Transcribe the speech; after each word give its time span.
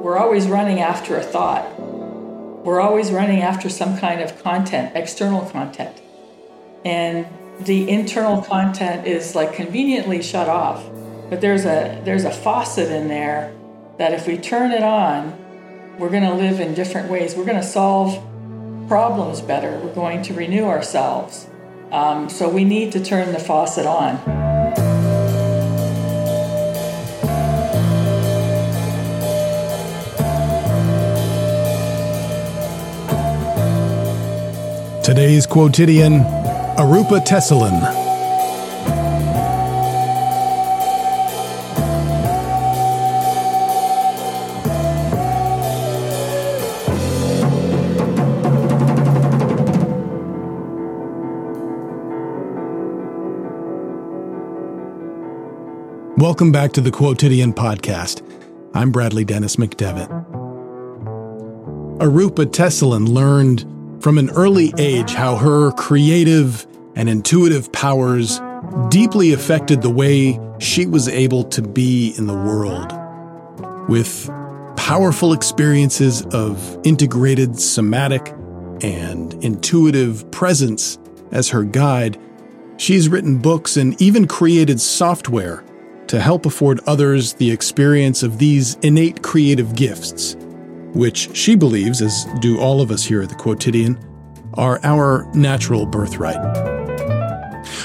We're 0.00 0.16
always 0.16 0.46
running 0.48 0.80
after 0.80 1.18
a 1.18 1.22
thought. 1.22 1.78
We're 1.78 2.80
always 2.80 3.12
running 3.12 3.42
after 3.42 3.68
some 3.68 3.98
kind 3.98 4.22
of 4.22 4.42
content, 4.42 4.96
external 4.96 5.42
content. 5.42 6.00
And 6.86 7.26
the 7.60 7.90
internal 7.90 8.40
content 8.40 9.06
is 9.06 9.34
like 9.34 9.52
conveniently 9.52 10.22
shut 10.22 10.48
off. 10.48 10.82
But 11.28 11.42
there's 11.42 11.66
a 11.66 12.00
there's 12.04 12.24
a 12.24 12.30
faucet 12.30 12.90
in 12.90 13.08
there 13.08 13.54
that 13.98 14.14
if 14.14 14.26
we 14.26 14.38
turn 14.38 14.72
it 14.72 14.82
on, 14.82 15.36
we're 15.98 16.08
going 16.08 16.22
to 16.22 16.34
live 16.34 16.60
in 16.60 16.72
different 16.74 17.10
ways. 17.10 17.34
We're 17.34 17.44
going 17.44 17.60
to 17.60 17.62
solve 17.62 18.14
problems 18.88 19.42
better. 19.42 19.78
We're 19.84 19.94
going 19.94 20.22
to 20.22 20.32
renew 20.34 20.64
ourselves. 20.64 21.46
Um, 21.92 22.30
so 22.30 22.48
we 22.48 22.64
need 22.64 22.90
to 22.92 23.04
turn 23.04 23.32
the 23.32 23.38
faucet 23.38 23.84
on. 23.84 24.89
Today's 35.10 35.44
quotidian, 35.44 36.20
Arupa 36.78 37.18
Tesolin. 37.18 37.80
Welcome 56.16 56.52
back 56.52 56.70
to 56.74 56.80
the 56.80 56.92
Quotidian 56.92 57.52
Podcast. 57.52 58.22
I'm 58.74 58.92
Bradley 58.92 59.24
Dennis 59.24 59.56
McDevitt. 59.56 60.06
Arupa 61.98 62.46
Tesolin 62.46 63.08
learned 63.08 63.79
from 64.00 64.18
an 64.18 64.30
early 64.30 64.72
age 64.78 65.12
how 65.12 65.36
her 65.36 65.72
creative 65.72 66.66
and 66.96 67.08
intuitive 67.08 67.70
powers 67.72 68.40
deeply 68.88 69.32
affected 69.32 69.82
the 69.82 69.90
way 69.90 70.38
she 70.58 70.86
was 70.86 71.08
able 71.08 71.44
to 71.44 71.62
be 71.62 72.14
in 72.16 72.26
the 72.26 72.34
world. 72.34 72.92
With 73.88 74.30
powerful 74.76 75.32
experiences 75.32 76.22
of 76.32 76.78
integrated 76.84 77.60
somatic 77.60 78.28
and 78.82 79.32
intuitive 79.44 80.30
presence 80.30 80.98
as 81.32 81.48
her 81.50 81.62
guide, 81.62 82.18
she's 82.78 83.08
written 83.08 83.38
books 83.38 83.76
and 83.76 84.00
even 84.00 84.26
created 84.26 84.80
software 84.80 85.62
to 86.06 86.20
help 86.20 86.44
afford 86.46 86.80
others 86.86 87.34
the 87.34 87.50
experience 87.50 88.22
of 88.22 88.38
these 88.38 88.74
innate 88.76 89.22
creative 89.22 89.76
gifts, 89.76 90.34
which 90.94 91.34
she 91.36 91.54
believes, 91.54 92.02
as 92.02 92.26
do 92.40 92.58
all 92.58 92.80
of 92.80 92.90
us 92.90 93.04
here 93.04 93.22
at 93.22 93.28
the 93.28 93.34
Quotidian, 93.34 93.98
are 94.54 94.80
our 94.82 95.30
natural 95.34 95.86
birthright. 95.86 96.36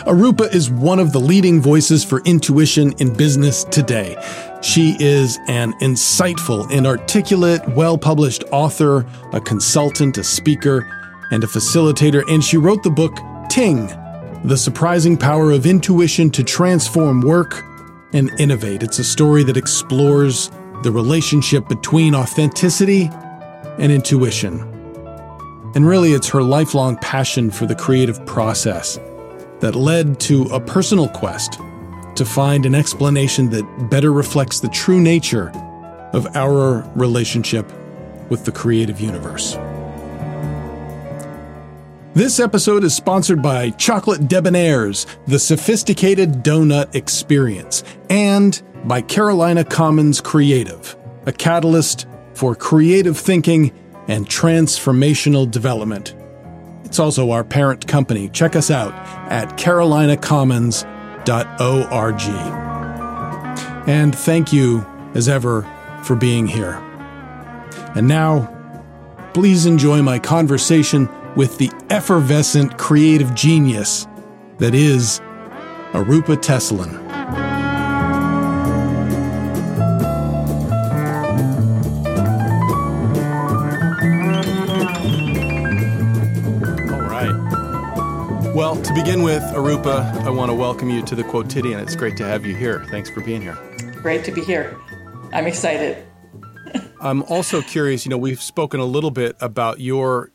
Arupa 0.06 0.53
is 0.53 0.70
one 0.70 1.00
of 1.00 1.12
the 1.14 1.20
leading 1.20 1.59
voices 1.59 2.03
for 2.03 2.22
intuition 2.25 2.94
in 3.00 3.14
business 3.14 3.64
today. 3.66 4.16
She 4.62 4.95
is 5.00 5.39
an 5.47 5.73
insightful 5.73 6.72
and 6.72 6.86
articulate, 6.86 7.67
well 7.70 7.97
published 7.97 8.44
author, 8.52 9.06
a 9.34 9.42
consultant, 9.42 10.17
a 10.17 10.23
speaker, 10.23 10.88
and 11.31 11.44
a 11.44 11.47
facilitator, 11.47 12.23
and 12.30 12.44
she 12.44 12.58
wrote 12.58 12.84
the 12.84 12.90
book 12.90 13.17
Ting 13.50 13.88
The 14.44 14.58
Surprising 14.58 15.17
Power 15.17 15.52
of 15.52 15.66
Intuition 15.66 16.30
to 16.31 16.44
Transform 16.44 17.22
Work, 17.22 17.64
and 18.14 18.31
innovate. 18.40 18.81
It's 18.81 19.00
a 19.00 19.03
story 19.03 19.44
that 19.44 19.58
explores 19.58 20.50
the 20.84 20.92
relationship 20.92 21.68
between 21.68 22.16
authenticity 22.16 23.09
and 23.80 23.92
intuition. 23.92 24.59
And 25.76 25.86
really, 25.86 26.13
it's 26.13 26.30
her 26.30 26.41
lifelong 26.41 26.97
passion 26.97 27.52
for 27.52 27.66
the 27.66 27.75
creative 27.75 28.25
process 28.25 29.00
that 29.59 29.75
led 29.75 30.19
to 30.22 30.44
a 30.44 30.59
personal 30.59 31.09
quest 31.09 31.59
to 32.16 32.25
find 32.25 32.66
an 32.66 32.75
explanation 32.75 33.50
that 33.50 33.90
better 33.90 34.12
reflects 34.12 34.59
the 34.59 34.69
true 34.69 35.02
nature 35.02 35.52
of 36.14 36.28
our 36.35 36.90
relationship 36.96 37.69
with 38.30 38.46
the 38.46 38.52
creative 38.52 39.02
universe. 39.02 39.58
This 42.14 42.40
episode 42.40 42.85
is 42.85 42.96
sponsored 42.96 43.41
by 43.41 43.72
Chocolate 43.72 44.22
Debonaires, 44.22 45.06
the 45.28 45.38
sophisticated 45.38 46.44
donut 46.44 46.96
experience, 46.96 47.84
and 48.09 48.62
by 48.85 49.01
Carolina 49.01 49.63
Commons 49.63 50.22
Creative, 50.22 50.96
a 51.25 51.31
catalyst 51.31 52.06
for 52.35 52.53
creative 52.56 53.18
thinking 53.18 53.72
and 54.07 54.28
transformational 54.28 55.50
development. 55.50 56.13
It's 56.84 57.00
also 57.00 57.31
our 57.31 57.44
parent 57.44 57.88
company. 57.88 58.29
Check 58.29 58.56
us 58.56 58.69
out 58.69 58.94
at 59.31 59.57
carolinacommons.org. 59.57 62.22
And 63.88 64.16
thank 64.16 64.53
you, 64.53 64.85
as 65.16 65.28
ever, 65.28 65.67
for 66.03 66.16
being 66.16 66.46
here. 66.47 66.75
And 67.96 68.07
now, 68.07 68.52
please 69.34 69.66
enjoy 69.66 70.03
my 70.03 70.19
conversation 70.19 71.09
with 71.35 71.57
the 71.57 71.72
effervescent 71.90 72.78
creative 72.78 73.34
genius 73.34 74.06
that 74.59 74.75
is 74.75 75.22
Arupa 75.91 76.38
Tesolin. 76.38 77.04
To 88.85 88.94
begin 88.94 89.23
with, 89.23 89.41
Arupa, 89.41 90.13
I 90.25 90.29
want 90.29 90.51
to 90.51 90.53
welcome 90.53 90.91
you 90.91 91.01
to 91.06 91.16
the 91.16 91.23
Quotidian. 91.23 91.79
It's 91.79 91.96
great 91.96 92.16
to 92.18 92.23
have 92.23 92.46
you 92.46 92.56
here. 92.56 92.85
Thanks 92.91 93.09
for 93.09 93.19
being 93.19 93.41
here. 93.41 93.57
Great 93.96 94.23
to 94.25 94.31
be 94.31 94.44
here. 94.44 94.79
I'm 95.34 95.47
excited. 95.47 96.06
I'm 97.01 97.23
also 97.23 97.63
curious, 97.63 98.06
you 98.06 98.12
know, 98.12 98.18
we've 98.19 98.41
spoken 98.41 98.79
a 98.79 98.85
little 98.85 99.09
bit 99.09 99.38
about 99.40 99.79
your 99.79 100.29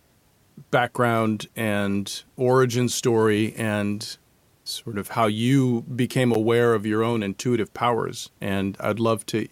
background 0.73 1.47
and 1.55 2.25
origin 2.37 2.89
story 2.89 3.55
and 3.57 4.17
sort 4.65 4.99
of 4.99 5.09
how 5.09 5.29
you 5.29 5.83
became 5.83 6.33
aware 6.35 6.75
of 6.75 6.85
your 6.85 7.05
own 7.05 7.23
intuitive 7.23 7.73
powers. 7.73 8.31
And 8.41 8.77
I'd 8.81 8.99
love 8.99 9.25
to 9.27 9.47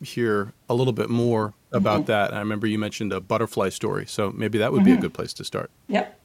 hear 0.00 0.54
a 0.66 0.72
little 0.74 0.94
bit 0.94 1.10
more 1.10 1.52
about 1.72 2.00
mm-hmm. 2.00 2.06
that. 2.06 2.32
I 2.32 2.38
remember 2.38 2.66
you 2.66 2.78
mentioned 2.78 3.12
a 3.12 3.20
butterfly 3.20 3.68
story, 3.68 4.06
so 4.06 4.30
maybe 4.30 4.56
that 4.58 4.72
would 4.72 4.78
mm-hmm. 4.78 4.84
be 4.84 4.90
a 4.92 4.94
mm-hmm. 4.94 5.02
good 5.02 5.14
place 5.14 5.34
to 5.34 5.44
start. 5.44 5.70
Yep. 5.88 6.19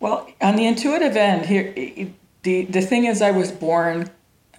Well, 0.00 0.30
on 0.40 0.56
the 0.56 0.66
intuitive 0.66 1.16
end, 1.16 1.46
here 1.46 1.72
the 2.42 2.64
the 2.64 2.80
thing 2.80 3.04
is, 3.06 3.20
I 3.20 3.30
was 3.30 3.50
born 3.50 4.10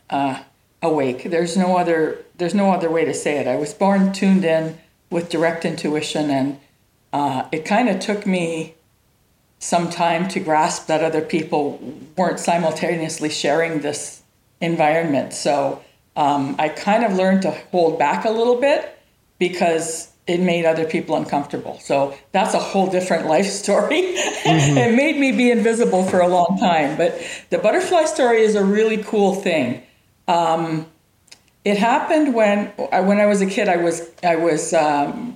uh, 0.10 0.44
awake. 0.82 1.24
There's 1.24 1.56
no 1.56 1.78
other 1.78 2.24
there's 2.38 2.56
no 2.56 2.72
other 2.72 2.90
way 2.90 3.06
to 3.06 3.14
say 3.14 3.38
it. 3.38 3.48
I 3.48 3.56
was 3.56 3.74
born 3.74 4.12
tuned 4.12 4.44
in 4.44 4.78
with 5.10 5.30
direct 5.30 5.66
intuition, 5.66 6.30
and 6.30 6.60
uh, 7.14 7.48
it 7.52 7.66
kind 7.66 7.90
of 7.90 8.00
took 8.00 8.26
me 8.26 8.76
some 9.60 9.90
time 9.90 10.28
to 10.30 10.40
grasp 10.40 10.88
that 10.88 11.04
other 11.04 11.22
people 11.22 11.80
weren't 12.16 12.40
simultaneously 12.40 13.30
sharing 13.30 13.82
this 13.82 14.24
environment. 14.62 15.34
So 15.34 15.84
um, 16.16 16.56
I 16.58 16.70
kind 16.70 17.04
of 17.04 17.14
learned 17.14 17.42
to 17.44 17.52
hold 17.52 18.00
back 18.00 18.26
a 18.26 18.30
little 18.30 18.60
bit 18.60 18.98
because 19.38 20.12
it 20.30 20.40
made 20.40 20.64
other 20.64 20.86
people 20.86 21.16
uncomfortable. 21.16 21.80
So 21.80 22.16
that's 22.32 22.54
a 22.54 22.60
whole 22.60 22.88
different 22.88 23.26
life 23.26 23.48
story. 23.48 24.04
Mm-hmm. 24.04 24.78
it 24.78 24.96
made 24.96 25.18
me 25.18 25.32
be 25.32 25.50
invisible 25.50 26.04
for 26.04 26.20
a 26.20 26.28
long 26.28 26.56
time. 26.60 26.98
But 26.98 27.20
the 27.50 27.58
butterfly 27.58 28.06
story 28.06 28.42
is 28.42 28.54
a 28.54 28.64
really 28.64 29.04
cool 29.04 29.34
thing. 29.34 29.82
Um, 30.28 30.86
it 31.66 31.78
happened 31.78 32.36
when 32.36 32.68
when 32.68 33.20
I 33.20 33.26
was 33.26 33.42
a 33.42 33.48
kid. 33.48 33.68
I 33.68 33.78
was 33.78 34.08
I 34.24 34.36
was 34.36 34.72
um, 34.72 35.36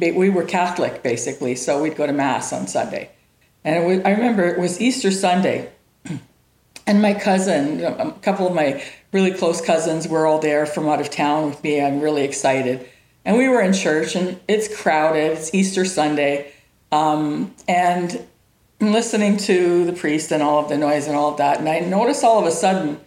we 0.00 0.30
were 0.30 0.44
Catholic 0.44 1.02
basically, 1.02 1.54
so 1.54 1.82
we'd 1.82 1.96
go 1.96 2.06
to 2.06 2.12
mass 2.14 2.54
on 2.54 2.66
Sunday. 2.66 3.10
And 3.64 3.86
was, 3.86 3.98
I 4.06 4.12
remember 4.12 4.44
it 4.44 4.58
was 4.58 4.80
Easter 4.80 5.10
Sunday. 5.10 5.70
And 6.86 7.00
my 7.00 7.14
cousin, 7.14 7.84
a 7.84 8.10
couple 8.20 8.48
of 8.48 8.54
my 8.54 8.82
really 9.12 9.30
close 9.30 9.60
cousins 9.60 10.08
were 10.08 10.26
all 10.26 10.40
there 10.40 10.66
from 10.66 10.88
out 10.88 11.00
of 11.00 11.08
town 11.08 11.50
with 11.50 11.62
me. 11.62 11.80
I'm 11.80 12.00
really 12.00 12.24
excited. 12.24 12.89
And 13.24 13.36
we 13.36 13.48
were 13.48 13.60
in 13.60 13.72
church, 13.72 14.16
and 14.16 14.40
it's 14.48 14.74
crowded. 14.74 15.32
It's 15.32 15.54
Easter 15.54 15.84
Sunday. 15.84 16.52
Um, 16.90 17.54
and 17.68 18.26
I'm 18.80 18.92
listening 18.92 19.36
to 19.38 19.84
the 19.84 19.92
priest 19.92 20.32
and 20.32 20.42
all 20.42 20.62
of 20.62 20.68
the 20.68 20.78
noise 20.78 21.06
and 21.06 21.14
all 21.14 21.30
of 21.30 21.36
that. 21.36 21.58
And 21.58 21.68
I 21.68 21.80
notice 21.80 22.24
all 22.24 22.38
of 22.38 22.46
a 22.46 22.50
sudden 22.50 23.00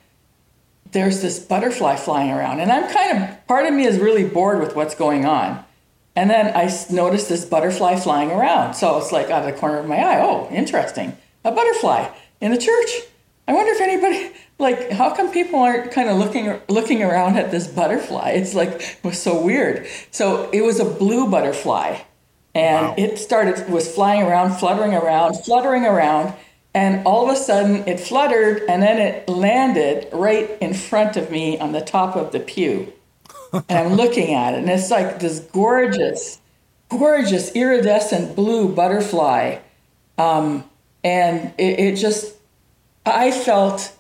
there's 0.91 1.21
this 1.21 1.39
butterfly 1.39 1.95
flying 1.95 2.31
around. 2.31 2.59
And 2.59 2.71
I'm 2.71 2.91
kind 2.93 3.23
of, 3.23 3.47
part 3.47 3.65
of 3.65 3.73
me 3.73 3.85
is 3.85 3.97
really 3.97 4.23
bored 4.23 4.59
with 4.59 4.75
what's 4.75 4.95
going 4.95 5.25
on. 5.25 5.65
And 6.15 6.29
then 6.29 6.55
I 6.55 6.71
noticed 6.91 7.27
this 7.27 7.43
butterfly 7.43 7.95
flying 7.95 8.29
around. 8.29 8.75
So 8.75 8.97
it's 8.99 9.11
like 9.11 9.31
out 9.31 9.47
of 9.47 9.53
the 9.53 9.59
corner 9.59 9.79
of 9.79 9.87
my 9.87 9.97
eye, 9.97 10.21
oh, 10.21 10.47
interesting. 10.51 11.17
A 11.43 11.51
butterfly 11.51 12.09
in 12.39 12.51
the 12.51 12.57
church. 12.57 12.89
I 13.47 13.53
wonder 13.53 13.71
if 13.73 13.81
anybody 13.81 14.31
like 14.57 14.91
how 14.91 15.13
come 15.13 15.31
people 15.31 15.59
aren't 15.59 15.91
kind 15.91 16.09
of 16.09 16.17
looking 16.17 16.59
looking 16.69 17.03
around 17.03 17.37
at 17.37 17.51
this 17.51 17.67
butterfly? 17.67 18.31
It's 18.31 18.53
like 18.53 18.69
it 18.69 18.99
was 19.03 19.21
so 19.21 19.41
weird. 19.41 19.85
So 20.11 20.49
it 20.51 20.61
was 20.61 20.79
a 20.79 20.85
blue 20.85 21.29
butterfly, 21.29 21.99
and 22.55 22.87
wow. 22.87 22.95
it 22.97 23.17
started 23.17 23.69
was 23.69 23.93
flying 23.93 24.23
around, 24.23 24.55
fluttering 24.55 24.93
around, 24.93 25.43
fluttering 25.43 25.85
around, 25.85 26.33
and 26.73 27.05
all 27.05 27.29
of 27.29 27.35
a 27.35 27.39
sudden 27.39 27.87
it 27.87 27.99
fluttered, 27.99 28.63
and 28.69 28.81
then 28.81 28.99
it 28.99 29.27
landed 29.27 30.07
right 30.13 30.57
in 30.61 30.73
front 30.73 31.17
of 31.17 31.29
me 31.29 31.59
on 31.59 31.73
the 31.73 31.81
top 31.81 32.15
of 32.15 32.31
the 32.31 32.39
pew, 32.39 32.93
and 33.53 33.65
I'm 33.69 33.93
looking 33.95 34.33
at 34.33 34.53
it, 34.53 34.59
and 34.59 34.69
it's 34.69 34.89
like 34.89 35.19
this 35.19 35.39
gorgeous, 35.39 36.39
gorgeous 36.87 37.51
iridescent 37.55 38.37
blue 38.37 38.73
butterfly, 38.73 39.57
um, 40.17 40.63
and 41.03 41.53
it, 41.57 41.79
it 41.79 41.95
just 41.97 42.35
I 43.05 43.31
felt 43.31 43.95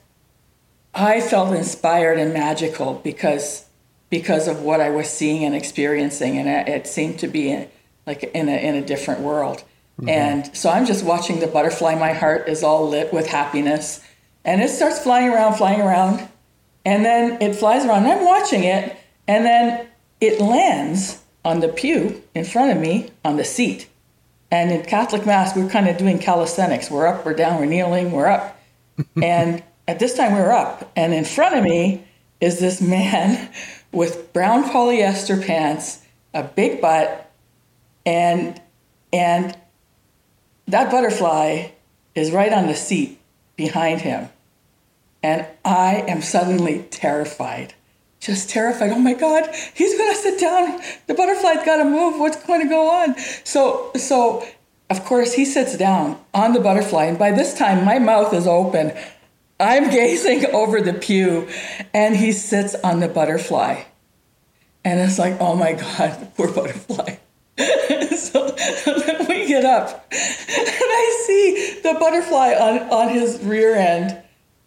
I 0.93 1.21
felt 1.21 1.55
inspired 1.55 2.19
and 2.19 2.33
magical 2.33 2.95
because 3.03 3.65
because 4.09 4.47
of 4.47 4.61
what 4.61 4.79
I 4.79 4.89
was 4.89 5.09
seeing 5.09 5.43
and 5.43 5.55
experiencing, 5.55 6.37
and 6.37 6.47
it, 6.47 6.71
it 6.71 6.87
seemed 6.87 7.17
to 7.19 7.27
be 7.27 7.51
in, 7.51 7.67
like 8.05 8.23
in 8.23 8.47
a 8.47 8.57
in 8.57 8.75
a 8.75 8.85
different 8.85 9.21
world. 9.21 9.63
Mm-hmm. 9.99 10.09
And 10.09 10.55
so 10.55 10.69
I'm 10.69 10.85
just 10.85 11.03
watching 11.03 11.39
the 11.39 11.47
butterfly. 11.47 11.95
My 11.95 12.13
heart 12.13 12.47
is 12.47 12.63
all 12.63 12.87
lit 12.87 13.11
with 13.11 13.27
happiness, 13.27 14.03
and 14.45 14.61
it 14.61 14.69
starts 14.69 14.99
flying 14.99 15.29
around, 15.29 15.55
flying 15.55 15.81
around, 15.81 16.27
and 16.85 17.03
then 17.03 17.41
it 17.41 17.55
flies 17.55 17.85
around. 17.85 18.05
I'm 18.05 18.25
watching 18.25 18.63
it, 18.63 18.95
and 19.27 19.45
then 19.45 19.87
it 20.21 20.39
lands 20.39 21.21
on 21.43 21.59
the 21.59 21.67
pew 21.67 22.23
in 22.33 22.45
front 22.45 22.71
of 22.71 22.77
me 22.77 23.11
on 23.25 23.37
the 23.37 23.43
seat. 23.43 23.89
And 24.49 24.71
in 24.71 24.83
Catholic 24.83 25.25
Mass, 25.25 25.55
we're 25.55 25.69
kind 25.69 25.89
of 25.89 25.97
doing 25.97 26.19
calisthenics. 26.19 26.91
We're 26.91 27.07
up, 27.07 27.25
we're 27.25 27.33
down, 27.33 27.59
we're 27.59 27.65
kneeling, 27.65 28.11
we're 28.11 28.27
up 28.27 28.52
and 29.21 29.63
at 29.87 29.99
this 29.99 30.15
time 30.15 30.33
we 30.33 30.39
were 30.39 30.51
up, 30.51 30.91
and 30.95 31.13
in 31.13 31.25
front 31.25 31.55
of 31.55 31.63
me 31.63 32.05
is 32.39 32.59
this 32.59 32.81
man 32.81 33.49
with 33.91 34.33
brown 34.33 34.63
polyester 34.63 35.45
pants, 35.45 36.03
a 36.33 36.43
big 36.43 36.81
butt, 36.81 37.31
and 38.05 38.59
and 39.11 39.57
that 40.67 40.89
butterfly 40.89 41.69
is 42.15 42.31
right 42.31 42.51
on 42.51 42.67
the 42.67 42.75
seat 42.75 43.19
behind 43.55 44.01
him. 44.01 44.29
And 45.21 45.45
I 45.63 46.03
am 46.07 46.21
suddenly 46.21 46.85
terrified. 46.89 47.73
Just 48.19 48.49
terrified. 48.49 48.91
Oh 48.91 48.99
my 48.99 49.13
God, 49.13 49.49
he's 49.73 49.97
gonna 49.97 50.15
sit 50.15 50.39
down. 50.39 50.81
The 51.07 51.13
butterfly's 51.13 51.65
gotta 51.65 51.85
move. 51.85 52.19
What's 52.19 52.43
going 52.45 52.61
to 52.61 52.69
go 52.69 52.89
on? 52.89 53.15
So 53.43 53.91
so 53.95 54.45
of 54.89 55.03
course, 55.05 55.33
he 55.33 55.45
sits 55.45 55.77
down 55.77 56.19
on 56.33 56.53
the 56.53 56.59
butterfly, 56.59 57.05
and 57.05 57.17
by 57.17 57.31
this 57.31 57.53
time, 57.53 57.85
my 57.85 57.99
mouth 57.99 58.33
is 58.33 58.47
open. 58.47 58.93
I'm 59.59 59.89
gazing 59.89 60.45
over 60.47 60.81
the 60.81 60.93
pew, 60.93 61.47
and 61.93 62.15
he 62.15 62.31
sits 62.31 62.75
on 62.75 62.99
the 62.99 63.07
butterfly. 63.07 63.83
And 64.85 64.99
it's 64.99 65.17
like, 65.17 65.39
oh 65.39 65.55
my 65.55 65.73
God, 65.73 66.31
poor 66.37 66.51
butterfly. 66.51 67.17
so, 68.17 68.49
then 68.49 69.27
we 69.27 69.47
get 69.47 69.63
up, 69.63 70.07
and 70.11 70.19
I 70.19 71.23
see 71.27 71.79
the 71.83 71.95
butterfly 71.99 72.53
on, 72.59 72.79
on 72.89 73.09
his 73.09 73.39
rear 73.43 73.75
end, 73.75 74.17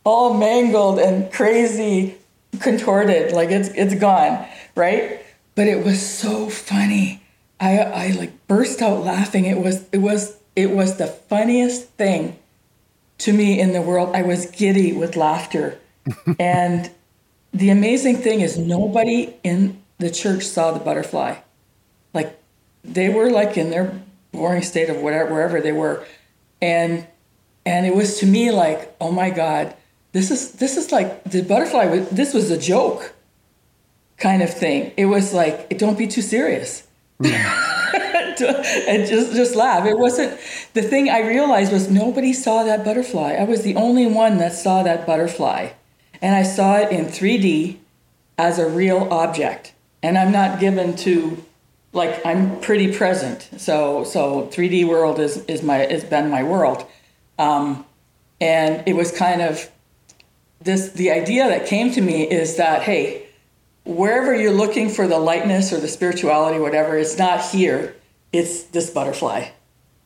all 0.05 0.35
mangled 0.35 1.01
and 1.01 1.33
crazy, 1.33 2.17
contorted, 2.61 3.33
like 3.33 3.51
it's, 3.51 3.69
it's 3.71 3.95
gone, 3.95 4.47
right? 4.77 5.21
But 5.57 5.67
it 5.67 5.85
was 5.85 6.01
so 6.01 6.49
funny 6.49 7.23
I 7.59 7.79
I 7.79 8.09
like 8.11 8.33
burst 8.47 8.83
out 8.83 9.05
laughing. 9.05 9.45
It 9.45 9.59
was 9.59 9.87
it 9.93 9.99
was 9.99 10.37
it 10.55 10.71
was 10.71 10.97
the 10.97 11.07
funniest 11.07 11.91
thing 11.91 12.39
to 13.19 13.33
me 13.33 13.61
in 13.61 13.73
the 13.73 13.83
world. 13.83 14.15
I 14.15 14.23
was 14.23 14.47
giddy 14.47 14.93
with 14.93 15.17
laughter. 15.17 15.79
and 16.39 16.91
the 17.53 17.71
amazing 17.71 18.19
thing 18.19 18.41
is 18.41 18.59
nobody 18.59 19.35
in 19.43 19.83
the 19.99 20.11
church 20.11 20.45
saw 20.45 20.73
the 20.73 20.81
butterfly. 20.81 21.37
Like 22.13 22.39
they 22.85 23.09
were 23.09 23.31
like 23.31 23.57
in 23.57 23.71
their 23.71 24.01
boring 24.33 24.63
state 24.63 24.91
of 24.91 24.99
whatever 24.99 25.33
wherever 25.33 25.61
they 25.61 25.73
were. 25.73 26.05
And 26.61 27.07
and 27.65 27.87
it 27.87 27.95
was 27.95 28.21
to 28.21 28.27
me 28.27 28.51
like, 28.51 28.95
oh 29.01 29.11
my 29.11 29.31
God, 29.31 29.75
this 30.13 30.31
is 30.31 30.53
this 30.53 30.77
is 30.77 30.93
like 30.93 31.25
the 31.25 31.43
butterfly 31.43 31.87
was 31.87 32.09
this 32.11 32.33
was 32.33 32.51
a 32.51 32.59
joke 32.59 33.13
kind 34.19 34.43
of 34.43 34.53
thing. 34.53 34.93
It 34.97 35.07
was 35.07 35.35
like, 35.35 35.77
don't 35.79 35.99
be 35.99 36.07
too 36.07 36.23
serious 36.23 36.87
and 38.89 39.07
just 39.07 39.35
just 39.35 39.55
laugh. 39.55 39.87
It 39.87 39.99
wasn't 39.99 40.39
the 40.75 40.83
thing 40.83 41.09
I 41.09 41.21
realized 41.27 41.73
was 41.73 41.91
nobody 41.91 42.33
saw 42.33 42.65
that 42.65 42.85
butterfly. 42.85 43.35
I 43.35 43.45
was 43.45 43.63
the 43.63 43.77
only 43.77 44.07
one 44.07 44.39
that 44.39 44.53
saw 44.53 44.83
that 44.83 45.07
butterfly. 45.07 45.71
And 46.23 46.35
I 46.35 46.43
saw 46.43 46.79
it 46.79 46.91
in 46.91 47.07
3D 47.07 47.77
as 48.39 48.59
a 48.59 48.69
real 48.69 49.09
object. 49.11 49.75
And 50.03 50.17
I'm 50.17 50.33
not 50.33 50.61
given 50.61 50.97
to 50.97 51.45
like 51.93 52.25
I'm 52.25 52.61
pretty 52.61 52.93
present. 52.93 53.49
So 53.57 54.05
so 54.05 54.49
3D 54.53 54.87
world 54.87 55.19
is 55.19 55.45
is 55.47 55.63
my 55.63 55.79
has 55.79 56.05
been 56.05 56.31
my 56.31 56.43
world. 56.43 56.87
Um, 57.39 57.85
and 58.41 58.87
it 58.87 58.95
was 58.95 59.13
kind 59.13 59.43
of 59.43 59.71
this 60.61 60.91
the 60.93 61.11
idea 61.11 61.49
that 61.49 61.67
came 61.67 61.91
to 61.93 62.01
me 62.01 62.23
is 62.31 62.57
that 62.57 62.83
hey 62.83 63.27
wherever 63.87 64.35
you're 64.35 64.53
looking 64.53 64.91
for 64.91 65.07
the 65.07 65.19
lightness 65.19 65.73
or 65.73 65.81
the 65.81 65.89
spirituality, 65.89 66.59
whatever, 66.59 66.99
it's 66.99 67.17
not 67.17 67.41
here. 67.41 67.96
It's 68.33 68.65
this 68.65 68.91
butterfly, 68.91 69.51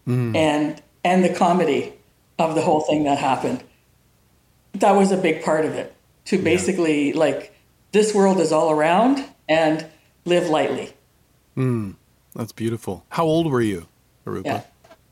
mm. 0.07 0.37
and 0.37 0.81
and 1.05 1.25
the 1.25 1.35
comedy 1.35 1.95
of 2.39 2.55
the 2.55 2.63
whole 2.63 2.81
thing 2.81 3.05
that 3.05 3.19
happened. 3.19 3.63
That 4.75 4.93
was 4.93 5.11
a 5.11 5.17
big 5.17 5.43
part 5.43 5.65
of 5.65 5.75
it. 5.75 5.95
To 6.27 6.39
basically 6.39 7.11
yeah. 7.11 7.19
like 7.19 7.55
this 7.93 8.15
world 8.15 8.39
is 8.39 8.53
all 8.53 8.71
around 8.71 9.25
and 9.49 9.87
live 10.25 10.49
lightly. 10.49 10.93
Mm. 11.57 11.97
That's 12.35 12.53
beautiful. 12.53 13.05
How 13.09 13.25
old 13.25 13.51
were 13.51 13.61
you, 13.61 13.89
Arupa? 14.27 14.45
Yeah. 14.45 14.63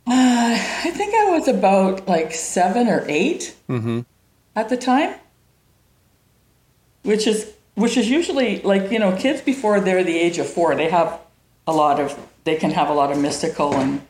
Uh, 0.07 0.57
I 0.85 0.91
think 0.95 1.15
I 1.15 1.31
was 1.31 1.49
about 1.49 2.07
like 2.07 2.33
seven 2.33 2.89
or 2.89 3.05
8 3.07 3.57
mm-hmm. 3.69 4.01
at 4.57 4.69
the 4.69 4.77
time, 4.77 5.15
which 7.03 7.27
is 7.27 7.53
which 7.75 7.97
is 7.97 8.09
usually 8.09 8.63
like 8.63 8.91
you 8.91 8.99
know 8.99 9.15
kids 9.17 9.41
before 9.41 9.81
they're 9.81 10.05
the 10.05 10.19
age 10.19 10.39
of 10.39 10.49
four 10.49 10.75
they 10.75 10.89
have 10.89 11.21
a 11.69 11.73
lot 11.73 12.01
of 12.01 12.19
they 12.45 12.57
can 12.57 12.71
have 12.71 12.89
a 12.89 12.95
lot 12.95 13.13
of 13.13 13.19
mystical 13.19 13.75
and 13.75 14.01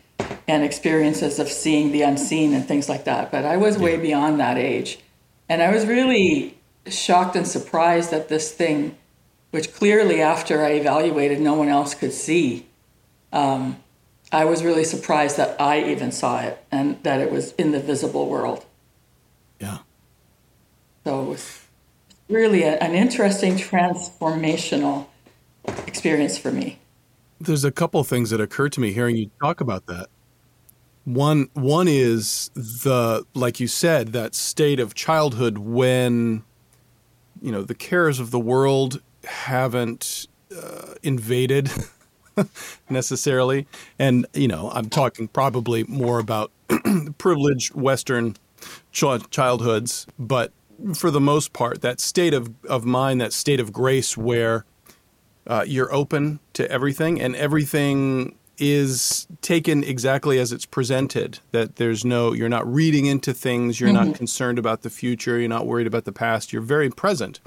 and 0.46 0.62
experiences 0.62 1.38
of 1.38 1.48
seeing 1.48 1.92
the 1.92 2.02
unseen 2.02 2.54
and 2.54 2.66
things 2.66 2.88
like 2.88 3.04
that. 3.04 3.30
But 3.30 3.44
i 3.44 3.56
was 3.58 3.76
yeah. 3.76 3.82
way 3.84 3.96
beyond 3.98 4.40
that 4.40 4.56
age. 4.56 5.00
And 5.48 5.60
i 5.60 5.70
was 5.70 5.84
really 5.84 6.56
shocked 6.86 7.36
and 7.36 7.46
surprised 7.46 8.10
that 8.12 8.28
this 8.28 8.50
thing 8.52 8.96
which 9.50 9.72
clearly 9.74 10.22
after 10.22 10.64
i 10.64 10.70
evaluated 10.70 11.40
no 11.40 11.54
one 11.54 11.68
else 11.68 11.94
could 11.94 12.12
see. 12.12 12.66
Um, 13.32 13.78
i 14.30 14.44
was 14.44 14.62
really 14.62 14.84
surprised 14.84 15.36
that 15.36 15.60
i 15.60 15.82
even 15.82 16.12
saw 16.12 16.40
it 16.40 16.64
and 16.70 17.02
that 17.02 17.20
it 17.20 17.30
was 17.32 17.52
in 17.52 17.72
the 17.72 17.80
visible 17.80 18.28
world. 18.28 18.64
Yeah. 19.58 19.78
So 21.04 21.22
it 21.22 21.28
was 21.28 21.64
really 22.28 22.62
a, 22.62 22.76
an 22.78 22.94
interesting 22.94 23.54
transformational 23.56 25.06
experience 25.86 26.38
for 26.38 26.52
me. 26.52 26.78
There's 27.40 27.64
a 27.64 27.70
couple 27.70 28.02
things 28.04 28.30
that 28.30 28.40
occur 28.40 28.68
to 28.70 28.80
me 28.80 28.92
hearing 28.92 29.16
you 29.16 29.30
talk 29.40 29.60
about 29.60 29.86
that. 29.86 30.08
One 31.04 31.48
one 31.54 31.88
is 31.88 32.50
the 32.54 33.24
like 33.34 33.60
you 33.60 33.66
said 33.66 34.12
that 34.12 34.34
state 34.34 34.78
of 34.78 34.94
childhood 34.94 35.58
when 35.58 36.44
you 37.40 37.50
know 37.50 37.62
the 37.62 37.74
cares 37.74 38.20
of 38.20 38.30
the 38.30 38.38
world 38.38 39.00
haven't 39.24 40.26
uh, 40.54 40.94
invaded 41.02 41.70
necessarily 42.90 43.66
and 43.98 44.26
you 44.34 44.48
know 44.48 44.70
I'm 44.70 44.90
talking 44.90 45.28
probably 45.28 45.84
more 45.84 46.18
about 46.18 46.50
privileged 47.18 47.74
western 47.74 48.36
ch- 48.92 49.30
childhoods 49.30 50.06
but 50.18 50.52
for 50.94 51.10
the 51.10 51.20
most 51.20 51.52
part, 51.52 51.80
that 51.82 52.00
state 52.00 52.34
of, 52.34 52.52
of 52.68 52.84
mind, 52.84 53.20
that 53.20 53.32
state 53.32 53.60
of 53.60 53.72
grace 53.72 54.16
where 54.16 54.64
uh, 55.48 55.64
you're 55.66 55.92
open 55.92 56.38
to 56.52 56.70
everything 56.70 57.20
and 57.20 57.34
everything 57.34 58.36
is 58.58 59.26
taken 59.40 59.82
exactly 59.82 60.38
as 60.38 60.52
it's 60.52 60.66
presented 60.66 61.38
that 61.52 61.76
there's 61.76 62.04
no 62.04 62.32
you're 62.32 62.48
not 62.48 62.70
reading 62.70 63.06
into 63.06 63.32
things 63.32 63.80
you're 63.80 63.88
mm-hmm. 63.90 64.08
not 64.08 64.16
concerned 64.16 64.58
about 64.58 64.82
the 64.82 64.90
future 64.90 65.38
you're 65.38 65.48
not 65.48 65.66
worried 65.66 65.86
about 65.86 66.04
the 66.04 66.12
past 66.12 66.52
you're 66.52 66.60
very 66.60 66.90
present 66.90 67.40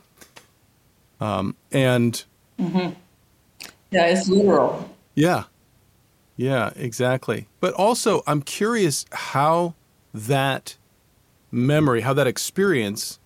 um, 1.19 1.55
and 1.71 2.23
mm-hmm. 2.57 2.93
yeah 3.91 4.05
it's 4.05 4.29
literal 4.29 4.89
yeah 5.13 5.43
yeah 6.37 6.71
exactly 6.77 7.47
but 7.59 7.73
also 7.73 8.23
i'm 8.25 8.41
curious 8.41 9.05
how 9.11 9.75
that 10.13 10.77
memory 11.51 12.01
how 12.01 12.13
that 12.13 12.25
experience 12.25 13.19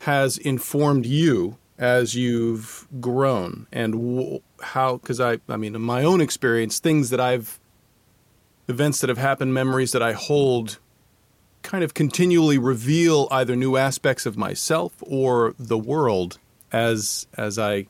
has 0.00 0.36
informed 0.36 1.06
you 1.06 1.56
as 1.80 2.14
you've 2.14 2.86
grown 3.00 3.66
and 3.72 4.40
how 4.60 4.98
because 4.98 5.18
i 5.18 5.38
i 5.48 5.56
mean 5.56 5.74
in 5.74 5.82
my 5.82 6.04
own 6.04 6.20
experience 6.20 6.78
things 6.78 7.10
that 7.10 7.18
i've 7.18 7.58
events 8.68 9.00
that 9.00 9.08
have 9.08 9.18
happened 9.18 9.52
memories 9.52 9.90
that 9.90 10.02
i 10.02 10.12
hold 10.12 10.78
kind 11.62 11.84
of 11.84 11.94
continually 11.94 12.58
reveal 12.58 13.28
either 13.30 13.56
new 13.56 13.76
aspects 13.76 14.26
of 14.26 14.36
myself 14.36 14.92
or 15.00 15.54
the 15.58 15.78
world 15.78 16.38
as 16.72 17.26
as 17.36 17.58
I 17.58 17.86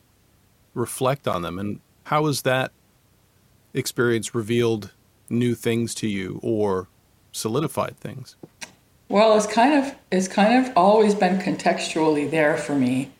reflect 0.73 1.27
on 1.27 1.41
them. 1.41 1.59
And 1.59 1.79
how 2.05 2.25
has 2.27 2.41
that 2.43 2.71
experience 3.73 4.35
revealed 4.35 4.91
new 5.29 5.55
things 5.55 5.93
to 5.95 6.07
you 6.07 6.39
or 6.43 6.87
solidified 7.31 7.97
things? 7.97 8.35
Well, 9.07 9.37
it's 9.37 9.47
kind 9.47 9.73
of 9.83 9.95
it's 10.11 10.27
kind 10.27 10.65
of 10.65 10.73
always 10.75 11.15
been 11.15 11.39
contextually 11.39 12.29
there 12.29 12.57
for 12.57 12.75
me, 12.75 13.11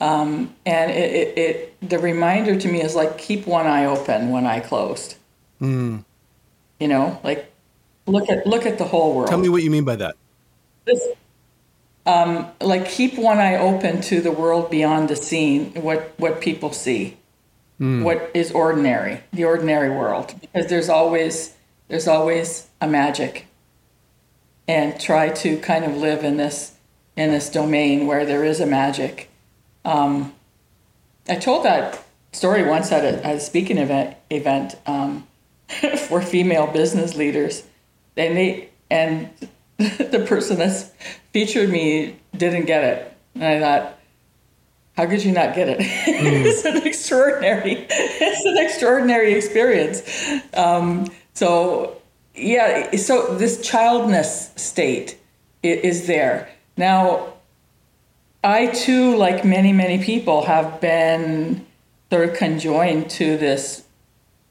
um, 0.00 0.54
and 0.64 0.90
it, 0.90 1.12
it, 1.12 1.38
it, 1.38 1.88
the 1.88 1.98
reminder 1.98 2.58
to 2.58 2.68
me 2.68 2.82
is 2.82 2.94
like 2.94 3.18
keep 3.18 3.46
one 3.46 3.66
eye 3.66 3.84
open, 3.84 4.30
one 4.30 4.46
eye 4.46 4.60
closed. 4.60 5.16
Mm. 5.60 6.04
You 6.78 6.88
know, 6.88 7.20
like 7.24 7.52
look 8.06 8.30
at 8.30 8.46
look 8.46 8.64
at 8.64 8.78
the 8.78 8.84
whole 8.84 9.14
world. 9.14 9.28
Tell 9.28 9.38
me 9.38 9.48
what 9.48 9.62
you 9.62 9.70
mean 9.70 9.84
by 9.84 9.96
that. 9.96 10.16
This, 10.84 11.04
um, 12.06 12.46
like 12.60 12.88
keep 12.88 13.18
one 13.18 13.38
eye 13.38 13.56
open 13.56 14.00
to 14.02 14.20
the 14.20 14.30
world 14.30 14.70
beyond 14.70 15.08
the 15.08 15.16
scene, 15.16 15.72
what 15.74 16.12
what 16.16 16.40
people 16.40 16.72
see, 16.72 17.16
mm. 17.80 18.02
what 18.02 18.30
is 18.34 18.52
ordinary, 18.52 19.20
the 19.32 19.44
ordinary 19.44 19.90
world, 19.90 20.34
because 20.40 20.68
there's 20.68 20.88
always 20.88 21.56
there's 21.88 22.06
always 22.06 22.68
a 22.80 22.86
magic 22.86 23.46
and 24.68 25.00
try 25.00 25.30
to 25.30 25.58
kind 25.58 25.84
of 25.84 25.96
live 25.96 26.22
in 26.22 26.36
this 26.36 26.74
in 27.16 27.32
this 27.32 27.50
domain 27.50 28.06
where 28.06 28.24
there 28.24 28.44
is 28.44 28.60
a 28.60 28.66
magic. 28.66 29.28
Um, 29.84 30.34
I 31.28 31.36
told 31.36 31.64
that 31.64 32.04
story 32.32 32.64
once 32.64 32.92
at 32.92 33.04
a, 33.04 33.24
at 33.24 33.36
a 33.36 33.40
speaking 33.40 33.78
event 33.78 34.16
event 34.30 34.76
um, 34.86 35.26
for 36.08 36.22
female 36.22 36.66
business 36.66 37.14
leaders, 37.14 37.64
and 38.16 38.36
they 38.36 38.68
and 38.90 39.30
the 39.76 40.24
person 40.26 40.58
that's 40.58 40.90
featured 41.32 41.70
me 41.70 42.16
didn't 42.36 42.66
get 42.66 42.84
it, 42.84 43.16
and 43.34 43.44
I 43.44 43.60
thought, 43.60 43.98
how 44.96 45.06
could 45.06 45.24
you 45.24 45.32
not 45.32 45.54
get 45.54 45.68
it? 45.68 45.78
Mm. 46.18 46.44
it's 46.46 46.64
an 46.64 46.84
extraordinary, 46.84 47.86
it's 47.88 48.44
an 48.44 48.58
extraordinary 48.58 49.34
experience. 49.34 50.02
Um, 50.52 51.06
so 51.34 51.98
yeah, 52.34 52.96
so 52.96 53.36
this 53.36 53.60
childness 53.62 54.50
state 54.56 55.16
is 55.62 56.08
there. 56.08 56.48
Now, 56.76 57.34
I 58.42 58.66
too, 58.68 59.16
like 59.16 59.44
many, 59.44 59.72
many 59.72 60.02
people, 60.02 60.46
have 60.46 60.80
been 60.80 61.66
sort 62.10 62.28
of 62.28 62.36
conjoined 62.36 63.10
to 63.10 63.36
this 63.36 63.84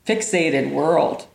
fixated 0.06 0.72
world 0.72 1.26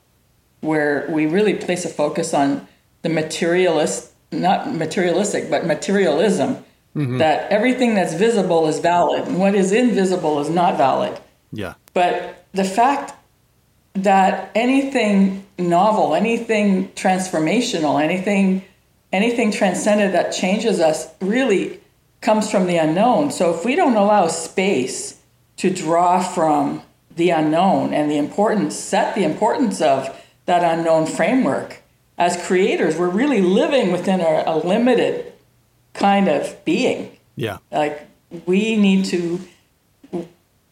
where 0.61 1.06
we 1.11 1.26
really 1.26 1.54
place 1.54 1.85
a 1.85 1.88
focus 1.88 2.32
on 2.32 2.66
the 3.02 3.09
materialist, 3.09 4.12
not 4.30 4.73
materialistic, 4.73 5.50
but 5.50 5.66
materialism, 5.66 6.54
mm-hmm. 6.94 7.18
that 7.18 7.50
everything 7.50 7.94
that's 7.94 8.14
visible 8.14 8.68
is 8.68 8.78
valid 8.78 9.26
and 9.26 9.38
what 9.38 9.54
is 9.54 9.73
invisible 9.73 10.40
is 10.40 10.49
not 10.49 10.76
valid. 10.76 11.18
Yeah. 11.52 11.75
But 11.94 12.47
the 12.52 12.64
fact 12.64 13.14
that 13.94 14.50
anything 14.54 15.44
novel, 15.59 16.14
anything 16.14 16.88
transformational, 16.90 18.02
anything 18.02 18.64
anything 19.12 19.52
transcendent 19.52 20.14
that 20.14 20.30
changes 20.30 20.80
us 20.80 21.06
really 21.21 21.78
comes 22.23 22.50
from 22.50 22.67
the 22.67 22.76
unknown. 22.76 23.31
So 23.31 23.55
if 23.55 23.64
we 23.64 23.76
don't 23.76 23.97
allow 23.97 24.29
space 24.29 25.21
to 25.59 25.71
draw 25.71 26.21
from 26.23 26.83
the 27.14 27.31
unknown 27.31 27.93
and 27.93 28.11
the 28.11 28.17
importance, 28.17 28.75
set 28.76 29.14
the 29.14 29.25
importance 29.25 29.81
of 29.83 30.19
that 30.47 30.64
unknown 30.64 31.07
framework, 31.07 31.83
as 32.17 32.43
creators, 32.47 32.97
we're 32.97 33.09
really 33.09 33.43
living 33.43 33.93
within 33.93 34.21
a, 34.21 34.45
a 34.47 34.57
limited 34.57 35.33
kind 35.93 36.29
of 36.29 36.64
being. 36.64 37.17
Yeah. 37.37 37.59
Like 37.71 38.07
we 38.47 38.76
need 38.76 39.05
to, 39.07 39.41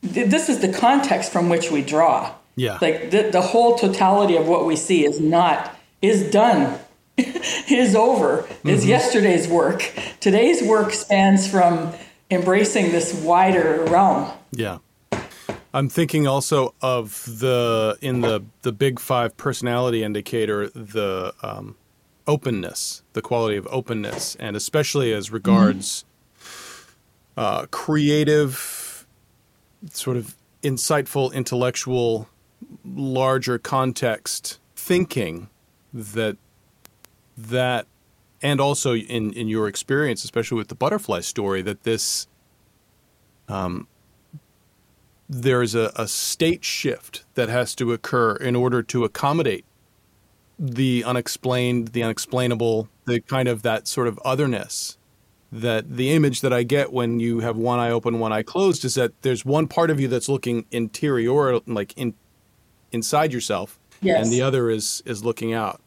this 0.03 0.49
is 0.49 0.61
the 0.61 0.73
context 0.73 1.33
from 1.33 1.49
which 1.49 1.71
we 1.71 1.83
draw. 1.83 2.33
Yeah. 2.57 2.79
Like 2.81 3.11
the, 3.11 3.31
the 3.31 3.41
whole 3.41 3.77
totality 3.77 4.37
of 4.37 4.47
what 4.47 4.67
we 4.67 4.77
see 4.77 5.05
is 5.05 5.21
not, 5.21 5.77
is 6.01 6.31
done, 6.31 6.79
is 7.71 7.95
over, 7.95 8.47
is 8.65 8.81
mm-hmm. 8.81 8.89
yesterday's 8.89 9.49
work. 9.49 9.93
Today's 10.21 10.63
work 10.63 10.93
spans 10.93 11.51
from 11.51 11.93
embracing 12.31 12.93
this 12.93 13.15
wider 13.15 13.85
realm. 13.85 14.31
Yeah. 14.53 14.79
I'm 15.73 15.89
thinking 15.89 16.27
also 16.27 16.75
of 16.83 17.25
the 17.27 17.97
in 18.01 18.23
the 18.23 18.43
the 18.63 18.73
big 18.73 18.99
five 18.99 19.37
personality 19.37 20.03
indicator 20.03 20.69
the 20.69 21.33
um, 21.43 21.77
openness, 22.27 23.03
the 23.13 23.23
quality 23.23 23.57
of 23.57 23.69
openness, 23.71 24.37
and 24.41 24.57
especially 24.57 25.13
as 25.13 25.31
regards 25.31 26.05
mm-hmm. 26.39 27.41
uh, 27.41 27.67
creative, 27.71 29.07
sort 29.93 30.17
of 30.17 30.35
insightful, 30.63 31.33
intellectual 31.33 32.29
larger 32.85 33.59
context 33.59 34.59
thinking 34.75 35.49
that 35.93 36.37
that 37.49 37.87
and 38.43 38.61
also 38.61 38.95
in 38.95 39.33
in 39.33 39.49
your 39.49 39.69
experience 39.69 40.25
especially 40.25 40.59
with 40.59 40.69
the 40.69 40.75
butterfly 40.75 41.21
story 41.21 41.63
that 41.63 41.83
this 41.83 42.27
um 43.49 43.87
there's 45.29 45.75
a, 45.75 45.93
a 45.95 46.09
state 46.09 46.65
shift 46.65 47.25
that 47.35 47.49
has 47.49 47.75
to 47.77 47.93
occur 47.93 48.35
in 48.37 48.57
order 48.57 48.83
to 48.83 49.05
accommodate 49.05 49.65
the 50.59 51.05
unexplained 51.05 51.89
the 51.89 52.03
unexplainable 52.03 52.89
the 53.07 53.21
kind 53.21 53.49
of 53.49 53.63
that 53.63 53.87
sort 53.87 54.09
of 54.09 54.19
otherness 54.25 54.99
that 55.53 55.97
the 55.97 56.13
image 56.13 56.43
that 56.43 56.53
I 56.53 56.63
get 56.63 56.93
when 56.93 57.19
you 57.19 57.41
have 57.41 57.57
one 57.57 57.79
eye 57.79 57.91
open, 57.91 58.19
one 58.19 58.33
eye 58.33 58.43
closed 58.43 58.85
is 58.85 58.95
that 58.95 59.21
there's 59.23 59.45
one 59.45 59.67
part 59.67 59.91
of 59.91 59.99
you 59.99 60.07
that's 60.07 60.29
looking 60.29 60.65
interior, 60.71 61.59
like 61.67 61.93
in, 61.97 62.15
inside 62.93 63.33
yourself, 63.33 63.79
yes. 64.01 64.23
and 64.23 64.33
the 64.33 64.43
other 64.43 64.71
is 64.71 65.03
is 65.07 65.25
looking 65.25 65.53
out. 65.53 65.81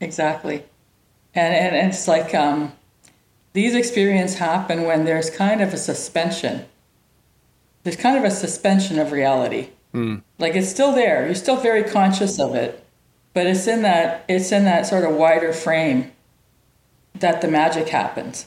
Exactly, 0.00 0.64
and 1.34 1.54
and, 1.54 1.76
and 1.76 1.88
it's 1.88 2.08
like 2.08 2.34
um, 2.34 2.72
these 3.52 3.74
experiences 3.74 4.38
happen 4.38 4.84
when 4.84 5.04
there's 5.04 5.30
kind 5.30 5.60
of 5.60 5.72
a 5.72 5.78
suspension. 5.78 6.66
There's 7.82 7.96
kind 7.96 8.16
of 8.16 8.24
a 8.24 8.30
suspension 8.30 8.98
of 8.98 9.12
reality. 9.12 9.70
Mm. 9.94 10.22
Like 10.38 10.54
it's 10.54 10.68
still 10.68 10.92
there. 10.92 11.26
You're 11.26 11.34
still 11.34 11.56
very 11.56 11.82
conscious 11.82 12.38
of 12.38 12.54
it, 12.54 12.84
but 13.32 13.46
it's 13.46 13.66
in 13.66 13.82
that 13.82 14.24
it's 14.28 14.52
in 14.52 14.64
that 14.64 14.86
sort 14.86 15.04
of 15.04 15.14
wider 15.14 15.52
frame 15.52 16.12
that 17.14 17.40
the 17.40 17.48
magic 17.48 17.88
happens, 17.88 18.46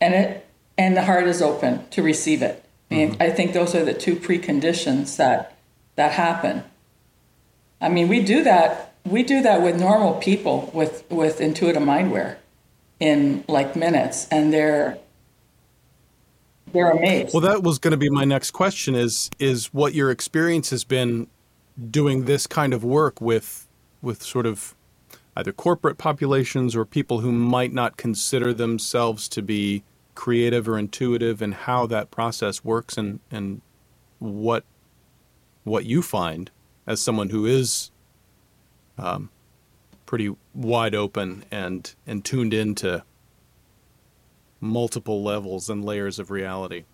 and 0.00 0.14
it 0.14 0.46
and 0.76 0.96
the 0.96 1.04
heart 1.04 1.26
is 1.26 1.40
open 1.40 1.88
to 1.90 2.02
receive 2.02 2.42
it. 2.42 2.64
I 2.90 2.94
mean, 2.94 3.12
mm-hmm. 3.12 3.22
I 3.22 3.30
think 3.30 3.52
those 3.52 3.74
are 3.74 3.84
the 3.84 3.94
two 3.94 4.16
preconditions 4.16 5.16
that 5.16 5.56
that 5.94 6.12
happen. 6.12 6.64
I 7.80 7.88
mean, 7.88 8.08
we 8.08 8.22
do 8.22 8.42
that. 8.44 8.92
We 9.06 9.22
do 9.22 9.42
that 9.42 9.62
with 9.62 9.78
normal 9.78 10.14
people 10.14 10.70
with 10.74 11.04
with 11.10 11.38
Intuita 11.38 11.76
Mindware 11.76 12.36
in 13.00 13.44
like 13.48 13.76
minutes, 13.76 14.26
and 14.30 14.52
they're 14.52 14.98
they're 16.72 16.90
amazed. 16.90 17.32
Well, 17.32 17.42
that 17.42 17.62
was 17.62 17.78
going 17.78 17.92
to 17.92 17.96
be 17.96 18.10
my 18.10 18.24
next 18.24 18.50
question. 18.50 18.94
Is 18.94 19.30
is 19.38 19.72
what 19.72 19.94
your 19.94 20.10
experience 20.10 20.70
has 20.70 20.84
been 20.84 21.28
doing 21.90 22.24
this 22.24 22.46
kind 22.46 22.74
of 22.74 22.82
work 22.82 23.20
with 23.20 23.68
with 24.02 24.22
sort 24.22 24.46
of 24.46 24.74
either 25.36 25.52
corporate 25.52 25.98
populations 25.98 26.74
or 26.74 26.84
people 26.84 27.20
who 27.20 27.30
might 27.30 27.72
not 27.72 27.96
consider 27.96 28.54
themselves 28.54 29.28
to 29.28 29.42
be 29.42 29.82
creative 30.14 30.66
or 30.66 30.78
intuitive 30.78 31.42
and 31.42 31.52
how 31.52 31.86
that 31.86 32.10
process 32.10 32.64
works 32.64 32.96
and, 32.96 33.20
and 33.30 33.60
what 34.18 34.64
what 35.64 35.84
you 35.84 36.00
find 36.00 36.50
as 36.86 37.02
someone 37.02 37.28
who 37.28 37.44
is 37.44 37.90
um, 38.98 39.30
pretty 40.06 40.34
wide 40.54 40.94
open 40.94 41.44
and 41.50 41.94
and 42.06 42.24
tuned 42.24 42.54
into 42.54 43.04
multiple 44.60 45.22
levels 45.22 45.68
and 45.68 45.84
layers 45.84 46.18
of 46.18 46.30
reality. 46.30 46.84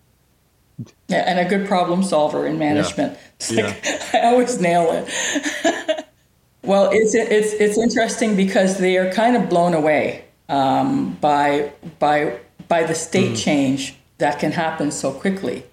Yeah, 1.07 1.23
and 1.27 1.39
a 1.39 1.45
good 1.45 1.67
problem 1.67 2.03
solver 2.03 2.47
in 2.47 2.57
management. 2.57 3.17
Yeah. 3.49 3.67
Like, 3.67 3.85
yeah. 3.85 4.09
I 4.13 4.27
always 4.27 4.59
nail 4.59 4.87
it. 4.91 6.05
well, 6.63 6.89
it's 6.91 7.13
it's 7.13 7.53
it's 7.53 7.77
interesting 7.77 8.35
because 8.35 8.79
they 8.79 8.97
are 8.97 9.11
kind 9.11 9.35
of 9.35 9.49
blown 9.49 9.73
away 9.73 10.25
um, 10.49 11.13
by 11.21 11.71
by 11.99 12.39
by 12.67 12.83
the 12.83 12.95
state 12.95 13.33
mm. 13.33 13.43
change 13.43 13.95
that 14.17 14.39
can 14.39 14.51
happen 14.51 14.91
so 14.91 15.11
quickly. 15.11 15.63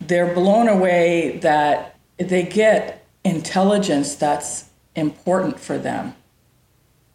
They're 0.00 0.34
blown 0.34 0.66
away 0.66 1.38
that 1.42 1.96
they 2.16 2.42
get 2.42 3.06
intelligence 3.24 4.16
that's 4.16 4.68
important 4.94 5.60
for 5.60 5.78
them. 5.78 6.14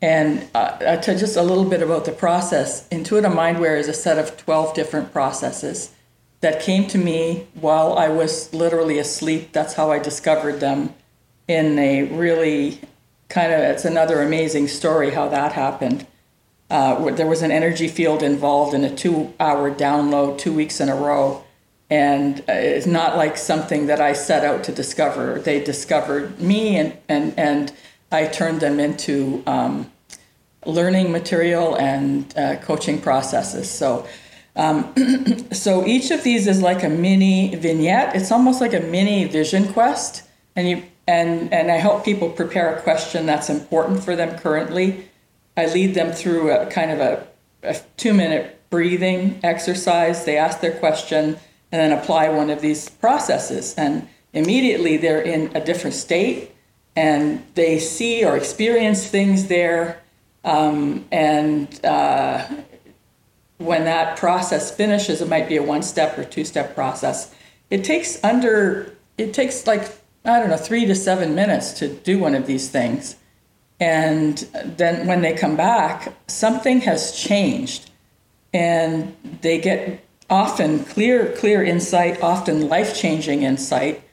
And 0.02 0.48
uh, 0.54 0.98
to 0.98 1.18
just 1.18 1.38
a 1.38 1.42
little 1.42 1.66
bit 1.66 1.82
about 1.82 2.06
the 2.06 2.12
process, 2.12 2.88
Intuita 2.90 3.34
Mindware 3.34 3.80
is 3.80 3.88
a 3.88 3.94
set 3.94 4.20
of 4.20 4.38
12 4.38 4.76
different 4.76 5.12
processes 5.12 5.92
that 6.42 6.62
came 6.62 6.88
to 6.88 6.98
me 6.98 7.48
while 7.56 7.98
I 7.98 8.10
was 8.10 8.54
literally 8.54 9.00
asleep. 9.00 9.54
That's 9.54 9.74
how 9.74 9.92
I 9.92 9.98
discovered 10.00 10.60
them 10.60 10.94
in 11.48 11.80
a 11.80 12.04
really 12.04 12.80
kind 13.30 13.52
of 13.52 13.60
it's 13.60 13.86
another 13.86 14.22
amazing 14.22 14.68
story 14.68 15.12
how 15.12 15.30
that 15.30 15.54
happened. 15.54 16.06
Uh, 16.70 17.12
there 17.12 17.28
was 17.28 17.42
an 17.42 17.52
energy 17.52 17.88
field 17.88 18.22
involved 18.22 18.74
in 18.74 18.84
a 18.84 18.94
two-hour 18.94 19.72
download, 19.72 20.38
two 20.38 20.54
weeks 20.54 20.80
in 20.80 20.90
a 20.90 20.96
row, 20.96 21.44
and 21.89 22.39
uh, 22.41 22.53
it's 22.53 22.86
not 22.86 23.15
like 23.15 23.38
something 23.38 23.88
that 23.88 24.01
I 24.01 24.13
set 24.13 24.44
out 24.44 24.63
to 24.65 24.72
discover. 24.72 25.39
They 25.39 25.63
discovered 25.63 26.39
me, 26.39 26.77
and 26.77 26.98
and 27.08 27.38
and 27.38 27.74
I 28.12 28.27
turned 28.27 28.60
them 28.60 28.79
into 28.79 29.44
um, 29.48 29.91
learning 30.65 31.12
material 31.12 31.75
and 31.75 32.38
uh, 32.38 32.58
coaching 32.58 33.01
processes. 33.01 33.70
So. 33.70 34.08
Um, 34.56 34.91
so 35.51 35.86
each 35.86 36.10
of 36.10 36.24
these 36.24 36.48
is 36.48 36.63
like 36.63 36.84
a 36.84 36.89
mini 36.89 37.53
vignette. 37.56 38.15
It's 38.15 38.32
almost 38.32 38.60
like 38.60 38.74
a 38.74 38.79
mini 38.79 39.25
vision 39.25 39.72
quest, 39.72 40.24
and 40.56 40.67
you 40.67 40.84
and 41.08 41.53
and 41.53 41.72
I 41.72 41.75
help 41.75 42.03
people 42.03 42.29
prepare 42.32 42.75
a 42.75 42.82
question 42.82 43.27
that's 43.27 43.51
important 43.51 44.03
for 44.03 44.15
them 44.15 44.36
currently. 44.39 45.10
I 45.56 45.67
lead 45.67 45.94
them 45.94 46.12
through 46.12 46.50
a 46.50 46.65
kind 46.65 46.89
of 46.89 47.00
a, 47.00 47.27
a 47.62 47.77
two 47.98 48.15
minute 48.15 48.60
breathing 48.72 49.39
exercise. 49.44 50.25
They 50.25 50.38
ask 50.38 50.60
their 50.60 50.77
question 50.79 51.38
and 51.72 51.80
then 51.82 51.98
apply 51.98 52.30
one 52.30 52.50
of 52.50 52.62
these 52.62 52.90
processes, 52.90 53.76
and 53.76 54.08
immediately 54.34 54.98
they're 54.98 55.22
in 55.22 55.56
a 55.56 55.64
different 55.64 55.96
state, 55.96 56.52
and 56.96 57.44
they 57.56 57.80
see 57.80 58.26
or 58.26 58.38
experience 58.38 59.08
things 59.08 59.48
there, 59.48 60.02
um, 60.44 61.06
and 61.12 61.84
uh, 61.86 62.48
when 63.58 63.86
that 63.86 64.18
process 64.18 64.72
finishes, 64.72 65.22
it 65.22 65.28
might 65.28 65.50
be 65.50 65.58
a 65.58 65.64
one 65.64 65.84
step 65.84 66.18
or 66.18 66.24
two 66.24 66.46
step 66.46 66.76
process. 66.76 67.34
It 67.70 67.84
takes 67.84 68.24
under, 68.24 68.96
it 69.18 69.34
takes 69.34 69.68
like, 69.68 69.92
I 70.24 70.40
don't 70.40 70.50
know, 70.50 70.58
three 70.58 70.86
to 70.86 70.96
seven 70.96 71.36
minutes 71.36 71.74
to 71.80 71.88
do 71.90 72.20
one 72.20 72.36
of 72.36 72.48
these 72.48 72.70
things. 72.70 73.16
And 73.80 74.38
then 74.64 75.08
when 75.08 75.22
they 75.22 75.34
come 75.34 75.56
back, 75.56 76.14
something 76.28 76.82
has 76.82 77.12
changed. 77.12 77.92
And 78.54 79.16
they 79.42 79.60
get 79.60 80.04
often 80.30 80.84
clear, 80.86 81.32
clear 81.34 81.64
insight, 81.64 82.22
often 82.22 82.68
life 82.68 82.96
changing 82.96 83.44
insight. 83.44 84.04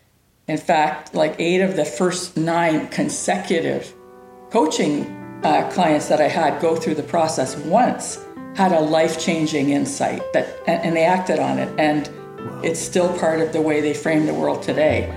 In 0.46 0.58
fact, 0.58 1.14
like 1.14 1.34
eight 1.38 1.60
of 1.60 1.76
the 1.76 1.84
first 1.84 2.36
nine 2.36 2.88
consecutive 2.88 3.92
coaching 4.50 5.04
uh, 5.42 5.68
clients 5.72 6.08
that 6.08 6.20
I 6.20 6.28
had 6.28 6.60
go 6.60 6.76
through 6.76 6.94
the 6.94 7.02
process 7.02 7.56
once 7.56 8.24
had 8.54 8.72
a 8.72 8.80
life 8.80 9.18
changing 9.18 9.70
insight 9.70 10.22
that, 10.32 10.46
and 10.66 10.94
they 10.94 11.04
acted 11.04 11.40
on 11.40 11.58
it. 11.58 11.68
And 11.78 12.08
it's 12.64 12.80
still 12.80 13.16
part 13.18 13.40
of 13.40 13.52
the 13.52 13.60
way 13.60 13.80
they 13.80 13.94
frame 13.94 14.26
the 14.26 14.34
world 14.34 14.62
today. 14.62 15.10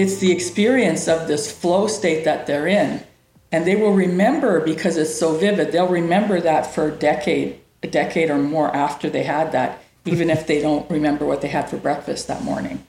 It's 0.00 0.18
the 0.18 0.32
experience 0.32 1.08
of 1.08 1.28
this 1.28 1.50
flow 1.50 1.86
state 1.86 2.24
that 2.24 2.46
they're 2.46 2.66
in. 2.66 3.02
And 3.50 3.66
they 3.66 3.76
will 3.76 3.94
remember 3.94 4.60
because 4.60 4.96
it's 4.96 5.18
so 5.18 5.34
vivid 5.34 5.72
they'll 5.72 5.88
remember 5.88 6.40
that 6.40 6.66
for 6.66 6.88
a 6.88 6.92
decade 6.92 7.60
a 7.82 7.86
decade 7.86 8.28
or 8.28 8.38
more 8.38 8.74
after 8.74 9.08
they 9.08 9.22
had 9.22 9.52
that 9.52 9.82
even 10.04 10.30
if 10.30 10.46
they 10.46 10.60
don't 10.60 10.90
remember 10.90 11.24
what 11.24 11.40
they 11.42 11.48
had 11.48 11.68
for 11.70 11.76
breakfast 11.76 12.26
that 12.28 12.42
morning. 12.42 12.84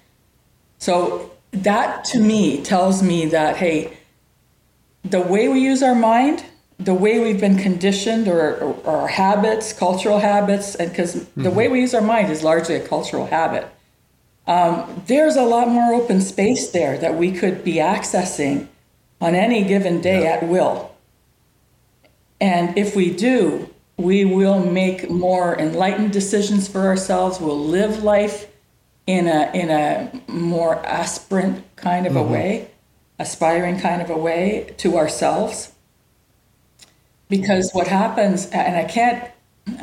So 0.80 1.32
that 1.52 2.06
to 2.06 2.20
me 2.20 2.62
tells 2.64 3.02
me 3.02 3.26
that 3.28 3.58
hey 3.58 3.98
the 5.04 5.22
way 5.22 5.48
we 5.48 5.60
use 5.60 5.82
our 5.82 5.96
mind 5.96 6.44
the 6.78 6.94
way 6.94 7.20
we've 7.20 7.42
been 7.42 7.58
conditioned 7.58 8.28
or, 8.28 8.56
or, 8.58 8.74
or 8.84 8.96
our 8.98 9.08
habits 9.08 9.74
cultural 9.74 10.20
habits 10.20 10.76
and 10.76 10.90
because 10.92 11.16
mm-hmm. 11.16 11.44
the 11.44 11.52
way 11.52 11.68
we 11.68 11.82
use 11.82 11.94
our 11.94 12.02
mind 12.02 12.32
is 12.32 12.44
largely 12.44 12.76
a 12.76 12.88
cultural 12.88 13.26
habit 13.26 13.68
um, 14.48 15.04
there's 15.08 15.36
a 15.36 15.44
lot 15.44 15.68
more 15.68 15.94
open 15.94 16.22
space 16.22 16.70
there 16.72 16.98
that 16.98 17.16
we 17.16 17.32
could 17.32 17.64
be 17.64 17.76
accessing 17.76 18.68
on 19.22 19.36
any 19.36 19.64
given 19.64 20.02
day 20.02 20.24
yeah. 20.24 20.32
at 20.32 20.48
will. 20.48 20.96
And 22.42 22.78
if 22.78 22.96
we 22.96 23.14
do, 23.14 23.70
we 23.98 24.24
will 24.24 24.60
make 24.64 25.10
more 25.10 25.60
enlightened 25.60 26.14
decisions 26.14 26.68
for 26.68 26.82
ourselves. 26.82 27.40
We'll 27.40 27.60
live 27.60 28.04
life 28.04 28.48
in 29.06 29.28
a 29.28 29.52
in 29.54 29.70
a 29.70 30.22
more 30.32 30.86
aspirant 30.86 31.64
kind 31.76 32.06
of 32.06 32.14
mm-hmm. 32.14 32.30
a 32.30 32.32
way, 32.32 32.72
aspiring 33.18 33.80
kind 33.80 34.02
of 34.02 34.10
a 34.10 34.18
way 34.18 34.74
to 34.78 34.98
ourselves. 34.98 35.74
Because 37.28 37.72
what 37.74 37.88
happens, 37.88 38.48
and 38.48 38.76
I 38.76 38.86
can't, 38.86 39.30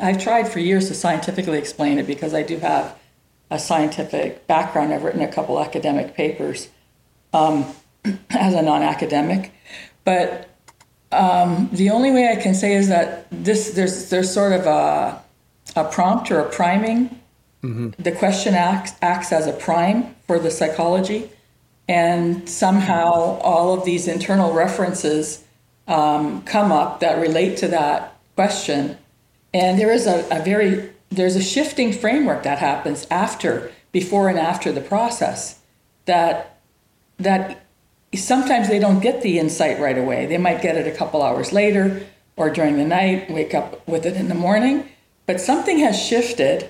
I've 0.01 0.21
tried 0.21 0.49
for 0.49 0.59
years 0.59 0.89
to 0.89 0.95
scientifically 0.95 1.57
explain 1.57 1.97
it 1.97 2.07
because 2.07 2.33
I 2.33 2.41
do 2.41 2.57
have 2.57 2.97
a 3.49 3.59
scientific 3.59 4.47
background. 4.47 4.93
I've 4.93 5.03
written 5.03 5.21
a 5.21 5.31
couple 5.31 5.59
academic 5.59 6.15
papers. 6.15 6.69
Um, 7.33 7.65
as 8.31 8.53
a 8.53 8.61
non-academic, 8.61 9.51
but 10.03 10.49
um, 11.11 11.69
the 11.71 11.89
only 11.89 12.11
way 12.11 12.29
I 12.29 12.35
can 12.35 12.53
say 12.53 12.73
is 12.73 12.89
that 12.89 13.27
this 13.31 13.71
there's 13.71 14.09
there's 14.09 14.31
sort 14.31 14.53
of 14.53 14.65
a 14.65 15.21
a 15.75 15.83
prompt 15.85 16.31
or 16.31 16.39
a 16.39 16.49
priming. 16.49 17.09
Mm-hmm. 17.63 18.01
The 18.01 18.11
question 18.11 18.53
acts 18.53 18.93
acts 19.01 19.31
as 19.31 19.47
a 19.47 19.53
prime 19.53 20.15
for 20.25 20.39
the 20.39 20.51
psychology, 20.51 21.29
and 21.87 22.47
somehow 22.47 23.39
all 23.39 23.73
of 23.73 23.85
these 23.85 24.07
internal 24.07 24.53
references 24.53 25.43
um, 25.87 26.43
come 26.43 26.71
up 26.71 26.99
that 26.99 27.19
relate 27.19 27.57
to 27.57 27.67
that 27.69 28.17
question, 28.35 28.97
and 29.53 29.79
there 29.79 29.91
is 29.91 30.07
a, 30.07 30.27
a 30.29 30.43
very 30.43 30.89
there's 31.09 31.35
a 31.35 31.41
shifting 31.41 31.93
framework 31.93 32.43
that 32.43 32.59
happens 32.59 33.07
after 33.09 33.71
before 33.91 34.29
and 34.29 34.39
after 34.39 34.71
the 34.71 34.81
process 34.81 35.59
that 36.05 36.59
that 37.17 37.65
sometimes 38.15 38.67
they 38.67 38.79
don't 38.79 38.99
get 38.99 39.21
the 39.21 39.39
insight 39.39 39.79
right 39.79 39.97
away. 39.97 40.25
They 40.25 40.37
might 40.37 40.61
get 40.61 40.77
it 40.77 40.87
a 40.87 40.95
couple 40.95 41.21
hours 41.21 41.51
later 41.51 42.05
or 42.35 42.49
during 42.49 42.77
the 42.77 42.85
night, 42.85 43.29
wake 43.29 43.53
up 43.53 43.85
with 43.87 44.05
it 44.05 44.15
in 44.15 44.29
the 44.29 44.35
morning. 44.35 44.87
But 45.25 45.41
something 45.41 45.79
has 45.79 45.99
shifted, 45.99 46.69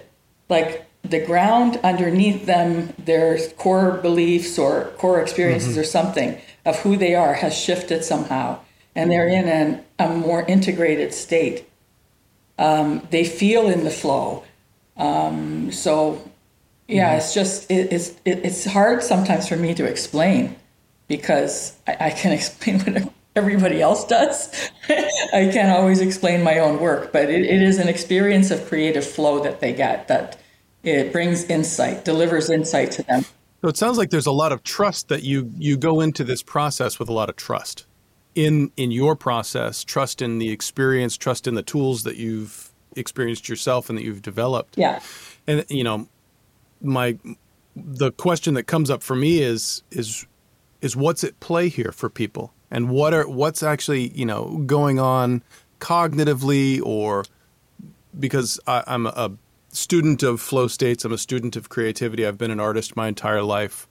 like 0.50 0.86
the 1.04 1.24
ground 1.24 1.80
underneath 1.84 2.46
them, 2.46 2.94
their 2.98 3.38
core 3.58 3.92
beliefs 3.92 4.58
or 4.58 4.86
core 4.98 5.22
experiences 5.22 5.72
mm-hmm. 5.72 5.82
or 5.82 5.84
something 5.84 6.42
of 6.66 6.80
who 6.80 6.98
they 6.98 7.14
are 7.14 7.36
has 7.36 7.56
shifted 7.56 8.04
somehow. 8.04 8.60
And 8.96 9.12
they're 9.12 9.28
in 9.28 9.48
an, 9.48 9.84
a 10.00 10.10
more 10.10 10.44
integrated 10.44 11.14
state. 11.14 11.70
Um, 12.58 13.08
they 13.12 13.24
feel 13.24 13.70
in 13.70 13.84
the 13.84 13.92
flow. 13.92 14.44
Um, 14.96 15.72
so, 15.72 16.22
yeah, 16.88 17.10
mm-hmm. 17.10 17.18
it's 17.18 17.34
just, 17.34 17.70
it, 17.70 17.92
it's, 17.92 18.10
it, 18.26 18.40
it's 18.44 18.66
hard 18.66 19.04
sometimes 19.04 19.48
for 19.48 19.56
me 19.56 19.74
to 19.76 19.86
explain 19.86 20.56
because 21.08 21.78
I, 21.88 21.98
I 22.00 22.10
can 22.10 22.32
explain 22.40 22.80
what 22.80 23.14
everybody 23.36 23.82
else 23.82 24.06
does. 24.06 24.70
I 24.90 25.50
can't 25.54 25.70
always 25.78 26.02
explain 26.02 26.44
my 26.44 26.60
own 26.60 26.80
work, 26.80 27.12
but 27.14 27.30
it, 27.30 27.46
it 27.46 27.62
is 27.62 27.78
an 27.78 27.88
experience 27.88 28.52
of 28.52 28.66
creative 28.68 29.06
flow 29.06 29.44
that 29.44 29.60
they 29.60 29.74
get 29.74 30.08
that 30.08 30.38
it 30.84 31.12
brings 31.12 31.44
insight, 31.46 32.06
delivers 32.06 32.50
insight 32.50 32.92
to 32.92 33.04
them. 33.04 33.26
So 33.62 33.68
it 33.68 33.78
sounds 33.78 33.98
like 33.98 34.12
there's 34.12 34.28
a 34.28 34.32
lot 34.32 34.52
of 34.52 34.64
trust 34.64 35.10
that 35.10 35.24
you 35.24 35.52
you 35.58 35.78
go 35.78 36.00
into 36.00 36.24
this 36.24 36.44
process 36.44 37.00
with 37.00 37.10
a 37.10 37.14
lot 37.14 37.30
of 37.30 37.36
trust 37.36 37.87
in 38.38 38.72
in 38.78 38.92
your 38.92 39.16
process, 39.16 39.84
trust 39.84 40.22
in 40.22 40.38
the 40.38 40.52
experience, 40.52 41.18
trust 41.18 41.48
in 41.48 41.56
the 41.56 41.64
tools 41.64 42.04
that 42.04 42.18
you've 42.18 42.72
experienced 42.96 43.50
yourself 43.50 43.90
and 43.90 43.98
that 43.98 44.04
you've 44.04 44.22
developed. 44.22 44.78
Yeah. 44.78 45.00
And 45.48 45.66
you 45.70 45.84
know, 45.84 46.08
my 46.80 47.18
the 47.76 48.12
question 48.12 48.54
that 48.54 48.64
comes 48.64 48.92
up 48.92 49.02
for 49.02 49.16
me 49.16 49.42
is 49.42 49.82
is 49.90 50.28
is 50.82 50.96
what's 50.96 51.24
at 51.24 51.40
play 51.40 51.68
here 51.68 51.92
for 51.92 52.10
people 52.12 52.54
and 52.70 52.90
what 52.90 53.12
are 53.12 53.28
what's 53.28 53.64
actually 53.64 54.10
you 54.10 54.26
know 54.26 54.62
going 54.68 55.00
on 55.00 55.42
cognitively 55.80 56.80
or 56.84 57.26
because 58.20 58.60
I, 58.68 58.84
am 58.86 59.08
a 59.08 59.32
student 59.70 60.24
of 60.24 60.42
flow 60.42 60.68
states 60.68 61.06
i'm 61.06 61.14
a 61.14 61.18
student 61.18 61.56
of 61.56 61.70
creativity 61.70 62.26
i've 62.26 62.38
been 62.38 62.52
an 62.52 62.60
artist 62.60 62.96
my 62.96 63.08
entire 63.08 63.44
life 63.44 63.87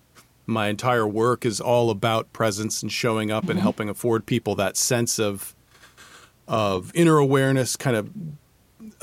my 0.46 0.68
entire 0.68 1.06
work 1.06 1.44
is 1.44 1.60
all 1.60 1.90
about 1.90 2.32
presence 2.32 2.82
and 2.82 2.90
showing 2.92 3.30
up 3.30 3.42
mm-hmm. 3.42 3.52
and 3.52 3.60
helping 3.60 3.88
afford 3.88 4.26
people 4.26 4.54
that 4.54 4.76
sense 4.76 5.18
of 5.18 5.54
of 6.48 6.92
inner 6.94 7.18
awareness 7.18 7.76
kind 7.76 7.96
of 7.96 8.10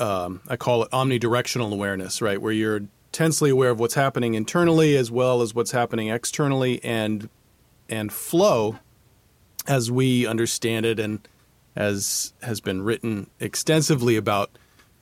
um, 0.00 0.40
i 0.48 0.56
call 0.56 0.82
it 0.82 0.90
omnidirectional 0.90 1.72
awareness 1.72 2.22
right 2.22 2.40
where 2.40 2.52
you're 2.52 2.80
tensely 3.12 3.50
aware 3.50 3.70
of 3.70 3.78
what's 3.78 3.94
happening 3.94 4.34
internally 4.34 4.96
as 4.96 5.10
well 5.10 5.40
as 5.40 5.54
what's 5.54 5.70
happening 5.70 6.08
externally 6.08 6.82
and 6.82 7.28
and 7.88 8.12
flow, 8.12 8.78
as 9.66 9.90
we 9.90 10.26
understand 10.26 10.86
it, 10.86 10.98
and 10.98 11.26
as 11.76 12.32
has 12.42 12.60
been 12.60 12.82
written 12.82 13.30
extensively 13.40 14.16
about, 14.16 14.50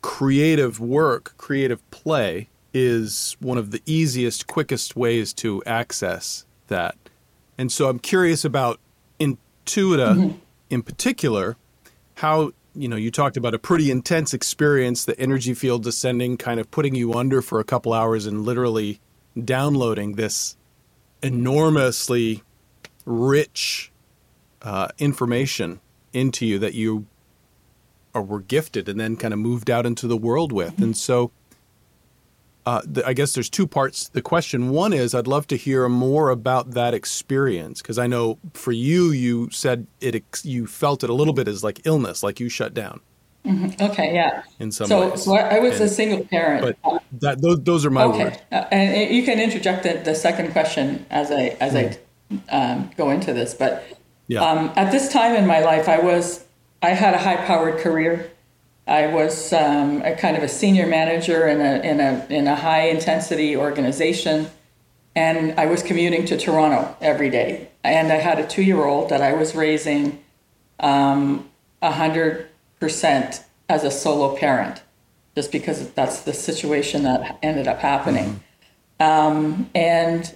creative 0.00 0.81
work, 0.81 1.35
creative 1.37 1.88
play 1.90 2.48
is 2.74 3.37
one 3.40 3.58
of 3.58 3.70
the 3.70 3.82
easiest, 3.87 4.46
quickest 4.46 4.96
ways 4.96 5.32
to 5.35 5.62
access 5.64 6.46
that. 6.68 6.96
And 7.58 7.70
so 7.70 7.88
I'm 7.88 7.98
curious 7.98 8.44
about 8.44 8.80
Intuita 9.20 9.37
mm-hmm. 10.16 10.38
in 10.70 10.82
particular, 10.82 11.56
how 12.16 12.52
you 12.74 12.88
know 12.88 12.96
you 12.96 13.11
talked 13.11 13.37
about 13.37 13.54
a 13.54 13.58
pretty 13.58 13.90
intense 13.90 14.32
experience, 14.32 15.04
the 15.04 15.18
energy 15.20 15.54
field 15.54 15.82
descending, 15.82 16.37
kind 16.37 16.58
of 16.58 16.70
putting 16.70 16.94
you 16.94 17.14
under 17.14 17.42
for 17.42 17.61
a 17.61 17.64
couple 17.64 17.92
hours, 17.92 18.26
and 18.26 18.44
literally 18.44 19.00
downloading 19.42 20.14
this 20.14 20.56
enormously 21.22 22.42
rich 23.04 23.92
uh, 24.62 24.88
information 24.98 25.80
into 26.12 26.46
you 26.46 26.58
that 26.58 26.74
you 26.74 27.06
or 28.14 28.22
were 28.22 28.40
gifted 28.40 28.88
and 28.88 29.00
then 29.00 29.16
kind 29.16 29.32
of 29.32 29.40
moved 29.40 29.70
out 29.70 29.87
into 29.87 30.06
the 30.06 30.16
world 30.16 30.52
with. 30.52 30.80
And 30.80 30.96
so 30.96 31.30
uh, 32.64 32.81
the, 32.85 33.07
I 33.07 33.12
guess 33.12 33.35
there's 33.35 33.51
two 33.51 33.66
parts. 33.66 34.09
The 34.09 34.22
question 34.22 34.70
one 34.70 34.92
is 34.92 35.14
I'd 35.14 35.27
love 35.27 35.46
to 35.48 35.57
hear 35.57 35.88
more 35.88 36.31
about 36.31 36.72
that 36.72 36.94
experience 36.94 37.83
because 37.83 37.98
I 37.98 38.07
know 38.07 38.38
for 38.55 38.72
you, 38.72 39.11
you 39.11 39.51
said 39.51 39.87
it, 40.01 40.25
you 40.44 40.66
felt 40.66 41.03
it 41.03 41.11
a 41.11 41.14
little 41.14 41.35
bit 41.35 41.48
as 41.48 41.64
like 41.64 41.81
illness, 41.85 42.22
like 42.22 42.38
you 42.38 42.48
shut 42.48 42.72
down. 42.72 43.01
Mm-hmm. 43.44 43.83
Okay, 43.83 44.14
yeah. 44.14 44.44
In 44.61 44.70
some 44.70 44.87
so, 44.87 45.11
ways. 45.11 45.25
So 45.25 45.35
I 45.35 45.59
was 45.59 45.75
and, 45.75 45.83
a 45.83 45.88
single 45.88 46.25
parent. 46.25 46.77
But 46.85 47.03
that 47.20 47.42
those, 47.42 47.61
those 47.64 47.85
are 47.85 47.90
my 47.90 48.05
okay. 48.05 48.25
words. 48.25 48.38
Uh, 48.53 48.64
and 48.70 49.12
you 49.14 49.25
can 49.25 49.40
interject 49.40 49.83
the, 49.83 49.94
the, 49.94 50.14
second 50.14 50.53
question 50.53 51.05
as 51.11 51.33
I 51.33 51.57
as 51.61 51.72
mm. 51.72 51.98
I 52.48 52.57
um, 52.57 52.90
go 52.96 53.11
into 53.11 53.33
this. 53.33 53.55
But 53.55 53.85
yeah. 54.29 54.48
um, 54.48 54.72
at 54.77 54.92
this 54.92 55.12
time 55.12 55.35
in 55.35 55.46
my 55.46 55.61
life, 55.61 55.88
I 55.88 55.98
was 55.98 56.44
I 56.83 56.90
had 56.90 57.14
a 57.14 57.18
high 57.18 57.44
powered 57.44 57.81
career. 57.81 58.31
I 58.86 59.06
was 59.06 59.52
um, 59.52 60.02
a 60.02 60.14
kind 60.16 60.36
of 60.36 60.42
a 60.42 60.48
senior 60.48 60.86
manager 60.86 61.46
in 61.46 61.60
a 61.60 61.80
in 61.88 62.00
a 62.00 62.26
in 62.28 62.48
a 62.48 62.56
high 62.56 62.88
intensity 62.88 63.56
organization, 63.56 64.48
and 65.14 65.58
I 65.58 65.66
was 65.66 65.82
commuting 65.82 66.24
to 66.26 66.36
Toronto 66.36 66.96
every 67.00 67.30
day. 67.30 67.68
And 67.84 68.12
I 68.12 68.16
had 68.16 68.38
a 68.38 68.46
two 68.46 68.62
year 68.62 68.84
old 68.84 69.10
that 69.10 69.22
I 69.22 69.34
was 69.34 69.54
raising 69.54 70.22
um, 70.80 71.48
hundred 71.82 72.48
percent 72.80 73.44
as 73.68 73.84
a 73.84 73.90
solo 73.90 74.36
parent, 74.36 74.82
just 75.36 75.52
because 75.52 75.90
that's 75.90 76.20
the 76.20 76.32
situation 76.32 77.04
that 77.04 77.38
ended 77.42 77.68
up 77.68 77.78
happening. 77.78 78.40
Mm-hmm. 78.98 79.02
Um, 79.02 79.70
and 79.74 80.32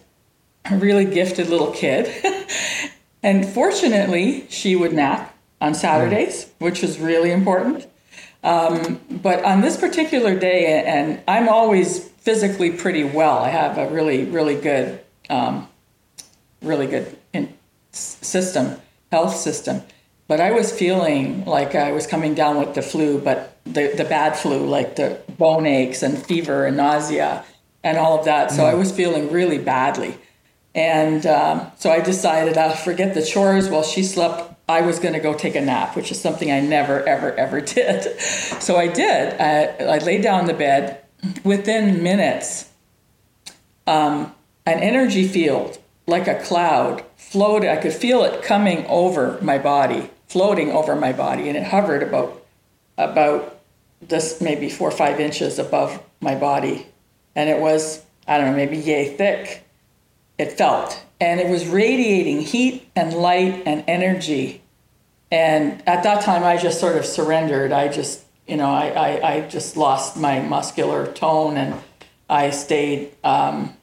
a 0.70 0.76
really 0.76 1.04
gifted 1.04 1.48
little 1.48 1.72
kid. 1.72 2.10
and 3.22 3.46
fortunately, 3.46 4.46
she 4.48 4.76
would 4.76 4.92
nap 4.92 5.36
on 5.60 5.74
Saturdays, 5.74 6.44
mm. 6.44 6.50
which 6.58 6.82
was 6.82 6.98
really 6.98 7.30
important. 7.30 7.86
Um, 8.42 9.00
but 9.10 9.44
on 9.44 9.60
this 9.60 9.76
particular 9.76 10.38
day, 10.38 10.82
and 10.86 11.20
I'm 11.26 11.48
always 11.48 12.08
physically 12.26 12.70
pretty 12.70 13.04
well. 13.04 13.38
I 13.38 13.50
have 13.50 13.78
a 13.78 13.88
really, 13.88 14.24
really 14.24 14.56
good, 14.56 15.00
um, 15.30 15.68
really 16.62 16.86
good 16.86 17.16
in, 17.32 17.54
system, 17.92 18.80
health 19.10 19.36
system. 19.36 19.82
But 20.28 20.40
I 20.40 20.50
was 20.50 20.76
feeling 20.76 21.44
like 21.44 21.76
I 21.76 21.92
was 21.92 22.06
coming 22.06 22.34
down 22.34 22.58
with 22.58 22.74
the 22.74 22.82
flu, 22.82 23.20
but 23.20 23.58
the, 23.64 23.92
the 23.96 24.04
bad 24.04 24.36
flu, 24.36 24.66
like 24.66 24.96
the 24.96 25.20
bone 25.38 25.66
aches 25.66 26.02
and 26.02 26.18
fever 26.18 26.66
and 26.66 26.76
nausea 26.76 27.44
and 27.84 27.96
all 27.96 28.18
of 28.18 28.24
that. 28.24 28.50
So 28.50 28.62
mm. 28.62 28.70
I 28.70 28.74
was 28.74 28.90
feeling 28.90 29.30
really 29.30 29.58
badly. 29.58 30.18
And 30.74 31.24
um, 31.26 31.70
so 31.78 31.90
I 31.90 32.00
decided 32.00 32.58
I'll 32.58 32.74
forget 32.74 33.14
the 33.14 33.24
chores 33.24 33.68
while 33.68 33.84
she 33.84 34.02
slept. 34.02 34.52
I 34.68 34.80
was 34.80 34.98
going 34.98 35.14
to 35.14 35.20
go 35.20 35.34
take 35.34 35.54
a 35.54 35.60
nap, 35.60 35.94
which 35.94 36.10
is 36.10 36.20
something 36.20 36.50
I 36.50 36.60
never, 36.60 37.06
ever, 37.08 37.32
ever 37.34 37.60
did. 37.76 38.20
So 38.20 38.76
I 38.76 38.88
did. 38.88 39.40
I, 39.40 39.94
I 39.94 39.98
laid 39.98 40.22
down 40.22 40.40
in 40.40 40.46
the 40.46 40.54
bed. 40.54 41.02
Within 41.44 42.02
minutes, 42.02 42.68
um, 43.86 44.34
an 44.66 44.80
energy 44.80 45.26
field, 45.26 45.78
like 46.06 46.28
a 46.28 46.40
cloud, 46.42 47.04
floated. 47.16 47.70
I 47.70 47.76
could 47.76 47.94
feel 47.94 48.22
it 48.24 48.42
coming 48.42 48.84
over 48.86 49.38
my 49.40 49.58
body 49.58 50.10
floating 50.26 50.72
over 50.72 50.96
my 50.96 51.12
body, 51.12 51.48
and 51.48 51.56
it 51.56 51.64
hovered 51.64 52.02
about 52.02 52.42
about 52.98 53.58
this 54.00 54.40
maybe 54.40 54.68
four 54.68 54.88
or 54.88 54.92
five 54.92 55.20
inches 55.20 55.58
above 55.58 56.02
my 56.20 56.34
body, 56.34 56.86
and 57.34 57.48
it 57.48 57.60
was 57.60 58.04
I 58.26 58.38
don't 58.38 58.50
know 58.50 58.56
maybe 58.56 58.76
yay 58.76 59.16
thick. 59.16 59.64
It 60.38 60.52
felt, 60.52 61.02
and 61.20 61.40
it 61.40 61.48
was 61.48 61.66
radiating 61.66 62.40
heat 62.40 62.88
and 62.94 63.12
light 63.12 63.62
and 63.66 63.84
energy. 63.86 64.62
And 65.30 65.82
at 65.88 66.02
that 66.04 66.22
time, 66.22 66.44
I 66.44 66.56
just 66.56 66.78
sort 66.80 66.96
of 66.96 67.04
surrendered. 67.04 67.72
I 67.72 67.88
just, 67.88 68.24
you 68.46 68.56
know, 68.56 68.70
I, 68.70 68.88
I, 68.88 69.32
I 69.34 69.40
just 69.48 69.76
lost 69.76 70.16
my 70.16 70.40
muscular 70.40 71.12
tone 71.12 71.56
and 71.56 71.80
I 72.28 72.50
stayed 72.50 73.12
um, 73.24 73.76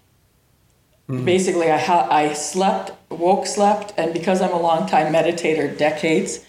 Mm-hmm. 1.10 1.26
Basically, 1.26 1.70
I, 1.70 1.78
ha- 1.78 2.08
I 2.10 2.34
slept, 2.34 2.92
woke, 3.12 3.46
slept, 3.46 3.94
and 3.98 4.14
because 4.14 4.42
I'm 4.42 4.54
a 4.54 4.60
long 4.60 4.88
time 4.88 5.12
meditator, 5.12 5.78
decades, 5.78 6.40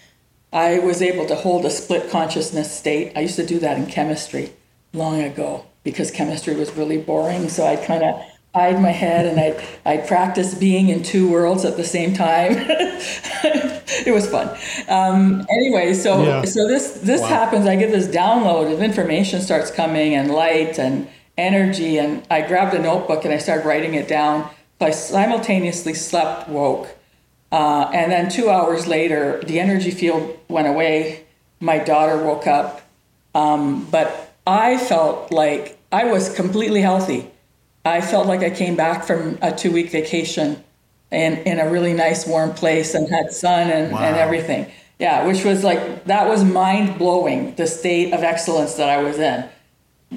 I 0.53 0.79
was 0.79 1.01
able 1.01 1.25
to 1.25 1.35
hold 1.35 1.65
a 1.65 1.69
split 1.69 2.09
consciousness 2.09 2.71
state. 2.71 3.11
I 3.15 3.21
used 3.21 3.35
to 3.35 3.45
do 3.45 3.59
that 3.59 3.77
in 3.77 3.85
chemistry 3.87 4.53
long 4.93 5.21
ago 5.21 5.65
because 5.83 6.09
chemistry 6.09 6.55
was 6.55 6.71
really 6.71 6.97
boring. 6.97 7.49
So 7.49 7.65
I'd 7.65 7.83
kind 7.83 8.03
of 8.03 8.21
hide 8.55 8.81
my 8.81 8.91
head 8.91 9.25
and 9.25 9.37
I'd, 9.37 9.61
I'd 9.85 10.07
practice 10.07 10.55
being 10.55 10.87
in 10.87 11.03
two 11.03 11.29
worlds 11.29 11.65
at 11.65 11.75
the 11.75 11.83
same 11.83 12.13
time. 12.13 12.53
it 12.57 14.13
was 14.13 14.29
fun. 14.29 14.47
Um, 14.87 15.45
anyway, 15.49 15.93
so 15.93 16.23
yeah. 16.23 16.45
so 16.45 16.65
this 16.65 16.93
this 17.01 17.19
wow. 17.21 17.27
happens. 17.27 17.67
I 17.67 17.75
get 17.75 17.91
this 17.91 18.07
download 18.07 18.71
of 18.71 18.81
information 18.81 19.41
starts 19.41 19.71
coming 19.71 20.15
and 20.15 20.31
light 20.31 20.79
and 20.79 21.09
energy. 21.37 21.97
And 21.97 22.25
I 22.31 22.47
grabbed 22.47 22.73
a 22.73 22.79
notebook 22.79 23.25
and 23.25 23.33
I 23.33 23.39
started 23.39 23.65
writing 23.65 23.93
it 23.95 24.07
down. 24.07 24.49
So 24.79 24.85
I 24.87 24.91
simultaneously 24.91 25.93
slept, 25.93 26.47
woke. 26.47 26.87
Uh, 27.51 27.89
and 27.93 28.09
then 28.09 28.29
two 28.29 28.49
hours 28.49 28.87
later, 28.87 29.41
the 29.45 29.59
energy 29.59 29.91
field 29.91 30.39
went 30.47 30.67
away. 30.67 31.25
My 31.59 31.77
daughter 31.77 32.23
woke 32.23 32.47
up. 32.47 32.81
Um, 33.33 33.85
but 33.91 34.33
I 34.47 34.77
felt 34.77 35.33
like 35.33 35.77
I 35.91 36.05
was 36.05 36.33
completely 36.33 36.81
healthy. 36.81 37.31
I 37.85 38.01
felt 38.01 38.27
like 38.27 38.41
I 38.41 38.49
came 38.49 38.75
back 38.75 39.05
from 39.05 39.37
a 39.41 39.55
two 39.55 39.71
week 39.71 39.91
vacation 39.91 40.63
in, 41.11 41.37
in 41.39 41.59
a 41.59 41.69
really 41.69 41.93
nice 41.93 42.27
warm 42.27 42.53
place 42.53 42.95
and 42.95 43.07
had 43.09 43.31
sun 43.31 43.69
and, 43.69 43.93
wow. 43.93 43.99
and 43.99 44.15
everything. 44.17 44.71
Yeah, 44.99 45.27
which 45.27 45.43
was 45.43 45.63
like, 45.63 46.05
that 46.05 46.27
was 46.27 46.43
mind 46.43 46.97
blowing, 46.97 47.55
the 47.55 47.67
state 47.67 48.13
of 48.13 48.23
excellence 48.23 48.75
that 48.75 48.89
I 48.89 49.03
was 49.03 49.19
in 49.19 49.47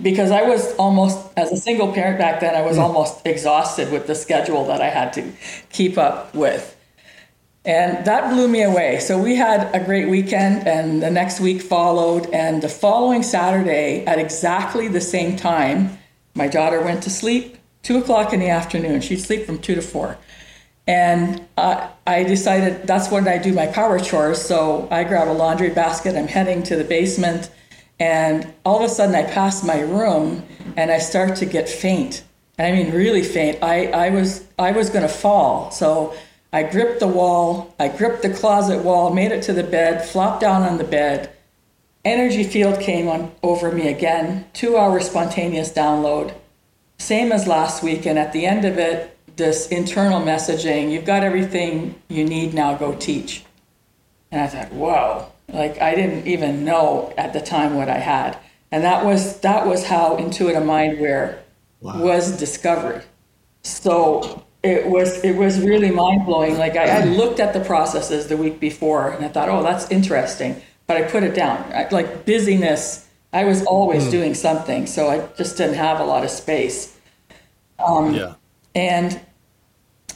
because 0.02 0.30
I 0.30 0.42
was 0.42 0.74
almost, 0.76 1.18
as 1.36 1.50
a 1.52 1.56
single 1.56 1.92
parent 1.92 2.18
back 2.18 2.40
then, 2.40 2.54
I 2.54 2.62
was 2.62 2.76
mm. 2.76 2.82
almost 2.82 3.26
exhausted 3.26 3.90
with 3.90 4.06
the 4.06 4.14
schedule 4.14 4.66
that 4.66 4.80
I 4.80 4.88
had 4.88 5.12
to 5.14 5.32
keep 5.70 5.98
up 5.98 6.34
with. 6.34 6.76
And 7.64 8.06
that 8.06 8.32
blew 8.32 8.48
me 8.48 8.62
away. 8.62 8.98
So 8.98 9.20
we 9.20 9.34
had 9.34 9.74
a 9.74 9.84
great 9.84 10.08
weekend, 10.08 10.66
and 10.66 11.02
the 11.02 11.10
next 11.10 11.40
week 11.40 11.60
followed. 11.60 12.26
And 12.30 12.62
the 12.62 12.68
following 12.68 13.22
Saturday, 13.22 14.04
at 14.06 14.18
exactly 14.18 14.88
the 14.88 15.00
same 15.00 15.36
time, 15.36 15.98
my 16.34 16.48
daughter 16.48 16.80
went 16.80 17.02
to 17.02 17.10
sleep, 17.10 17.57
two 17.88 17.98
o'clock 17.98 18.32
in 18.32 18.38
the 18.38 18.50
afternoon. 18.50 19.00
She'd 19.00 19.20
sleep 19.20 19.46
from 19.46 19.58
two 19.58 19.74
to 19.74 19.82
four. 19.82 20.16
And 20.86 21.44
uh, 21.56 21.88
I 22.06 22.22
decided 22.22 22.86
that's 22.86 23.10
when 23.10 23.26
I 23.26 23.38
do 23.38 23.52
my 23.52 23.66
power 23.66 23.98
chores. 23.98 24.40
So 24.40 24.86
I 24.90 25.04
grab 25.04 25.28
a 25.28 25.32
laundry 25.32 25.70
basket, 25.70 26.16
I'm 26.16 26.28
heading 26.28 26.62
to 26.64 26.76
the 26.76 26.84
basement 26.84 27.50
and 28.00 28.52
all 28.64 28.76
of 28.82 28.90
a 28.90 28.94
sudden, 28.94 29.14
I 29.14 29.24
pass 29.24 29.64
my 29.64 29.80
room 29.80 30.44
and 30.76 30.90
I 30.90 30.98
start 30.98 31.36
to 31.36 31.46
get 31.46 31.68
faint. 31.68 32.22
I 32.58 32.70
mean, 32.72 32.92
really 32.92 33.22
faint. 33.22 33.62
I, 33.62 33.86
I 33.86 34.10
was 34.10 34.44
I 34.58 34.72
was 34.72 34.90
going 34.90 35.02
to 35.02 35.08
fall. 35.08 35.70
So 35.70 36.14
I 36.52 36.62
gripped 36.62 37.00
the 37.00 37.08
wall. 37.08 37.74
I 37.78 37.88
gripped 37.88 38.22
the 38.22 38.30
closet 38.30 38.84
wall, 38.84 39.12
made 39.12 39.32
it 39.32 39.42
to 39.44 39.52
the 39.52 39.64
bed, 39.64 40.04
flopped 40.04 40.40
down 40.40 40.62
on 40.62 40.78
the 40.78 40.84
bed. 40.84 41.30
Energy 42.04 42.44
field 42.44 42.80
came 42.80 43.08
on 43.08 43.32
over 43.42 43.72
me 43.72 43.88
again. 43.88 44.46
Two 44.52 44.76
hour 44.76 45.00
spontaneous 45.00 45.72
download, 45.72 46.34
same 46.98 47.32
as 47.32 47.46
last 47.46 47.82
week. 47.82 48.06
And 48.06 48.18
at 48.18 48.32
the 48.32 48.46
end 48.46 48.64
of 48.64 48.78
it, 48.78 49.16
this 49.36 49.68
internal 49.68 50.20
messaging: 50.20 50.90
"You've 50.90 51.04
got 51.04 51.22
everything 51.22 51.94
you 52.08 52.24
need 52.24 52.54
now. 52.54 52.74
Go 52.74 52.94
teach." 52.94 53.44
And 54.30 54.40
I 54.40 54.46
thought, 54.46 54.72
"Whoa." 54.72 55.26
Like 55.52 55.80
I 55.80 55.94
didn't 55.94 56.26
even 56.26 56.64
know 56.64 57.12
at 57.16 57.32
the 57.32 57.40
time 57.40 57.74
what 57.74 57.88
I 57.88 57.98
had. 57.98 58.38
And 58.70 58.84
that 58.84 59.04
was 59.04 59.40
that 59.40 59.66
was 59.66 59.86
how 59.86 60.16
Intuita 60.16 60.62
Mindware 60.62 61.38
wow. 61.80 62.00
was 62.02 62.36
discovered. 62.38 63.02
So 63.62 64.44
it 64.62 64.86
was 64.86 65.24
it 65.24 65.36
was 65.36 65.60
really 65.60 65.90
mind 65.90 66.26
blowing. 66.26 66.58
Like 66.58 66.76
I 66.76 66.86
had 66.86 67.08
looked 67.08 67.40
at 67.40 67.54
the 67.54 67.60
processes 67.60 68.26
the 68.26 68.36
week 68.36 68.60
before 68.60 69.10
and 69.10 69.24
I 69.24 69.28
thought, 69.28 69.48
oh, 69.48 69.62
that's 69.62 69.90
interesting, 69.90 70.60
but 70.86 70.96
I 70.96 71.02
put 71.02 71.22
it 71.22 71.34
down. 71.34 71.58
I, 71.72 71.88
like 71.90 72.26
busyness, 72.26 73.07
I 73.32 73.44
was 73.44 73.64
always 73.66 74.04
mm. 74.04 74.10
doing 74.10 74.34
something, 74.34 74.86
so 74.86 75.08
I 75.08 75.26
just 75.36 75.56
didn't 75.56 75.76
have 75.76 76.00
a 76.00 76.04
lot 76.04 76.24
of 76.24 76.30
space. 76.30 76.96
Um, 77.78 78.14
yeah. 78.14 78.34
And 78.74 79.20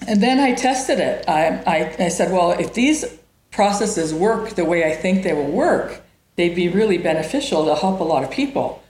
and 0.06 0.22
then 0.22 0.40
I 0.40 0.54
tested 0.54 0.98
it. 0.98 1.28
I, 1.28 1.62
I 1.66 2.04
I 2.06 2.08
said, 2.08 2.32
well, 2.32 2.52
if 2.52 2.74
these 2.74 3.04
processes 3.50 4.14
work 4.14 4.50
the 4.50 4.64
way 4.64 4.90
I 4.90 4.96
think 4.96 5.22
they 5.22 5.34
will 5.34 5.50
work, 5.50 6.02
they'd 6.36 6.54
be 6.54 6.68
really 6.68 6.98
beneficial 6.98 7.66
to 7.66 7.74
help 7.74 8.00
a 8.00 8.04
lot 8.04 8.24
of 8.24 8.30
people. 8.30 8.82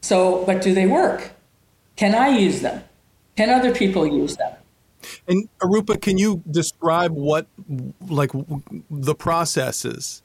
So, 0.00 0.44
but 0.46 0.62
do 0.62 0.74
they 0.74 0.86
work? 0.86 1.32
Can 1.96 2.14
I 2.14 2.28
use 2.28 2.62
them? 2.62 2.82
Can 3.36 3.50
other 3.50 3.74
people 3.74 4.06
use 4.06 4.36
them? 4.36 4.54
And 5.28 5.48
Arupa, 5.60 6.00
can 6.00 6.18
you 6.18 6.42
describe 6.50 7.12
what 7.12 7.46
like 8.08 8.30
the 8.90 9.14
process 9.14 9.84
is? 9.84 10.22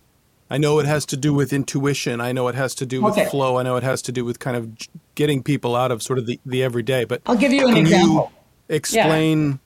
I 0.50 0.58
know 0.58 0.80
it 0.80 0.86
has 0.86 1.06
to 1.08 1.18
do 1.18 1.34
with 1.34 1.52
intuition. 1.52 2.22
I 2.22 2.32
know 2.32 2.48
it 2.48 2.56
has 2.56 2.74
to 2.76 2.86
do 2.86 3.02
with 3.02 3.18
okay. 3.18 3.30
flow. 3.30 3.58
I 3.58 3.64
know 3.64 3.76
it 3.76 3.84
has 3.84 4.02
to 4.04 4.12
do 4.12 4.24
with 4.24 4.40
kind 4.40 4.56
of 4.56 4.72
getting 5.16 5.44
people 5.44 5.76
out 5.76 5.92
of 5.92 6.02
sort 6.02 6.20
of 6.20 6.26
the, 6.26 6.40
the 6.46 6.64
everyday. 6.64 7.04
But 7.04 7.22
I'll 7.26 7.36
give 7.36 7.52
you 7.52 7.68
an 7.68 7.78
example. 7.78 8.32
You 8.70 8.76
explain 8.76 9.60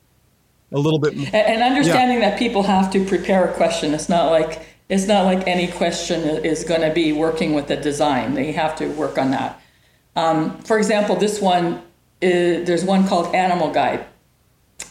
yeah. 0.71 0.77
a 0.77 0.79
little 0.79 0.99
bit. 0.99 1.13
And, 1.13 1.35
and 1.35 1.61
understanding 1.63 2.19
yeah. 2.19 2.31
that 2.31 2.39
people 2.39 2.63
have 2.63 2.91
to 2.93 3.05
prepare 3.05 3.47
a 3.47 3.53
question. 3.53 3.93
It's 3.93 4.09
not 4.09 4.31
like 4.31 4.65
it's 4.89 5.07
not 5.07 5.25
like 5.25 5.47
any 5.47 5.67
question 5.67 6.21
is 6.21 6.63
going 6.63 6.81
to 6.81 6.93
be 6.93 7.13
working 7.13 7.53
with 7.53 7.67
the 7.67 7.77
design. 7.77 8.33
They 8.33 8.51
have 8.51 8.75
to 8.77 8.87
work 8.87 9.17
on 9.17 9.31
that. 9.31 9.61
Um, 10.15 10.57
for 10.63 10.77
example, 10.77 11.15
this 11.15 11.39
one 11.39 11.81
is, 12.21 12.67
there's 12.67 12.83
one 12.83 13.07
called 13.07 13.33
Animal 13.33 13.71
Guide, 13.71 14.05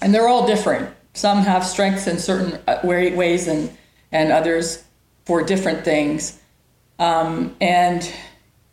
and 0.01 0.15
they're 0.15 0.29
all 0.29 0.47
different. 0.47 0.89
Some 1.13 1.39
have 1.39 1.67
strengths 1.67 2.07
in 2.07 2.19
certain 2.19 2.61
uh, 2.67 2.79
ways, 2.85 3.49
and 3.49 3.77
and 4.13 4.33
others 4.33 4.85
for 5.31 5.45
different 5.45 5.85
things. 5.85 6.41
Um, 6.99 7.55
and 7.61 8.13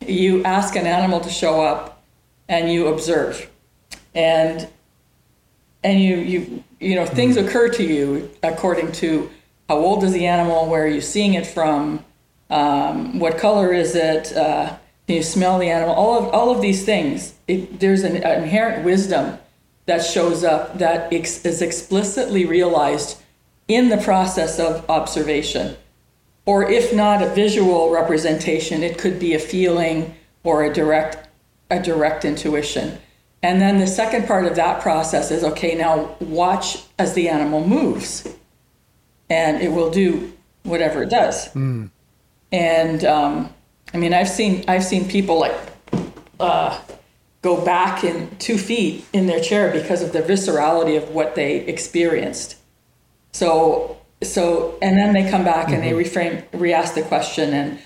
you 0.04 0.42
ask 0.42 0.74
an 0.74 0.88
animal 0.88 1.20
to 1.20 1.30
show 1.30 1.60
up 1.60 2.02
and 2.48 2.68
you 2.72 2.88
observe. 2.88 3.48
And 4.12 4.66
and 5.84 6.00
you 6.00 6.16
you 6.16 6.64
you 6.80 6.96
know 6.96 7.06
things 7.06 7.36
mm-hmm. 7.36 7.46
occur 7.46 7.68
to 7.68 7.84
you 7.84 8.28
according 8.42 8.90
to 9.02 9.30
how 9.68 9.76
old 9.76 10.02
is 10.02 10.12
the 10.12 10.26
animal, 10.26 10.68
where 10.68 10.82
are 10.82 10.94
you 10.98 11.00
seeing 11.00 11.34
it 11.34 11.46
from, 11.46 12.04
um, 12.50 13.20
what 13.20 13.38
color 13.38 13.72
is 13.72 13.94
it, 13.94 14.36
uh, 14.36 14.76
can 15.06 15.14
you 15.14 15.22
smell 15.22 15.60
the 15.60 15.70
animal, 15.70 15.94
all 15.94 16.18
of 16.18 16.34
all 16.34 16.50
of 16.50 16.60
these 16.60 16.84
things. 16.84 17.34
It, 17.46 17.78
there's 17.78 18.02
an, 18.02 18.16
an 18.16 18.42
inherent 18.42 18.84
wisdom 18.84 19.38
that 19.86 20.04
shows 20.04 20.42
up 20.42 20.78
that 20.78 21.12
ex- 21.12 21.44
is 21.44 21.62
explicitly 21.62 22.46
realized 22.46 23.22
in 23.68 23.90
the 23.90 23.98
process 23.98 24.58
of 24.58 24.90
observation 24.90 25.76
or 26.48 26.62
if 26.62 26.94
not 26.94 27.20
a 27.20 27.28
visual 27.34 27.90
representation, 27.90 28.82
it 28.82 28.96
could 28.96 29.20
be 29.20 29.34
a 29.34 29.38
feeling 29.38 30.14
or 30.44 30.64
a 30.64 30.72
direct 30.72 31.28
a 31.70 31.78
direct 31.78 32.24
intuition. 32.24 32.96
And 33.42 33.60
then 33.60 33.78
the 33.78 33.86
second 33.86 34.26
part 34.26 34.46
of 34.46 34.56
that 34.56 34.80
process 34.80 35.30
is 35.30 35.44
okay, 35.44 35.74
now 35.74 36.16
watch 36.20 36.84
as 36.98 37.12
the 37.12 37.28
animal 37.28 37.68
moves. 37.68 38.26
And 39.28 39.60
it 39.60 39.70
will 39.72 39.90
do 39.90 40.32
whatever 40.62 41.02
it 41.02 41.10
does. 41.10 41.52
Mm. 41.52 41.90
And 42.50 43.04
um, 43.04 43.52
I 43.92 43.98
mean, 43.98 44.14
I've 44.14 44.30
seen 44.30 44.64
I've 44.68 44.84
seen 44.84 45.06
people 45.06 45.38
like 45.38 45.54
uh, 46.40 46.80
go 47.42 47.62
back 47.62 48.04
in 48.04 48.34
two 48.38 48.56
feet 48.56 49.04
in 49.12 49.26
their 49.26 49.40
chair 49.40 49.70
because 49.70 50.00
of 50.00 50.14
the 50.14 50.22
viscerality 50.22 50.96
of 50.96 51.10
what 51.10 51.34
they 51.34 51.56
experienced. 51.56 52.56
So 53.32 53.97
so 54.22 54.76
and 54.82 54.96
then 54.96 55.12
they 55.12 55.28
come 55.30 55.44
back 55.44 55.68
and 55.68 55.82
they 55.82 55.90
mm-hmm. 55.90 56.18
reframe 56.18 56.44
re-ask 56.52 56.94
the 56.94 57.02
question 57.02 57.52
and 57.52 57.78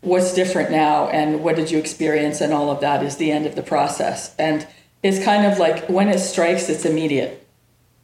what's 0.00 0.34
different 0.34 0.70
now 0.70 1.08
and 1.08 1.42
what 1.42 1.56
did 1.56 1.70
you 1.70 1.78
experience 1.78 2.40
and 2.40 2.52
all 2.52 2.70
of 2.70 2.80
that 2.80 3.02
is 3.02 3.16
the 3.16 3.30
end 3.30 3.46
of 3.46 3.54
the 3.54 3.62
process 3.62 4.34
and 4.38 4.66
it's 5.02 5.22
kind 5.24 5.50
of 5.50 5.58
like 5.58 5.88
when 5.88 6.08
it 6.08 6.18
strikes 6.18 6.68
it's 6.68 6.84
immediate 6.84 7.46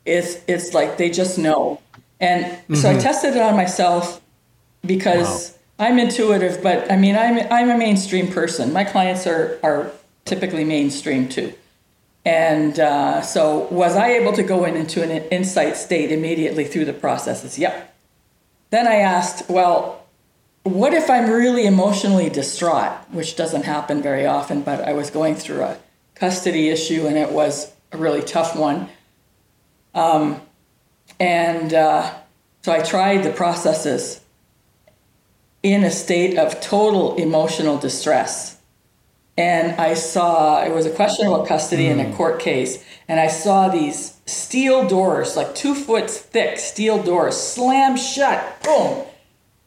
it's 0.05 0.39
it's 0.47 0.75
like 0.75 0.97
they 0.97 1.11
just 1.11 1.39
know 1.39 1.81
and 2.21 2.45
mm-hmm. 2.45 2.75
so 2.75 2.89
i 2.89 2.93
mm-hmm. 2.93 3.03
tested 3.03 3.35
it 3.35 3.43
on 3.43 3.57
myself 3.57 4.21
because 4.85 5.57
wow. 5.79 5.87
i'm 5.87 5.99
intuitive 5.99 6.63
but 6.63 6.91
i 6.91 6.97
mean 6.97 7.17
i'm 7.17 7.47
i'm 7.53 7.71
a 7.71 7.79
mainstream 7.79 8.29
person 8.29 8.73
my 8.73 8.85
clients 8.85 9.27
are 9.27 9.59
are 9.63 9.91
typically 10.25 10.65
mainstream 10.65 11.29
too 11.29 11.53
and 12.25 12.81
uh, 12.81 13.21
so, 13.21 13.69
was 13.71 13.97
I 13.97 14.13
able 14.13 14.33
to 14.33 14.43
go 14.43 14.65
in 14.65 14.77
into 14.77 15.03
an 15.03 15.11
insight 15.11 15.77
state 15.77 16.11
immediately 16.11 16.65
through 16.65 16.87
the 16.87 16.95
processes? 16.95 17.59
Yep. 17.59 17.95
Then 18.71 18.89
I 18.89 18.97
asked, 18.97 19.49
well, 19.51 20.05
what 20.63 20.95
if 20.95 21.11
I'm 21.11 21.31
really 21.31 21.67
emotionally 21.67 22.31
distraught, 22.31 22.93
which 23.11 23.37
doesn't 23.37 23.65
happen 23.65 24.01
very 24.01 24.25
often, 24.25 24.63
but 24.63 24.81
I 24.81 24.95
was 24.95 25.11
going 25.11 25.35
through 25.35 25.63
a 25.63 25.77
custody 26.15 26.71
issue 26.71 27.07
and 27.07 27.19
it 27.19 27.31
was 27.31 27.73
a 27.93 27.99
really 27.99 28.23
tough 28.23 28.57
one. 28.57 28.89
Um, 29.95 30.41
and 31.21 31.75
uh, 31.75 32.15
so 32.63 32.73
I 32.73 32.83
tried 32.83 33.23
the 33.23 33.31
processes 33.31 34.23
in 35.63 35.85
a 35.85 35.91
state 35.91 36.39
of 36.39 36.61
total 36.61 37.17
emotional 37.17 37.77
distress 37.77 38.54
and 39.37 39.81
I 39.81 39.95
saw 39.95 40.63
it 40.63 40.73
was 40.73 40.87
a 40.87 40.91
question 40.91 41.27
about 41.27 41.49
custody 41.49 41.85
mm. 41.85 41.93
in 41.93 42.01
a 42.01 42.05
hmm. 42.05 42.17
court 42.17 42.41
case, 42.41 42.85
and 43.09 43.19
I 43.19 43.29
saw 43.29 43.69
these 43.69 44.21
steel 44.27 44.89
doors, 44.89 45.37
like 45.37 45.55
two 45.55 45.75
foot 45.75 46.09
thick 46.09 46.59
steel 46.59 47.03
doors, 47.03 47.37
slam 47.37 47.97
shut, 47.97 48.63
boom, 48.63 49.05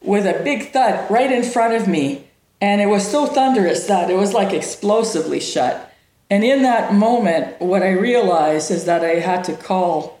with 0.02 0.26
a 0.26 0.42
big 0.42 0.72
thud 0.72 1.10
right 1.10 1.30
in 1.30 1.42
front 1.42 1.74
of 1.74 1.86
me. 1.86 2.24
And 2.60 2.80
it 2.80 2.86
was 2.86 3.08
so 3.08 3.26
thunderous 3.26 3.86
that 3.86 4.10
it 4.10 4.16
was 4.16 4.32
like 4.32 4.52
explosively 4.52 5.38
shut. 5.38 5.92
And 6.30 6.42
in 6.42 6.62
that 6.62 6.92
moment, 6.92 7.60
what 7.60 7.82
I 7.82 7.92
realized 7.92 8.70
is 8.70 8.84
that 8.86 9.04
I 9.04 9.20
had 9.20 9.44
to 9.44 9.54
call 9.54 10.20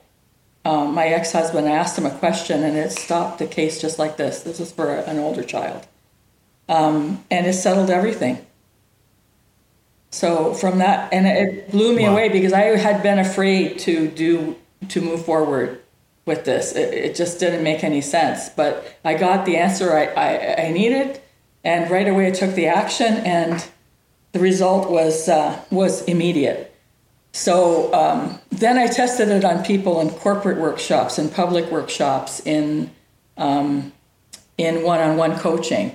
um, 0.64 0.94
my 0.94 1.06
ex 1.06 1.32
husband. 1.32 1.66
I 1.66 1.72
asked 1.72 1.98
him 1.98 2.06
a 2.06 2.16
question, 2.18 2.62
and 2.62 2.76
it 2.76 2.92
stopped 2.92 3.38
the 3.38 3.46
case 3.46 3.80
just 3.80 3.98
like 3.98 4.16
this. 4.16 4.42
This 4.42 4.60
is 4.60 4.70
for 4.70 4.94
an 4.94 5.18
older 5.18 5.42
child. 5.42 5.86
Um, 6.68 7.24
and 7.30 7.46
it 7.46 7.54
settled 7.54 7.90
everything. 7.90 8.46
So 10.10 10.54
from 10.54 10.78
that, 10.78 11.12
and 11.12 11.26
it 11.26 11.70
blew 11.70 11.94
me 11.94 12.04
wow. 12.04 12.12
away 12.12 12.28
because 12.28 12.52
I 12.52 12.76
had 12.76 13.02
been 13.02 13.18
afraid 13.18 13.78
to 13.80 14.08
do 14.08 14.56
to 14.88 15.00
move 15.00 15.24
forward 15.24 15.80
with 16.24 16.44
this. 16.44 16.72
It, 16.72 16.94
it, 16.94 17.16
just 17.16 17.40
didn't 17.40 17.62
make 17.62 17.84
any 17.84 18.00
sense. 18.00 18.48
But 18.48 18.98
I 19.04 19.14
got 19.14 19.44
the 19.44 19.56
answer 19.56 19.92
I, 19.92 20.06
I, 20.06 20.66
I 20.66 20.72
needed, 20.72 21.20
and 21.64 21.90
right 21.90 22.08
away 22.08 22.28
I 22.28 22.30
took 22.30 22.54
the 22.54 22.66
action, 22.66 23.14
and 23.18 23.66
the 24.32 24.38
result 24.38 24.90
was 24.90 25.28
uh, 25.28 25.62
was 25.70 26.02
immediate. 26.04 26.74
So 27.32 27.92
um, 27.92 28.38
then 28.50 28.78
I 28.78 28.86
tested 28.86 29.28
it 29.28 29.44
on 29.44 29.62
people 29.62 30.00
in 30.00 30.10
corporate 30.10 30.58
workshops, 30.58 31.18
in 31.18 31.28
public 31.28 31.70
workshops, 31.70 32.40
in 32.46 32.90
um, 33.36 33.92
in 34.56 34.82
one-on-one 34.82 35.38
coaching 35.38 35.94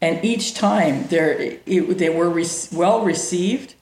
and 0.00 0.24
each 0.24 0.54
time 0.54 1.06
they 1.08 1.60
they 1.66 2.08
were 2.08 2.30
re- 2.30 2.46
well 2.72 3.04
received. 3.04 3.74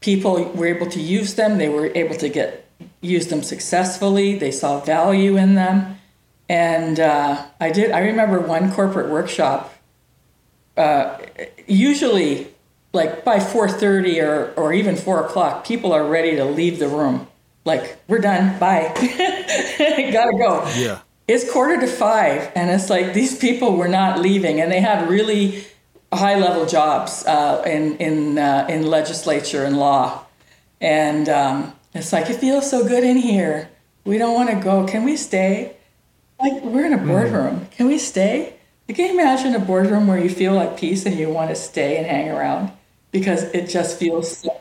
People 0.00 0.44
were 0.54 0.66
able 0.66 0.86
to 0.90 1.00
use 1.00 1.34
them. 1.34 1.58
They 1.58 1.68
were 1.68 1.90
able 1.94 2.14
to 2.16 2.28
get 2.28 2.68
use 3.00 3.28
them 3.28 3.42
successfully. 3.42 4.38
They 4.38 4.50
saw 4.50 4.80
value 4.80 5.36
in 5.36 5.54
them, 5.54 5.98
and 6.48 7.00
uh, 7.00 7.46
I 7.60 7.70
did. 7.70 7.90
I 7.90 8.00
remember 8.00 8.40
one 8.40 8.72
corporate 8.72 9.08
workshop. 9.10 9.72
Uh, 10.76 11.18
usually, 11.66 12.48
like 12.92 13.24
by 13.24 13.40
four 13.40 13.68
thirty 13.68 14.20
or 14.20 14.52
or 14.56 14.74
even 14.74 14.96
four 14.96 15.24
o'clock, 15.24 15.66
people 15.66 15.92
are 15.92 16.06
ready 16.06 16.36
to 16.36 16.44
leave 16.44 16.78
the 16.78 16.88
room. 16.88 17.26
Like 17.64 17.96
we're 18.08 18.18
done. 18.18 18.58
Bye. 18.58 18.92
Gotta 20.12 20.36
go. 20.38 20.70
Yeah 20.76 21.00
it's 21.28 21.50
quarter 21.50 21.80
to 21.80 21.86
five 21.86 22.52
and 22.54 22.70
it's 22.70 22.88
like 22.88 23.12
these 23.12 23.36
people 23.36 23.76
were 23.76 23.88
not 23.88 24.20
leaving 24.20 24.60
and 24.60 24.70
they 24.70 24.80
had 24.80 25.08
really 25.08 25.64
high 26.12 26.38
level 26.38 26.66
jobs 26.66 27.24
uh, 27.26 27.62
in 27.66 27.96
in 27.98 28.38
uh, 28.38 28.66
in 28.68 28.86
legislature 28.86 29.64
and 29.64 29.78
law. 29.78 30.24
And 30.80 31.28
um, 31.28 31.74
it's 31.94 32.12
like 32.12 32.30
it 32.30 32.36
feels 32.36 32.70
so 32.70 32.86
good 32.86 33.04
in 33.04 33.16
here. 33.16 33.68
We 34.04 34.18
don't 34.18 34.34
want 34.34 34.50
to 34.50 34.56
go. 34.56 34.86
Can 34.86 35.04
we 35.04 35.16
stay? 35.16 35.76
Like 36.38 36.62
we're 36.62 36.86
in 36.86 36.92
a 36.92 36.98
mm-hmm. 36.98 37.08
boardroom. 37.08 37.60
Mm. 37.60 37.70
can 37.72 37.86
we 37.86 37.98
stay? 37.98 38.54
You 38.88 38.94
can 38.94 39.10
imagine 39.10 39.54
a 39.54 39.58
boardroom 39.58 40.06
where 40.06 40.18
you 40.18 40.30
feel 40.30 40.54
like 40.54 40.78
peace 40.78 41.06
and 41.06 41.18
you 41.18 41.28
want 41.28 41.50
to 41.50 41.56
stay 41.56 41.96
and 41.96 42.06
hang 42.06 42.28
around? 42.28 42.70
Because 43.10 43.42
it 43.44 43.68
just 43.68 43.98
feels 43.98 44.38
so 44.38 44.60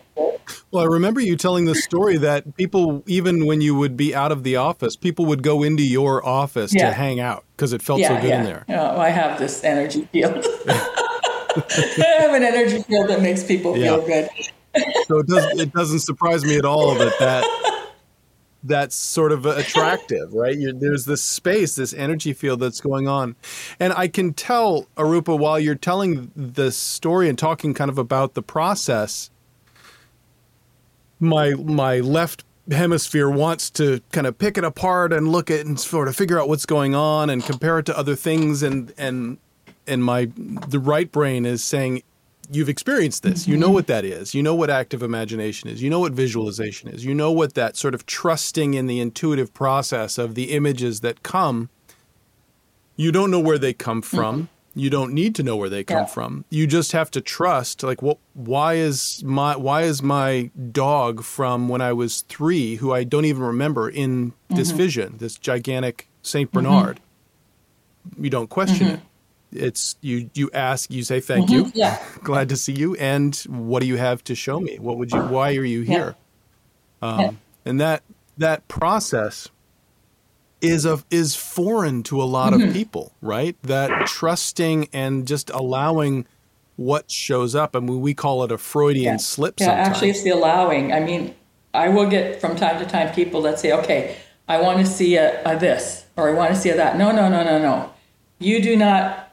well, 0.75 0.83
I 0.83 0.87
remember 0.87 1.21
you 1.21 1.37
telling 1.37 1.63
the 1.63 1.73
story 1.73 2.17
that 2.17 2.57
people, 2.57 3.01
even 3.07 3.45
when 3.45 3.61
you 3.61 3.75
would 3.75 3.95
be 3.95 4.13
out 4.13 4.33
of 4.33 4.43
the 4.43 4.57
office, 4.57 4.97
people 4.97 5.25
would 5.27 5.41
go 5.41 5.63
into 5.63 5.83
your 5.83 6.25
office 6.25 6.73
yeah. 6.73 6.89
to 6.89 6.93
hang 6.93 7.21
out 7.21 7.45
because 7.55 7.71
it 7.71 7.81
felt 7.81 8.01
yeah, 8.01 8.09
so 8.09 8.21
good 8.21 8.27
yeah. 8.27 8.39
in 8.39 8.45
there. 8.45 8.65
Oh, 8.67 8.99
I 8.99 9.07
have 9.07 9.39
this 9.39 9.63
energy 9.63 10.05
field. 10.11 10.45
I 10.67 12.17
have 12.19 12.33
an 12.33 12.43
energy 12.43 12.81
field 12.83 13.09
that 13.09 13.21
makes 13.21 13.41
people 13.41 13.73
feel 13.73 14.05
good. 14.05 14.27
so 15.07 15.19
it, 15.19 15.27
does, 15.27 15.59
it 15.61 15.71
doesn't 15.71 15.99
surprise 15.99 16.43
me 16.43 16.57
at 16.57 16.65
all 16.65 16.93
that 16.95 17.17
that 17.19 17.45
that's 18.65 18.95
sort 18.95 19.31
of 19.31 19.45
attractive, 19.45 20.33
right? 20.33 20.57
You're, 20.57 20.73
there's 20.73 21.05
this 21.05 21.23
space, 21.23 21.75
this 21.75 21.93
energy 21.93 22.33
field 22.33 22.59
that's 22.59 22.81
going 22.81 23.07
on. 23.07 23.37
And 23.79 23.93
I 23.93 24.09
can 24.09 24.33
tell, 24.33 24.87
Arupa, 24.97 25.39
while 25.39 25.57
you're 25.57 25.75
telling 25.75 26.31
the 26.35 26.69
story 26.71 27.29
and 27.29 27.37
talking 27.37 27.73
kind 27.73 27.89
of 27.89 27.97
about 27.97 28.33
the 28.33 28.41
process, 28.41 29.29
my 31.25 31.51
my 31.51 31.99
left 31.99 32.43
hemisphere 32.71 33.29
wants 33.29 33.69
to 33.69 34.01
kind 34.11 34.25
of 34.25 34.37
pick 34.37 34.57
it 34.57 34.63
apart 34.63 35.13
and 35.13 35.27
look 35.27 35.51
at 35.51 35.65
and 35.65 35.79
sort 35.79 36.07
of 36.07 36.15
figure 36.15 36.39
out 36.39 36.49
what's 36.49 36.65
going 36.65 36.95
on 36.95 37.29
and 37.29 37.43
compare 37.43 37.79
it 37.79 37.85
to 37.85 37.97
other 37.97 38.15
things 38.15 38.63
and 38.63 38.93
and 38.97 39.37
and 39.85 40.03
my 40.03 40.29
the 40.67 40.79
right 40.79 41.11
brain 41.11 41.45
is 41.45 41.63
saying 41.63 42.01
you've 42.51 42.69
experienced 42.69 43.23
this. 43.23 43.43
Mm-hmm. 43.43 43.51
You 43.51 43.57
know 43.57 43.69
what 43.69 43.87
that 43.87 44.05
is. 44.05 44.33
You 44.33 44.43
know 44.43 44.55
what 44.55 44.69
active 44.69 45.01
imagination 45.01 45.69
is. 45.69 45.81
You 45.81 45.89
know 45.89 45.99
what 45.99 46.13
visualization 46.13 46.89
is. 46.89 47.05
You 47.05 47.13
know 47.13 47.31
what 47.31 47.53
that 47.55 47.75
sort 47.75 47.93
of 47.93 48.05
trusting 48.05 48.73
in 48.73 48.87
the 48.87 48.99
intuitive 48.99 49.53
process 49.53 50.17
of 50.17 50.35
the 50.35 50.51
images 50.51 51.01
that 51.01 51.23
come. 51.23 51.69
You 52.95 53.11
don't 53.11 53.31
know 53.31 53.39
where 53.39 53.57
they 53.57 53.73
come 53.73 54.01
from. 54.01 54.49
Mm-hmm. 54.75 54.79
You 54.81 54.89
don't 54.89 55.13
need 55.13 55.35
to 55.35 55.43
know 55.43 55.55
where 55.55 55.69
they 55.69 55.83
come 55.83 55.99
yeah. 55.99 56.05
from. 56.05 56.45
You 56.49 56.67
just 56.67 56.91
have 56.91 57.09
to 57.11 57.21
trust. 57.21 57.81
Like, 57.81 58.01
what? 58.01 58.17
Why 58.33 58.75
is 58.75 59.23
my 59.23 59.55
why 59.55 59.83
is 59.83 60.03
my 60.03 60.51
dog 60.71 61.23
from 61.23 61.69
when 61.69 61.81
I 61.81 61.93
was 61.93 62.21
three, 62.21 62.75
who 62.75 62.93
I 62.93 63.03
don't 63.03 63.25
even 63.25 63.43
remember, 63.43 63.89
in 63.89 64.33
this 64.49 64.69
mm-hmm. 64.69 64.77
vision, 64.77 65.15
this 65.17 65.37
gigantic 65.37 66.09
Saint 66.21 66.51
mm-hmm. 66.51 66.67
Bernard? 66.67 66.99
You 68.19 68.29
don't 68.29 68.49
question 68.49 68.87
mm-hmm. 68.87 68.95
it 68.95 69.01
it's 69.51 69.95
you 70.01 70.29
you 70.33 70.49
ask 70.53 70.91
you 70.91 71.01
say 71.01 71.21
thank 71.21 71.49
mm-hmm. 71.49 71.67
you 71.67 71.71
yeah 71.73 72.03
glad 72.23 72.49
to 72.49 72.57
see 72.57 72.73
you 72.73 72.93
and 72.95 73.35
what 73.47 73.79
do 73.79 73.87
you 73.87 73.95
have 73.95 74.21
to 74.21 74.35
show 74.35 74.59
me 74.59 74.77
what 74.79 74.97
would 74.97 75.11
you 75.13 75.19
why 75.19 75.55
are 75.55 75.63
you 75.63 75.81
here 75.81 76.15
yeah. 77.01 77.09
Um, 77.09 77.19
yeah. 77.21 77.31
and 77.63 77.79
that 77.79 78.03
that 78.37 78.67
process 78.67 79.49
is 80.67 80.85
of 80.85 81.05
is 81.09 81.35
foreign 81.35 82.03
to 82.03 82.21
a 82.21 82.25
lot 82.25 82.53
mm-hmm. 82.53 82.69
of 82.69 82.73
people 82.73 83.13
right 83.21 83.55
that 83.63 84.07
trusting 84.07 84.89
and 84.93 85.27
just 85.27 85.49
allowing 85.49 86.25
what 86.75 87.09
shows 87.09 87.55
up 87.55 87.75
I 87.75 87.79
mean 87.79 88.01
we 88.01 88.13
call 88.13 88.43
it 88.43 88.51
a 88.51 88.57
freudian 88.57 89.13
yeah. 89.13 89.17
slip 89.17 89.59
yeah 89.59 89.67
sometimes. 89.67 89.87
actually 89.87 90.09
it's 90.09 90.23
the 90.23 90.31
allowing 90.31 90.91
i 90.91 90.99
mean 90.99 91.33
i 91.73 91.89
will 91.89 92.09
get 92.09 92.41
from 92.41 92.55
time 92.55 92.79
to 92.79 92.85
time 92.85 93.13
people 93.13 93.41
that 93.43 93.59
say 93.59 93.71
okay 93.71 94.17
i 94.47 94.59
want 94.61 94.79
to 94.79 94.85
see 94.85 95.15
a, 95.15 95.41
a 95.45 95.57
this 95.57 96.05
or 96.17 96.29
i 96.29 96.33
want 96.33 96.53
to 96.53 96.59
see 96.59 96.69
a 96.69 96.75
that 96.75 96.97
no 96.97 97.11
no 97.11 97.29
no 97.29 97.43
no 97.43 97.57
no 97.59 97.91
you 98.39 98.61
do 98.61 98.75
not 98.75 99.25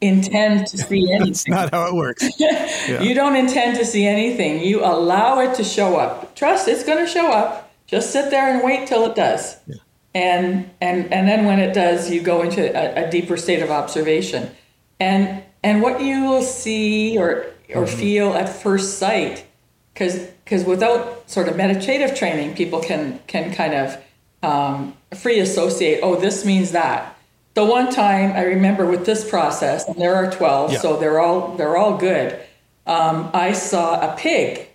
intend 0.00 0.66
to 0.68 0.78
see 0.88 1.12
anything. 1.12 1.32
That's 1.32 1.48
not 1.48 1.70
how 1.70 1.86
it 1.88 1.94
works. 1.94 2.28
Yeah. 2.88 3.02
you 3.02 3.14
don't 3.14 3.36
intend 3.36 3.76
to 3.76 3.84
see 3.84 4.06
anything. 4.06 4.64
You 4.64 4.84
allow 4.84 5.40
it 5.40 5.54
to 5.56 5.64
show 5.64 5.96
up. 5.96 6.34
Trust 6.34 6.66
it's 6.66 6.82
going 6.82 6.98
to 6.98 7.10
show 7.10 7.30
up. 7.30 7.70
Just 7.86 8.10
sit 8.10 8.30
there 8.30 8.52
and 8.52 8.64
wait 8.64 8.88
till 8.88 9.04
it 9.06 9.14
does. 9.14 9.56
Yeah. 9.66 9.76
And 10.14 10.70
and 10.80 11.12
and 11.12 11.28
then 11.28 11.44
when 11.44 11.60
it 11.60 11.72
does, 11.72 12.10
you 12.10 12.20
go 12.20 12.42
into 12.42 12.62
a, 12.62 13.06
a 13.06 13.10
deeper 13.10 13.36
state 13.36 13.62
of 13.62 13.70
observation. 13.70 14.50
And 14.98 15.42
and 15.62 15.82
what 15.82 16.00
you 16.00 16.24
will 16.24 16.42
see 16.42 17.16
or 17.18 17.46
or 17.74 17.84
mm-hmm. 17.84 17.98
feel 17.98 18.34
at 18.34 18.48
first 18.48 18.98
sight, 18.98 19.46
because 19.94 20.18
because 20.44 20.64
without 20.64 21.30
sort 21.30 21.48
of 21.48 21.56
meditative 21.56 22.16
training, 22.16 22.54
people 22.54 22.80
can 22.80 23.20
can 23.26 23.52
kind 23.52 23.74
of 23.74 24.02
um, 24.42 24.96
free 25.14 25.38
associate. 25.38 26.00
Oh, 26.02 26.16
this 26.16 26.44
means 26.44 26.72
that 26.72 27.16
the 27.54 27.64
one 27.64 27.90
time 27.90 28.32
I 28.32 28.44
remember 28.44 28.86
with 28.86 29.06
this 29.06 29.28
process, 29.28 29.86
and 29.86 29.96
there 30.00 30.14
are 30.14 30.30
12, 30.30 30.72
yeah. 30.72 30.78
so 30.78 30.96
they're 30.96 31.20
all 31.20 31.56
they're 31.56 31.76
all 31.76 31.96
good. 31.96 32.38
Um, 32.86 33.30
I 33.34 33.52
saw 33.52 34.12
a 34.12 34.16
pig, 34.16 34.68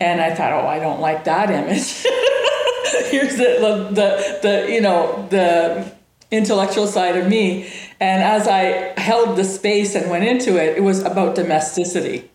and 0.00 0.20
I 0.20 0.34
thought, 0.34 0.52
oh, 0.52 0.66
I 0.66 0.78
don't 0.78 1.00
like 1.00 1.24
that 1.24 1.50
image. 1.50 2.04
Here's 3.16 3.36
the, 3.36 3.88
the, 3.92 4.38
the 4.42 4.70
you 4.70 4.82
know 4.82 5.26
the 5.30 5.90
intellectual 6.30 6.86
side 6.86 7.16
of 7.16 7.26
me, 7.26 7.72
and 7.98 8.22
as 8.22 8.46
I 8.46 8.92
held 9.00 9.38
the 9.38 9.44
space 9.44 9.94
and 9.94 10.10
went 10.10 10.24
into 10.24 10.62
it, 10.62 10.76
it 10.76 10.82
was 10.82 11.02
about 11.02 11.34
domesticity. 11.34 12.30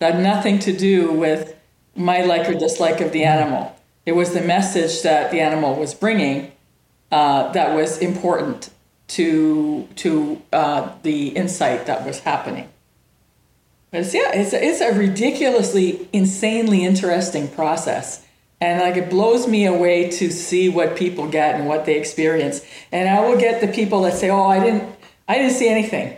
That 0.00 0.14
had 0.14 0.22
nothing 0.24 0.58
to 0.60 0.76
do 0.76 1.12
with 1.12 1.54
my 1.94 2.22
like 2.22 2.48
or 2.48 2.54
dislike 2.54 3.00
of 3.00 3.12
the 3.12 3.22
animal. 3.22 3.76
It 4.06 4.16
was 4.16 4.34
the 4.34 4.40
message 4.40 5.02
that 5.02 5.30
the 5.30 5.38
animal 5.38 5.76
was 5.76 5.94
bringing 5.94 6.50
uh, 7.12 7.52
that 7.52 7.76
was 7.76 7.98
important 7.98 8.70
to 9.14 9.86
to 10.02 10.42
uh, 10.52 10.90
the 11.04 11.28
insight 11.28 11.86
that 11.86 12.04
was 12.04 12.18
happening. 12.20 12.68
But 13.92 14.00
it's, 14.00 14.14
yeah, 14.14 14.32
it's 14.34 14.52
a, 14.52 14.60
it's 14.60 14.80
a 14.80 14.98
ridiculously, 14.98 16.08
insanely 16.12 16.84
interesting 16.84 17.46
process, 17.46 18.23
and 18.60 18.80
like 18.80 18.96
it 18.96 19.10
blows 19.10 19.46
me 19.46 19.66
away 19.66 20.10
to 20.10 20.30
see 20.30 20.68
what 20.68 20.96
people 20.96 21.28
get 21.28 21.56
and 21.56 21.68
what 21.68 21.84
they 21.84 21.98
experience. 21.98 22.60
And 22.92 23.08
I 23.08 23.20
will 23.20 23.38
get 23.38 23.60
the 23.60 23.68
people 23.68 24.02
that 24.02 24.14
say, 24.14 24.30
"Oh, 24.30 24.44
I 24.44 24.60
didn't, 24.60 24.84
I 25.28 25.34
didn't 25.38 25.52
see 25.52 25.68
anything." 25.68 26.16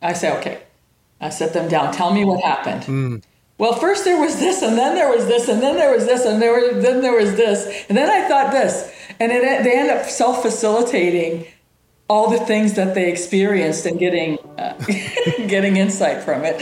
I 0.00 0.12
say, 0.12 0.36
"Okay," 0.38 0.62
I 1.20 1.30
set 1.30 1.52
them 1.52 1.68
down. 1.68 1.92
Tell 1.92 2.12
me 2.12 2.24
what 2.24 2.42
happened. 2.42 2.82
Mm. 2.84 3.22
Well, 3.58 3.74
first 3.74 4.04
there 4.04 4.20
was 4.20 4.38
this, 4.38 4.62
and 4.62 4.76
then 4.76 4.94
there 4.94 5.08
was 5.08 5.26
this, 5.26 5.48
and 5.48 5.62
then 5.62 5.76
there 5.76 5.92
was 5.92 6.04
this, 6.04 6.24
and 6.24 6.42
there 6.42 6.52
was, 6.52 6.82
then 6.82 7.00
there 7.00 7.16
was 7.16 7.36
this, 7.36 7.86
and 7.88 7.96
then 7.96 8.10
I 8.10 8.26
thought 8.28 8.50
this, 8.50 8.92
and 9.20 9.30
it, 9.30 9.62
they 9.62 9.78
end 9.78 9.90
up 9.90 10.06
self-facilitating 10.06 11.46
all 12.08 12.28
the 12.28 12.44
things 12.44 12.74
that 12.74 12.94
they 12.94 13.10
experienced 13.10 13.86
and 13.86 13.98
getting 13.98 14.38
uh, 14.58 14.74
getting 15.46 15.76
insight 15.76 16.22
from 16.22 16.44
it. 16.44 16.56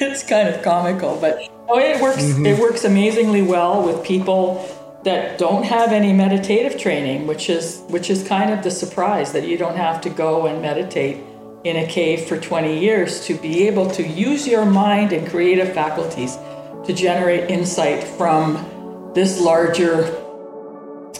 it's 0.00 0.22
kind 0.22 0.48
of 0.48 0.62
comical, 0.62 1.18
but 1.20 1.51
oh, 1.72 1.78
it 1.78 2.00
works. 2.00 2.22
Mm-hmm. 2.22 2.46
It 2.46 2.58
works 2.58 2.84
amazingly 2.84 3.42
well 3.42 3.84
with 3.84 4.04
people 4.04 4.68
that 5.04 5.38
don't 5.38 5.64
have 5.64 5.90
any 5.92 6.12
meditative 6.12 6.78
training, 6.78 7.26
which 7.26 7.50
is 7.50 7.82
which 7.88 8.10
is 8.10 8.26
kind 8.26 8.50
of 8.50 8.62
the 8.62 8.70
surprise 8.70 9.32
that 9.32 9.46
you 9.46 9.56
don't 9.56 9.76
have 9.76 10.00
to 10.02 10.10
go 10.10 10.46
and 10.46 10.62
meditate 10.62 11.24
in 11.64 11.76
a 11.76 11.86
cave 11.86 12.26
for 12.26 12.38
20 12.38 12.80
years 12.80 13.24
to 13.26 13.34
be 13.34 13.66
able 13.68 13.88
to 13.88 14.06
use 14.06 14.48
your 14.48 14.64
mind 14.64 15.12
and 15.12 15.28
creative 15.28 15.72
faculties 15.72 16.36
to 16.84 16.92
generate 16.92 17.48
insight 17.48 18.02
from 18.02 19.12
this 19.14 19.40
larger 19.40 20.18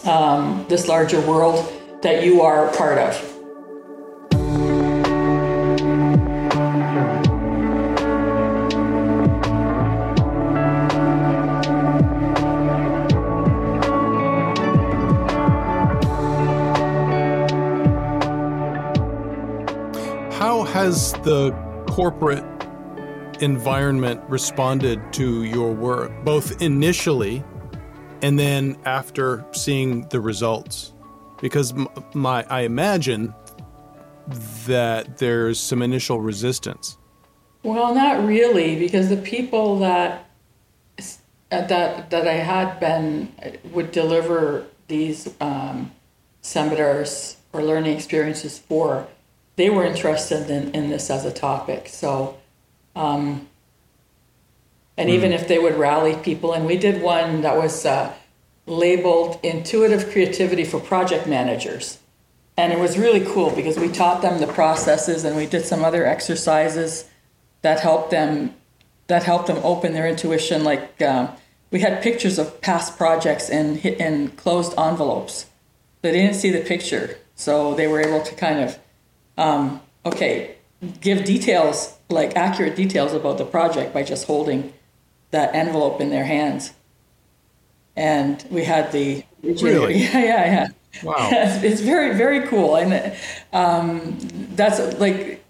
um, 0.05 0.65
this 0.67 0.87
larger 0.87 1.21
world 1.21 1.71
that 2.01 2.23
you 2.23 2.41
are 2.41 2.67
a 2.67 2.75
part 2.75 2.97
of. 2.97 3.32
Has 20.83 21.13
the 21.23 21.51
corporate 21.89 22.43
environment 23.41 24.21
responded 24.29 25.01
to 25.13 25.43
your 25.43 25.73
work, 25.73 26.11
both 26.23 26.61
initially 26.61 27.43
and 28.21 28.39
then 28.39 28.77
after 28.85 29.45
seeing 29.53 30.07
the 30.09 30.19
results? 30.19 30.93
because 31.43 31.73
my 32.13 32.45
I 32.49 32.61
imagine 32.61 33.35
that 34.65 35.17
there's 35.17 35.59
some 35.59 35.81
initial 35.81 36.21
resistance. 36.21 36.97
Well, 37.63 37.93
not 37.93 38.25
really, 38.25 38.79
because 38.79 39.09
the 39.09 39.17
people 39.17 39.79
that 39.79 40.25
uh, 40.97 41.03
that 41.67 42.09
that 42.11 42.27
I 42.27 42.35
had 42.35 42.79
been 42.79 43.33
uh, 43.43 43.49
would 43.73 43.91
deliver 43.91 44.65
these 44.87 45.29
um, 45.41 45.91
seminars 46.41 47.35
or 47.51 47.61
learning 47.61 47.93
experiences 47.93 48.57
for, 48.57 49.05
they 49.55 49.69
were 49.69 49.85
interested 49.85 50.49
in, 50.49 50.71
in 50.71 50.89
this 50.89 51.09
as 51.09 51.25
a 51.25 51.31
topic. 51.31 51.87
So, 51.87 52.37
um, 52.95 53.47
and 54.97 55.09
mm. 55.09 55.13
even 55.13 55.31
if 55.31 55.47
they 55.47 55.59
would 55.59 55.75
rally 55.75 56.15
people, 56.15 56.53
and 56.53 56.65
we 56.65 56.77
did 56.77 57.01
one 57.01 57.41
that 57.41 57.57
was. 57.57 57.85
Uh, 57.85 58.13
labeled 58.65 59.39
Intuitive 59.43 60.11
Creativity 60.11 60.63
for 60.63 60.79
Project 60.79 61.27
Managers. 61.27 61.99
And 62.55 62.71
it 62.71 62.79
was 62.79 62.97
really 62.97 63.25
cool 63.25 63.49
because 63.49 63.77
we 63.77 63.89
taught 63.89 64.21
them 64.21 64.39
the 64.39 64.47
processes 64.47 65.23
and 65.23 65.35
we 65.35 65.45
did 65.45 65.65
some 65.65 65.83
other 65.83 66.05
exercises 66.05 67.09
that 67.61 67.79
helped 67.79 68.11
them 68.11 68.55
that 69.07 69.23
helped 69.23 69.47
them 69.47 69.59
open 69.63 69.93
their 69.93 70.07
intuition. 70.07 70.63
Like 70.63 71.01
uh, 71.01 71.31
we 71.71 71.79
had 71.79 72.01
pictures 72.01 72.37
of 72.37 72.61
past 72.61 72.97
projects 72.97 73.49
in 73.49 73.79
in 73.79 74.29
closed 74.29 74.77
envelopes. 74.77 75.47
They 76.01 76.11
didn't 76.11 76.35
see 76.35 76.51
the 76.51 76.61
picture, 76.61 77.17
so 77.33 77.73
they 77.73 77.87
were 77.87 78.01
able 78.01 78.21
to 78.21 78.35
kind 78.35 78.59
of 78.59 78.77
um, 79.37 79.81
okay 80.05 80.55
give 81.01 81.23
details 81.23 81.97
like 82.09 82.35
accurate 82.35 82.75
details 82.75 83.13
about 83.13 83.37
the 83.37 83.45
project 83.45 83.93
by 83.93 84.03
just 84.03 84.27
holding 84.27 84.73
that 85.31 85.53
envelope 85.55 85.99
in 85.99 86.09
their 86.09 86.25
hands. 86.25 86.73
And 87.95 88.43
we 88.49 88.63
had 88.65 88.91
the 88.91 89.23
really? 89.43 89.95
Yeah 89.95 90.11
yeah. 90.19 90.45
Yeah 90.45 90.67
wow. 91.03 91.29
It's, 91.31 91.81
very 91.81 92.15
very 92.15 92.47
cool. 92.47 92.75
And 92.75 93.15
um, 93.51 94.17
that's 94.55 94.79
like 94.99 95.43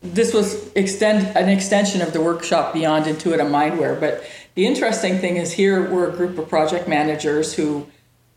this 0.00 0.32
was 0.32 0.72
extend 0.74 1.36
an 1.36 1.48
extension 1.48 2.00
of 2.00 2.12
the 2.12 2.20
workshop 2.20 2.72
beyond 2.72 3.06
Intuita 3.06 3.40
Mindware. 3.40 3.98
But 3.98 4.24
the 4.54 4.66
interesting 4.66 5.18
thing 5.18 5.36
is 5.36 5.52
here 5.52 5.90
we're 5.90 6.08
a 6.08 6.12
group 6.12 6.38
of 6.38 6.48
project 6.48 6.88
managers 6.88 7.54
who 7.54 7.86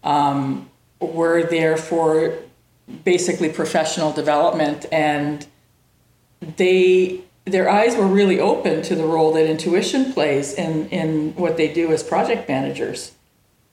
um, 0.03 0.69
were 0.99 1.43
there 1.43 1.77
for 1.77 2.35
basically 3.03 3.49
professional 3.49 4.11
development 4.11 4.85
and 4.91 5.47
they 6.57 7.21
their 7.45 7.69
eyes 7.69 7.95
were 7.95 8.05
really 8.05 8.39
open 8.39 8.81
to 8.83 8.95
the 8.95 9.03
role 9.03 9.33
that 9.33 9.49
intuition 9.49 10.13
plays 10.13 10.53
in, 10.53 10.87
in 10.89 11.33
what 11.35 11.57
they 11.57 11.71
do 11.73 11.91
as 11.91 12.03
project 12.03 12.47
managers 12.47 13.13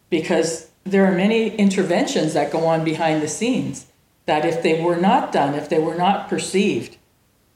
because 0.08 0.70
there 0.84 1.04
are 1.04 1.12
many 1.12 1.54
interventions 1.56 2.32
that 2.32 2.50
go 2.50 2.66
on 2.66 2.82
behind 2.82 3.22
the 3.22 3.28
scenes 3.28 3.86
that 4.24 4.44
if 4.44 4.62
they 4.62 4.82
were 4.82 4.96
not 4.96 5.32
done, 5.32 5.54
if 5.54 5.68
they 5.68 5.78
were 5.78 5.94
not 5.94 6.28
perceived, 6.28 6.96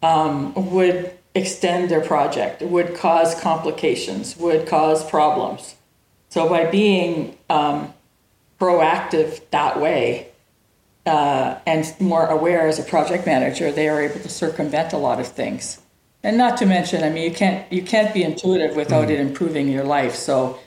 um, 0.03 0.53
would 0.71 1.13
extend 1.35 1.91
their 1.91 2.01
project, 2.01 2.61
would 2.61 2.95
cause 2.95 3.39
complications, 3.41 4.37
would 4.37 4.67
cause 4.67 5.09
problems. 5.09 5.77
So 6.29 6.49
by 6.49 6.67
being 6.67 7.39
um, 7.49 7.95
proactive 8.61 9.41
that 9.51 9.81
way 9.81 10.32
uh, 11.07 11.59
and 11.67 11.95
more 12.01 12.27
aware 12.27 12.67
as 12.67 12.79
a 12.79 12.83
project 12.83 13.27
manager, 13.27 13.73
they 13.73 13.89
are 13.89 14.01
able 14.01 14.21
to 14.21 14.29
circumvent 14.29 14.93
a 14.93 14.99
lot 14.99 15.21
of 15.21 15.27
things. 15.27 15.81
And 16.23 16.39
not 16.39 16.57
to 16.59 16.67
mention, 16.67 17.03
I 17.03 17.11
mean, 17.11 17.25
you 17.25 17.37
can't 17.37 17.71
you 17.73 17.83
can't 17.83 18.15
be 18.15 18.23
intuitive 18.23 18.77
without 18.77 19.09
mm. 19.09 19.11
it 19.11 19.21
improving 19.21 19.69
your 19.69 19.85
life. 19.85 20.15
So 20.15 20.59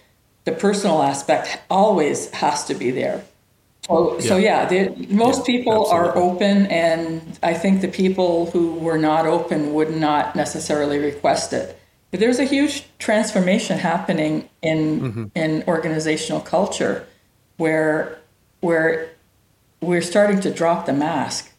the 0.44 0.52
personal 0.52 1.02
aspect 1.02 1.60
always 1.70 2.30
has 2.32 2.66
to 2.66 2.74
be 2.74 2.92
there. 2.92 3.24
So, 3.88 4.16
yeah. 4.16 4.28
so 4.28 4.38
yeah, 4.38 4.66
the, 4.66 5.08
most 5.10 5.40
yeah, 5.40 5.58
people 5.58 5.84
absolutely. 5.84 6.10
are 6.10 6.18
open, 6.18 6.66
and 6.68 7.40
I 7.44 7.54
think 7.54 7.82
the 7.82 7.88
people 7.88 8.50
who 8.52 8.74
were 8.76 8.98
not 8.98 9.28
open 9.28 9.74
would 9.74 9.96
not 9.96 10.36
necessarily 10.36 10.98
request 10.98 11.54
it. 11.54 11.80
But 12.10 12.20
there's 12.20 12.40
a 12.40 12.46
huge 12.46 12.86
transformation 12.98 13.78
happening 13.78 14.50
in 14.62 15.02
mm-hmm. 15.02 15.26
in 15.36 15.64
organizational 15.68 16.42
culture, 16.42 17.08
where 17.58 18.18
where 18.60 19.10
we're 19.86 20.02
starting 20.02 20.40
to 20.42 20.52
drop 20.52 20.86
the 20.86 20.94
mask. 20.94 21.52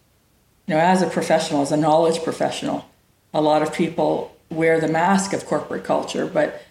You 0.66 0.74
know, 0.74 0.80
as 0.80 1.02
a 1.02 1.06
professional, 1.06 1.62
as 1.62 1.72
a 1.72 1.76
knowledge 1.76 2.22
professional, 2.22 2.88
a 3.32 3.40
lot 3.40 3.62
of 3.62 3.72
people 3.72 4.36
wear 4.50 4.80
the 4.80 4.88
mask 4.88 5.32
of 5.32 5.46
corporate 5.46 5.84
culture, 5.84 6.26
but 6.26 6.62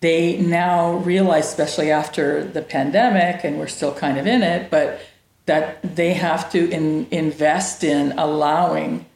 they 0.00 0.36
now 0.38 0.94
realize, 0.94 1.46
especially 1.46 1.90
after 1.90 2.44
the 2.44 2.62
pandemic, 2.62 3.44
and 3.44 3.58
we're 3.58 3.68
still 3.68 3.94
kind 3.94 4.18
of 4.18 4.26
in 4.26 4.42
it, 4.42 4.70
but 4.70 5.00
that 5.46 5.96
they 5.96 6.14
have 6.14 6.50
to 6.52 6.70
in, 6.70 7.06
invest 7.10 7.84
in 7.84 8.12
allowing 8.18 9.06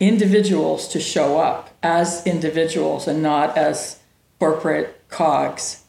individuals 0.00 0.88
to 0.88 1.00
show 1.00 1.38
up 1.38 1.70
as 1.82 2.26
individuals 2.26 3.06
and 3.06 3.22
not 3.22 3.56
as 3.56 4.00
corporate 4.38 5.08
cogs 5.08 5.83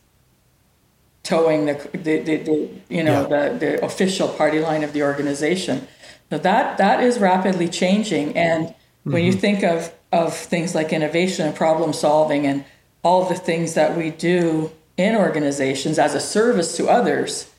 toeing 1.26 1.66
the, 1.66 1.74
the, 1.92 2.20
the, 2.20 2.38
the 2.38 2.70
you 2.88 3.04
know 3.04 3.28
yeah. 3.28 3.50
the, 3.50 3.58
the 3.58 3.86
official 3.86 4.30
party 4.30 4.60
line 4.60 4.84
of 4.84 4.94
the 4.94 5.04
organization. 5.04 5.88
So 6.30 6.38
that 6.38 6.78
that 6.78 7.04
is 7.04 7.20
rapidly 7.20 7.68
changing, 7.68 8.38
and 8.38 8.74
when 9.04 9.16
mm-hmm. 9.16 9.26
you 9.26 9.34
think 9.34 9.64
of 9.64 9.94
of 10.14 10.34
things 10.34 10.74
like 10.74 10.94
innovation 10.94 11.46
and 11.46 11.56
problem 11.56 11.92
solving 11.92 12.46
and 12.46 12.64
all 13.04 13.28
the 13.28 13.36
things 13.36 13.74
that 13.74 13.98
we 13.98 14.10
do 14.10 14.72
in 14.98 15.16
organizations 15.16 16.00
as 16.00 16.16
a 16.16 16.20
service 16.20 16.78
to 16.78 16.88
others, 16.88 17.52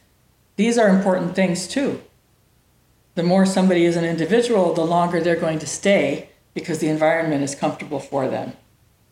these 0.56 0.78
are 0.78 0.88
important 0.88 1.36
things 1.36 1.68
too. 1.68 2.00
The 3.14 3.22
more 3.22 3.46
somebody 3.46 3.84
is 3.84 3.96
an 3.96 4.04
individual, 4.04 4.72
the 4.72 4.84
longer 4.84 5.20
they're 5.20 5.36
going 5.36 5.58
to 5.60 5.66
stay 5.66 6.30
because 6.54 6.78
the 6.78 6.88
environment 6.88 7.42
is 7.44 7.54
comfortable 7.54 8.00
for 8.00 8.28
them. 8.28 8.54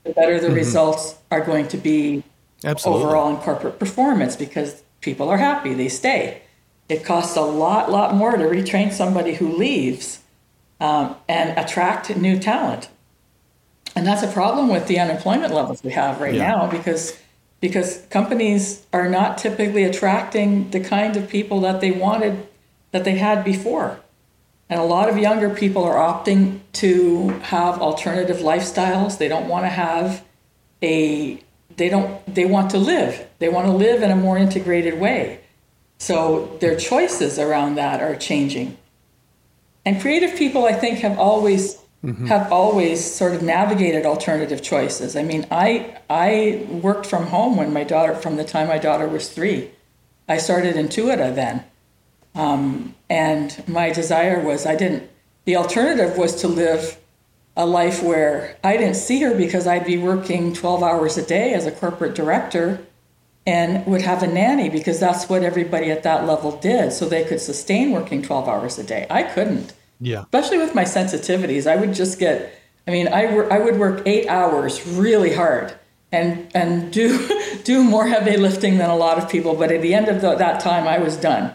The 0.04 0.12
better 0.12 0.40
the 0.40 0.48
mm-hmm. 0.48 0.56
results 0.56 1.16
are 1.30 1.40
going 1.40 1.68
to 1.68 1.76
be 1.76 2.24
Absolutely. 2.64 3.04
overall 3.04 3.30
in 3.30 3.36
corporate 3.36 3.78
performance 3.78 4.36
because 4.36 4.82
people 5.00 5.28
are 5.28 5.38
happy, 5.38 5.74
they 5.74 5.88
stay. 5.88 6.42
It 6.88 7.04
costs 7.04 7.36
a 7.36 7.42
lot, 7.42 7.90
lot 7.90 8.14
more 8.14 8.36
to 8.36 8.44
retrain 8.44 8.92
somebody 8.92 9.34
who 9.34 9.56
leaves 9.56 10.20
um, 10.80 11.16
and 11.28 11.58
attract 11.58 12.14
new 12.16 12.38
talent 12.38 12.88
and 13.96 14.06
that's 14.06 14.22
a 14.22 14.28
problem 14.28 14.68
with 14.68 14.86
the 14.86 14.98
unemployment 14.98 15.52
levels 15.52 15.82
we 15.82 15.92
have 15.92 16.20
right 16.20 16.34
yeah. 16.34 16.48
now 16.48 16.66
because 16.66 17.18
because 17.60 18.02
companies 18.10 18.84
are 18.92 19.08
not 19.08 19.38
typically 19.38 19.84
attracting 19.84 20.70
the 20.70 20.80
kind 20.80 21.16
of 21.16 21.28
people 21.28 21.60
that 21.60 21.80
they 21.80 21.90
wanted 21.90 22.46
that 22.90 23.04
they 23.04 23.16
had 23.16 23.44
before 23.44 24.00
and 24.68 24.80
a 24.80 24.84
lot 24.84 25.08
of 25.08 25.18
younger 25.18 25.50
people 25.50 25.84
are 25.84 25.96
opting 25.96 26.60
to 26.72 27.28
have 27.44 27.80
alternative 27.80 28.38
lifestyles 28.38 29.18
they 29.18 29.28
don't 29.28 29.48
want 29.48 29.64
to 29.64 29.70
have 29.70 30.24
a 30.82 31.40
they 31.76 31.88
don't 31.88 32.34
they 32.34 32.44
want 32.44 32.70
to 32.70 32.78
live 32.78 33.26
they 33.38 33.48
want 33.48 33.66
to 33.66 33.72
live 33.72 34.02
in 34.02 34.10
a 34.10 34.16
more 34.16 34.38
integrated 34.38 34.98
way 34.98 35.40
so 35.98 36.56
their 36.60 36.76
choices 36.76 37.38
around 37.38 37.74
that 37.74 38.00
are 38.00 38.16
changing 38.16 38.76
and 39.84 40.00
creative 40.00 40.36
people 40.36 40.64
i 40.64 40.72
think 40.72 40.98
have 40.98 41.18
always 41.18 41.84
mm-hmm. 42.04 42.26
have 42.26 42.52
always 42.52 43.04
sort 43.04 43.34
of 43.34 43.42
navigated 43.42 44.04
alternative 44.04 44.62
choices. 44.62 45.16
I 45.16 45.22
mean, 45.22 45.46
I 45.50 45.98
I 46.08 46.66
worked 46.68 47.06
from 47.06 47.26
home 47.26 47.56
when 47.56 47.72
my 47.72 47.84
daughter 47.84 48.14
from 48.14 48.36
the 48.36 48.44
time 48.44 48.68
my 48.68 48.78
daughter 48.78 49.08
was 49.08 49.30
three. 49.30 49.70
I 50.28 50.38
started 50.38 50.76
Intuita 50.76 51.34
then, 51.34 51.64
um, 52.34 52.94
and 53.08 53.62
my 53.68 53.90
desire 53.90 54.40
was 54.40 54.66
I 54.66 54.76
didn't. 54.76 55.10
The 55.44 55.56
alternative 55.56 56.16
was 56.16 56.36
to 56.36 56.48
live 56.48 56.98
a 57.56 57.66
life 57.66 58.02
where 58.02 58.56
I 58.64 58.76
didn't 58.76 58.96
see 58.96 59.20
her 59.22 59.34
because 59.34 59.66
I'd 59.66 59.86
be 59.86 59.96
working 59.96 60.52
12 60.52 60.82
hours 60.82 61.16
a 61.16 61.22
day 61.24 61.54
as 61.54 61.66
a 61.66 61.70
corporate 61.70 62.14
director 62.14 62.84
and 63.46 63.86
would 63.86 64.02
have 64.02 64.22
a 64.22 64.26
nanny 64.26 64.68
because 64.68 64.98
that's 64.98 65.28
what 65.28 65.42
everybody 65.42 65.90
at 65.90 66.02
that 66.02 66.26
level 66.26 66.56
did 66.58 66.92
so 66.92 67.08
they 67.08 67.24
could 67.24 67.40
sustain 67.40 67.92
working 67.92 68.22
12 68.22 68.48
hours 68.48 68.78
a 68.78 68.84
day. 68.84 69.06
I 69.10 69.22
couldn't. 69.22 69.72
Yeah. 70.00 70.22
Especially 70.22 70.58
with 70.58 70.74
my 70.74 70.84
sensitivities, 70.84 71.70
I 71.70 71.76
would 71.76 71.94
just 71.94 72.18
get. 72.18 72.58
I 72.86 72.90
mean, 72.90 73.08
I 73.08 73.24
I 73.26 73.58
would 73.58 73.78
work 73.78 74.02
eight 74.06 74.28
hours 74.28 74.86
really 74.86 75.34
hard 75.34 75.74
and 76.12 76.50
and 76.54 76.92
do 76.92 77.28
do 77.64 77.84
more 77.84 78.06
heavy 78.06 78.36
lifting 78.36 78.78
than 78.78 78.90
a 78.90 78.96
lot 78.96 79.18
of 79.18 79.28
people. 79.28 79.54
But 79.54 79.70
at 79.70 79.82
the 79.82 79.94
end 79.94 80.08
of 80.08 80.20
the, 80.20 80.34
that 80.34 80.60
time, 80.60 80.86
I 80.86 80.98
was 80.98 81.16
done. 81.16 81.54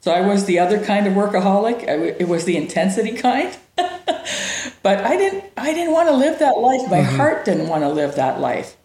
So 0.00 0.12
I 0.12 0.22
was 0.22 0.46
the 0.46 0.58
other 0.58 0.82
kind 0.82 1.06
of 1.06 1.12
workaholic. 1.12 1.84
it 2.18 2.28
was 2.28 2.44
the 2.44 2.56
intensity 2.56 3.12
kind. 3.12 3.54
but 4.82 4.98
I 4.98 5.16
didn't 5.16 5.44
I 5.56 5.72
didn't 5.72 5.92
want 5.92 6.08
to 6.08 6.14
live 6.14 6.38
that 6.38 6.58
life. 6.58 6.82
My 6.90 6.98
mm-hmm. 6.98 7.16
heart 7.16 7.44
didn't 7.44 7.68
want 7.68 7.82
to 7.82 7.88
live 7.88 8.16
that 8.16 8.40
life. 8.40 8.76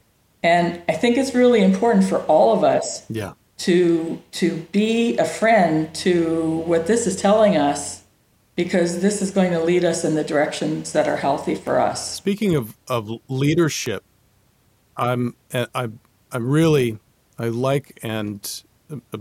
And 0.43 0.81
I 0.87 0.93
think 0.93 1.17
it's 1.17 1.33
really 1.33 1.63
important 1.63 2.05
for 2.05 2.19
all 2.23 2.55
of 2.55 2.63
us 2.63 3.09
yeah. 3.09 3.33
to 3.59 4.21
to 4.33 4.57
be 4.71 5.17
a 5.17 5.25
friend 5.25 5.93
to 5.95 6.63
what 6.65 6.87
this 6.87 7.07
is 7.07 7.15
telling 7.15 7.57
us 7.57 8.03
because 8.55 9.01
this 9.01 9.21
is 9.21 9.31
going 9.31 9.51
to 9.51 9.59
lead 9.59 9.83
us 9.83 10.05
in 10.05 10.15
the 10.15 10.23
directions 10.23 10.93
that 10.93 11.07
are 11.07 11.17
healthy 11.17 11.55
for 11.55 11.79
us. 11.79 12.13
Speaking 12.13 12.55
of, 12.55 12.77
of 12.87 13.09
leadership, 13.27 14.03
I'm 14.95 15.35
I'm 15.73 15.99
I'm 16.31 16.49
really 16.49 16.99
I 17.37 17.47
like 17.47 17.99
and 18.01 18.63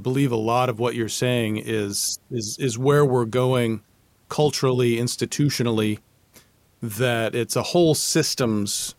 believe 0.02 0.30
a 0.30 0.36
lot 0.36 0.68
of 0.68 0.78
what 0.78 0.94
you're 0.94 1.08
saying 1.08 1.56
is 1.56 2.18
is 2.30 2.58
is 2.58 2.78
where 2.78 3.04
we're 3.04 3.24
going 3.24 3.82
culturally, 4.28 4.96
institutionally. 4.96 5.98
That 6.84 7.34
it's 7.34 7.56
a 7.56 7.62
whole 7.62 7.94
systems 7.94 8.94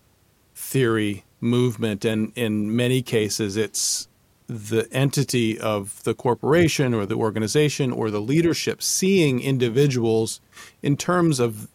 theory 0.55 1.23
movement, 1.39 2.03
and 2.03 2.31
in 2.35 2.75
many 2.75 3.01
cases, 3.01 3.57
it's 3.57 4.07
the 4.47 4.87
entity 4.91 5.59
of 5.59 6.03
the 6.03 6.13
corporation 6.13 6.93
or 6.93 7.05
the 7.05 7.15
organization 7.15 7.91
or 7.91 8.11
the 8.11 8.21
leadership 8.21 8.81
seeing 8.81 9.39
individuals 9.39 10.41
in 10.81 10.97
terms 10.97 11.39
of 11.39 11.67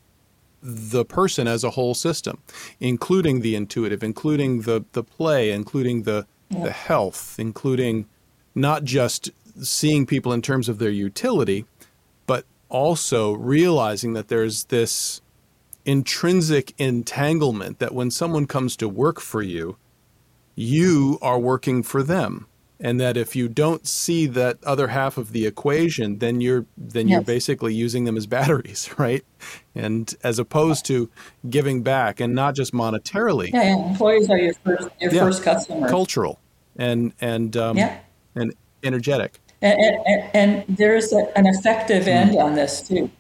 the 0.63 1.05
person 1.05 1.47
as 1.49 1.65
a 1.65 1.71
whole 1.71 1.95
system, 1.95 2.39
including 2.81 3.41
the 3.41 3.55
intuitive, 3.55 4.03
including 4.03 4.63
the, 4.63 4.85
the 4.93 5.03
play, 5.03 5.51
including 5.51 6.03
the, 6.03 6.27
yeah. 6.51 6.65
the 6.65 6.71
health, 6.71 7.37
including 7.39 8.07
not 8.55 8.85
just 8.85 9.31
seeing 9.63 10.07
people 10.07 10.33
in 10.33 10.43
terms 10.43 10.69
of 10.69 10.79
their 10.79 10.91
utility, 10.91 11.65
but 12.27 12.45
also 12.69 13.33
realizing 13.33 14.13
that 14.13 14.29
there's 14.29 14.65
this 14.65 15.23
intrinsic 15.85 16.75
entanglement 16.79 17.79
that 17.79 17.95
when 17.95 18.11
someone 18.11 18.47
comes 18.47 18.77
to 18.77 18.89
work 18.89 19.21
for 19.21 19.43
you, 19.43 19.77
you 20.55 21.19
are 21.23 21.39
working 21.39 21.83
for 21.83 22.03
them. 22.03 22.47
And 22.83 22.99
that 22.99 23.19
if 23.19 23.37
you 23.37 23.47
don't 23.47 23.87
see 23.87 24.27
that 24.29 24.57
other 24.65 24.89
half 24.89 25.19
of 25.19 25.33
the 25.33 25.47
equation 25.47 26.19
then 26.19 26.41
you're 26.41 26.65
then 26.79 27.09
yes. 27.09 27.17
you're 27.17 27.25
basically 27.25 27.75
using 27.75 28.05
them 28.05 28.17
as 28.17 28.27
batteries 28.27 28.89
right? 28.99 29.23
And 29.75 30.15
as 30.23 30.39
opposed 30.39 30.87
to 30.87 31.11
giving 31.51 31.83
back 31.83 32.21
and 32.21 32.35
not 32.35 32.55
just 32.55 32.73
monetarily. 32.73 33.53
Yeah, 33.53 33.77
employees 33.91 34.31
are 34.31 34.39
your 34.39 34.55
first 34.55 34.89
your 34.99 35.13
yeah. 35.13 35.21
first 35.25 35.43
customer. 35.43 35.91
Cultural 35.91 36.41
and 36.77 37.13
and 37.21 37.55
um, 37.59 37.77
yeah. 37.77 37.99
and 38.35 38.55
energetic. 38.83 39.39
And, 39.61 39.79
and, 40.07 40.31
and 40.33 40.77
there's 40.79 41.13
a, 41.13 41.31
an 41.37 41.47
effective 41.47 42.09
end 42.09 42.35
on 42.39 42.55
this 42.55 42.81
too 42.81 43.11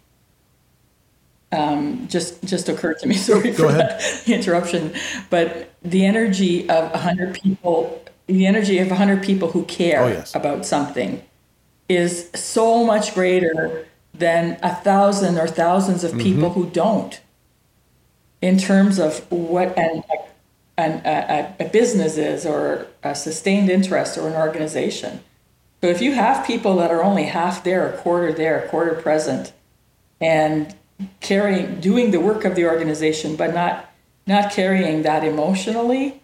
um, 1.53 2.07
just 2.09 2.43
just 2.45 2.69
occurred 2.69 2.99
to 3.01 3.07
me 3.07 3.15
sorry 3.31 3.51
Go 3.51 3.65
for 3.65 3.67
ahead. 3.67 4.01
that 4.01 4.29
interruption 4.29 4.95
but 5.31 5.73
the 5.83 6.05
energy 6.05 6.69
of 6.69 6.91
100 6.93 7.35
people 7.35 8.03
the 8.27 8.47
energy 8.47 8.79
of 8.79 8.89
100 8.89 9.23
people 9.23 9.51
who 9.51 9.65
care 9.65 10.03
oh, 10.03 10.09
yes. 10.09 10.35
about 10.35 10.65
something 10.65 11.23
is 11.89 12.31
so 12.35 12.85
much 12.85 13.15
greater 13.15 13.87
than 14.15 14.59
a 14.63 14.75
thousand 14.75 15.39
or 15.39 15.49
thousands 15.49 16.05
of 16.05 16.13
people 16.13 16.51
mm-hmm. 16.51 16.61
who 16.61 16.71
don't 16.71 17.21
in 18.41 18.57
terms 18.59 18.99
of 18.99 19.31
what 19.31 19.77
an, 19.77 20.03
an, 20.79 21.03
a, 21.05 21.55
a 21.61 21.69
business 21.69 22.17
is 22.17 22.47
or 22.47 22.87
a 23.03 23.15
sustained 23.15 23.69
interest 23.69 24.17
or 24.17 24.29
an 24.29 24.35
organization. 24.35 25.21
So 25.81 25.89
if 25.89 26.01
you 26.01 26.13
have 26.13 26.47
people 26.47 26.77
that 26.77 26.91
are 26.91 27.03
only 27.03 27.25
half 27.25 27.65
there, 27.65 27.93
a 27.93 27.97
quarter 27.97 28.33
there, 28.33 28.65
a 28.65 28.69
quarter 28.69 28.95
present, 28.95 29.53
and 30.21 30.75
carrying, 31.21 31.81
doing 31.81 32.11
the 32.11 32.21
work 32.21 32.45
of 32.45 32.55
the 32.55 32.67
organization, 32.67 33.37
but 33.37 33.55
not 33.55 33.87
not 34.27 34.53
carrying 34.53 35.03
that 35.03 35.25
emotionally, 35.25 36.21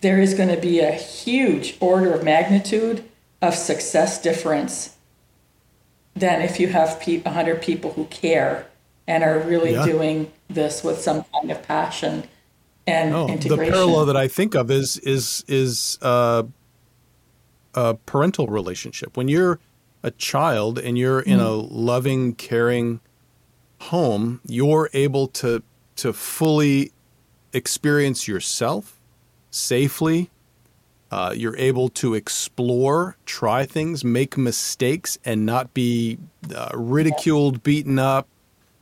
there 0.00 0.20
is 0.20 0.34
going 0.34 0.48
to 0.48 0.60
be 0.60 0.80
a 0.80 0.92
huge 0.92 1.76
order 1.80 2.12
of 2.12 2.22
magnitude 2.22 3.04
of 3.40 3.54
success 3.54 4.20
difference 4.20 4.96
than 6.14 6.42
if 6.42 6.60
you 6.60 6.68
have 6.68 7.00
pe- 7.00 7.20
100 7.20 7.62
people 7.62 7.92
who 7.92 8.04
care 8.06 8.66
and 9.06 9.22
are 9.22 9.38
really 9.40 9.72
yeah. 9.72 9.84
doing 9.84 10.30
this 10.48 10.82
with 10.82 11.00
some 11.00 11.24
kind 11.32 11.50
of 11.50 11.62
passion 11.62 12.24
and 12.86 13.14
oh, 13.14 13.28
integration. 13.28 13.72
The 13.72 13.72
parallel 13.72 14.06
that 14.06 14.16
I 14.16 14.28
think 14.28 14.54
of 14.54 14.70
is 14.70 14.98
is 14.98 15.44
is 15.48 15.98
uh, 16.02 16.44
a 17.74 17.94
parental 17.94 18.46
relationship. 18.46 19.16
When 19.16 19.28
you're 19.28 19.58
a 20.02 20.10
child 20.10 20.78
and 20.78 20.96
you're 20.96 21.20
mm-hmm. 21.22 21.30
in 21.30 21.40
a 21.40 21.52
loving, 21.52 22.34
caring 22.34 23.00
home, 23.90 24.40
you're 24.46 24.90
able 24.92 25.28
to 25.28 25.62
to 25.96 26.12
fully 26.12 26.92
experience 27.52 28.26
yourself 28.26 28.98
safely. 29.50 30.30
Uh, 31.10 31.32
you're 31.36 31.56
able 31.56 31.88
to 31.88 32.14
explore, 32.14 33.16
try 33.24 33.64
things, 33.64 34.02
make 34.04 34.36
mistakes, 34.36 35.16
and 35.24 35.46
not 35.46 35.72
be 35.72 36.18
uh, 36.52 36.70
ridiculed, 36.74 37.62
beaten 37.62 38.00
up, 38.00 38.26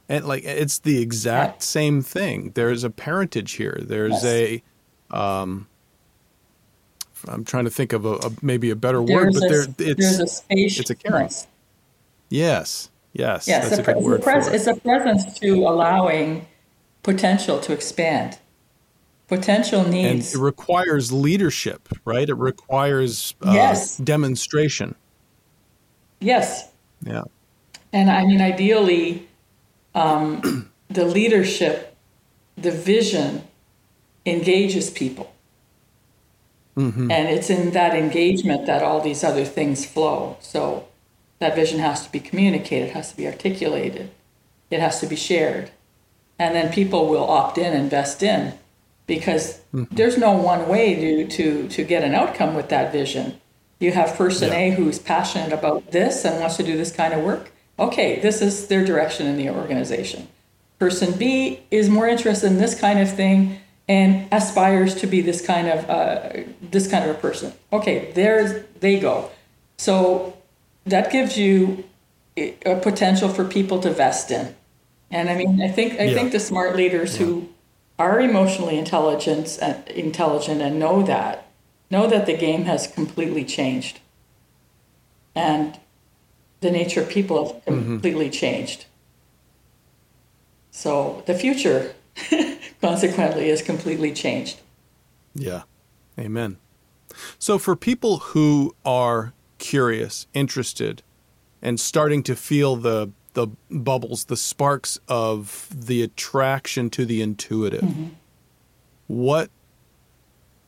and 0.08 0.24
like 0.24 0.44
it's 0.44 0.78
the 0.78 1.00
exact 1.00 1.56
yeah. 1.56 1.64
same 1.64 2.02
thing. 2.02 2.52
There's 2.54 2.84
a 2.84 2.90
parentage 2.90 3.52
here. 3.52 3.78
There's 3.82 4.24
yes. 4.24 4.24
a 4.24 4.62
um, 5.16 5.66
I'm 7.28 7.44
trying 7.44 7.64
to 7.64 7.70
think 7.70 7.92
of 7.92 8.04
a, 8.04 8.14
a 8.14 8.30
maybe 8.40 8.70
a 8.70 8.76
better 8.76 9.04
there's 9.04 9.24
word, 9.24 9.34
but 9.34 9.44
a, 9.44 9.48
there 9.48 9.90
it's 9.90 10.18
a 10.18 10.26
space, 10.26 10.80
it's 10.80 10.90
a 10.90 10.94
caring. 10.94 11.30
Yes, 12.28 12.90
yes, 13.12 13.48
yes. 13.48 13.70
That's 13.70 13.78
a, 13.78 13.90
a 13.90 13.94
good 13.94 14.02
word 14.02 14.22
pres- 14.22 14.48
it. 14.48 14.54
It's 14.54 14.66
a 14.66 14.76
presence 14.76 15.38
to 15.40 15.66
allowing 15.66 16.46
potential 17.02 17.58
to 17.60 17.72
expand. 17.72 18.38
Potential 19.28 19.84
needs. 19.86 20.34
And 20.34 20.40
it 20.40 20.44
requires 20.44 21.10
leadership, 21.10 21.88
right? 22.04 22.28
It 22.28 22.34
requires 22.34 23.34
uh, 23.42 23.52
yes. 23.52 23.96
demonstration. 23.96 24.94
Yes. 26.20 26.68
Yeah. 27.02 27.22
And 27.92 28.10
I 28.10 28.24
mean, 28.24 28.40
ideally, 28.40 29.28
um, 29.94 30.70
the 30.88 31.04
leadership, 31.04 31.96
the 32.56 32.70
vision 32.70 33.42
engages 34.26 34.90
people. 34.90 35.34
Mm-hmm. 36.76 37.10
And 37.10 37.28
it's 37.28 37.50
in 37.50 37.72
that 37.72 37.94
engagement 37.94 38.66
that 38.66 38.82
all 38.82 39.00
these 39.00 39.22
other 39.24 39.44
things 39.44 39.84
flow. 39.84 40.36
So 40.40 40.86
that 41.42 41.54
vision 41.54 41.78
has 41.80 42.06
to 42.06 42.12
be 42.12 42.20
communicated, 42.20 42.90
has 42.90 43.10
to 43.10 43.16
be 43.16 43.26
articulated, 43.26 44.10
it 44.70 44.80
has 44.80 45.00
to 45.00 45.06
be 45.06 45.16
shared. 45.16 45.70
And 46.38 46.54
then 46.54 46.72
people 46.72 47.08
will 47.08 47.28
opt 47.28 47.58
in, 47.58 47.72
and 47.72 47.84
invest 47.84 48.22
in, 48.22 48.54
because 49.06 49.60
mm-hmm. 49.74 49.94
there's 49.94 50.18
no 50.18 50.32
one 50.32 50.68
way 50.68 50.94
to, 50.94 51.28
to, 51.28 51.68
to 51.68 51.84
get 51.84 52.02
an 52.02 52.14
outcome 52.14 52.54
with 52.54 52.68
that 52.70 52.90
vision. 52.90 53.38
You 53.78 53.92
have 53.92 54.14
person 54.14 54.48
yeah. 54.48 54.58
A 54.58 54.70
who's 54.70 54.98
passionate 54.98 55.52
about 55.52 55.92
this 55.92 56.24
and 56.24 56.40
wants 56.40 56.56
to 56.56 56.62
do 56.62 56.76
this 56.76 56.90
kind 56.92 57.12
of 57.12 57.22
work 57.22 57.52
okay, 57.78 58.20
this 58.20 58.42
is 58.42 58.68
their 58.68 58.84
direction 58.84 59.26
in 59.26 59.36
the 59.36 59.50
organization. 59.50 60.28
Person 60.78 61.16
B 61.18 61.60
is 61.70 61.88
more 61.88 62.08
interested 62.08 62.48
in 62.48 62.58
this 62.58 62.78
kind 62.78 62.98
of 62.98 63.10
thing 63.10 63.58
and 63.88 64.28
aspires 64.32 64.94
to 64.96 65.06
be 65.06 65.20
this 65.20 65.44
kind 65.44 65.68
of 65.68 65.90
uh, 65.90 66.42
this 66.60 66.90
kind 66.90 67.08
of 67.08 67.16
a 67.16 67.18
person. 67.18 67.52
Okay, 67.72 68.12
there 68.12 68.66
they 68.80 68.98
go. 68.98 69.30
So 69.78 70.36
that 70.84 71.10
gives 71.10 71.38
you 71.38 71.84
a 72.36 72.80
potential 72.82 73.28
for 73.28 73.44
people 73.44 73.80
to 73.80 73.90
vest 73.90 74.30
in. 74.30 74.54
And 75.10 75.28
I 75.28 75.36
mean, 75.36 75.60
I 75.60 75.68
think 75.68 76.00
I 76.00 76.04
yeah. 76.04 76.14
think 76.14 76.32
the 76.32 76.40
smart 76.40 76.74
leaders 76.76 77.18
yeah. 77.18 77.26
who 77.26 77.48
are 77.98 78.20
emotionally 78.20 78.78
intelligent, 78.78 79.58
and 79.60 79.86
intelligent, 79.88 80.62
and 80.62 80.78
know 80.78 81.02
that 81.02 81.46
know 81.90 82.06
that 82.08 82.26
the 82.26 82.36
game 82.36 82.64
has 82.64 82.86
completely 82.86 83.44
changed. 83.44 84.00
And 85.34 85.78
the 86.60 86.70
nature 86.70 87.02
of 87.02 87.08
people 87.08 87.62
have 87.66 87.74
mm-hmm. 87.74 87.84
completely 87.84 88.26
mm-hmm. 88.26 88.32
changed. 88.32 88.86
So 90.70 91.22
the 91.26 91.34
future, 91.34 91.94
consequently, 92.80 93.50
is 93.50 93.60
completely 93.60 94.12
changed. 94.12 94.60
Yeah. 95.34 95.62
Amen. 96.18 96.56
So 97.38 97.58
for 97.58 97.76
people 97.76 98.18
who 98.18 98.74
are 98.84 99.34
curious, 99.62 100.26
interested, 100.34 101.02
and 101.62 101.78
starting 101.78 102.22
to 102.24 102.34
feel 102.34 102.74
the 102.76 103.12
the 103.34 103.46
bubbles, 103.70 104.24
the 104.24 104.36
sparks 104.36 104.98
of 105.08 105.68
the 105.72 106.02
attraction 106.02 106.90
to 106.90 107.06
the 107.06 107.22
intuitive, 107.22 107.80
mm-hmm. 107.80 108.08
what 109.06 109.50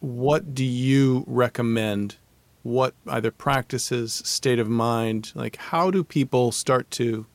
what 0.01 0.55
do 0.55 0.64
you 0.64 1.24
recommend 1.26 2.16
what 2.62 2.95
either 3.09 3.30
practices, 3.30 4.22
state 4.24 4.59
of 4.61 4.68
mind, 4.68 5.32
like 5.34 5.57
how 5.57 5.90
do 5.90 6.05
people 6.05 6.53
start 6.53 6.90
to 6.92 7.26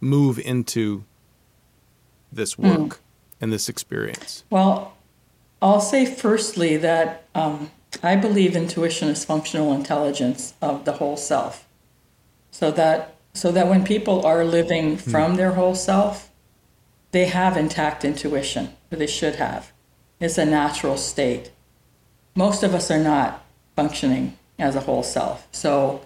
move 0.00 0.38
into 0.38 1.04
this 2.32 2.58
work 2.58 2.78
mm. 2.78 2.98
and 3.40 3.52
this 3.52 3.68
experience? 3.68 4.44
Well, 4.50 4.96
I'll 5.60 5.80
say 5.80 6.06
firstly 6.06 6.76
that 6.78 7.24
um, 7.34 7.70
I 8.02 8.16
believe 8.16 8.56
intuition 8.56 9.08
is 9.08 9.24
functional 9.24 9.72
intelligence 9.72 10.54
of 10.60 10.84
the 10.84 10.92
whole 10.92 11.16
self. 11.16 11.66
So 12.50 12.70
that 12.72 13.16
so 13.32 13.52
that 13.52 13.68
when 13.68 13.84
people 13.84 14.24
are 14.24 14.44
living 14.44 14.96
hmm. 14.96 15.10
from 15.10 15.34
mm. 15.34 15.36
their 15.36 15.52
whole 15.52 15.74
self, 15.74 16.30
they 17.10 17.26
have 17.26 17.56
intact 17.56 18.04
intuition, 18.04 18.74
or 18.90 18.96
they 18.96 19.06
should 19.06 19.36
have. 19.36 19.72
It's 20.20 20.38
a 20.38 20.46
natural 20.46 20.96
state. 20.96 21.50
Most 22.34 22.62
of 22.62 22.74
us 22.74 22.90
are 22.90 23.02
not 23.02 23.44
functioning 23.74 24.38
as 24.58 24.74
a 24.74 24.80
whole 24.80 25.02
self. 25.02 25.46
So, 25.52 26.00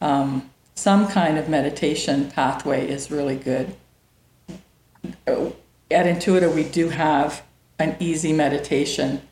um, 0.00 0.50
some 0.74 1.06
kind 1.06 1.38
of 1.38 1.48
meditation 1.48 2.30
pathway 2.30 2.88
is 2.88 3.10
really 3.10 3.36
good. 3.36 3.76
At 5.26 6.06
Intuita, 6.06 6.52
we 6.52 6.64
do 6.64 6.88
have 6.88 7.44
an 7.78 7.96
easy 8.00 8.32
meditation 8.32 9.22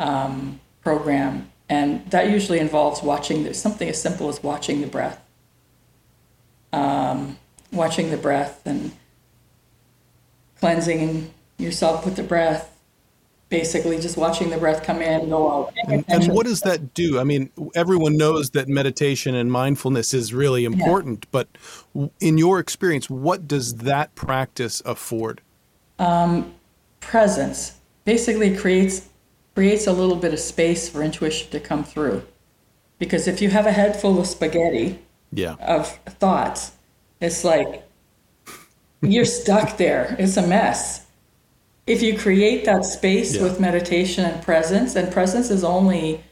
um, 0.00 0.60
program, 0.82 1.50
and 1.68 2.08
that 2.10 2.30
usually 2.30 2.58
involves 2.58 3.02
watching 3.02 3.52
something 3.52 3.88
as 3.88 4.00
simple 4.00 4.28
as 4.28 4.42
watching 4.42 4.80
the 4.80 4.86
breath. 4.86 5.20
Um, 6.72 7.38
watching 7.72 8.10
the 8.10 8.16
breath 8.16 8.66
and 8.66 8.92
cleansing 10.58 11.32
yourself 11.58 12.04
with 12.04 12.16
the 12.16 12.22
breath, 12.22 12.70
basically 13.50 13.98
just 13.98 14.16
watching 14.16 14.48
the 14.48 14.56
breath 14.56 14.82
come 14.82 15.02
in 15.02 15.28
go 15.28 15.50
out 15.50 15.74
and, 15.88 16.04
and, 16.08 16.32
what 16.32 16.46
does 16.46 16.60
that 16.60 16.94
do 16.94 17.18
i 17.18 17.24
mean 17.24 17.50
everyone 17.74 18.16
knows 18.16 18.50
that 18.50 18.68
meditation 18.68 19.34
and 19.34 19.52
mindfulness 19.52 20.14
is 20.14 20.32
really 20.32 20.64
important 20.64 21.24
yeah. 21.24 21.28
but 21.32 21.48
in 22.20 22.38
your 22.38 22.60
experience 22.60 23.10
what 23.10 23.46
does 23.46 23.74
that 23.78 24.14
practice 24.14 24.80
afford 24.86 25.42
um, 25.98 26.54
presence 27.00 27.78
basically 28.04 28.56
creates 28.56 29.09
creates 29.54 29.86
a 29.86 29.92
little 29.92 30.16
bit 30.16 30.32
of 30.32 30.38
space 30.38 30.88
for 30.88 31.02
intuition 31.02 31.50
to 31.50 31.60
come 31.60 31.84
through 31.84 32.22
because 32.98 33.26
if 33.26 33.40
you 33.40 33.50
have 33.50 33.66
a 33.66 33.72
head 33.72 34.00
full 34.00 34.18
of 34.18 34.26
spaghetti 34.26 34.98
yeah. 35.32 35.54
of 35.60 35.88
thoughts 36.18 36.72
it's 37.20 37.44
like 37.44 37.86
you're 39.02 39.24
stuck 39.24 39.76
there 39.76 40.16
it's 40.18 40.36
a 40.36 40.46
mess 40.46 41.06
if 41.90 42.02
you 42.02 42.16
create 42.16 42.64
that 42.66 42.84
space 42.84 43.34
yeah. 43.34 43.42
with 43.42 43.58
meditation 43.58 44.24
and 44.24 44.40
presence, 44.44 44.94
and 44.94 45.12
presence 45.12 45.50
is 45.50 45.64
only, 45.64 46.22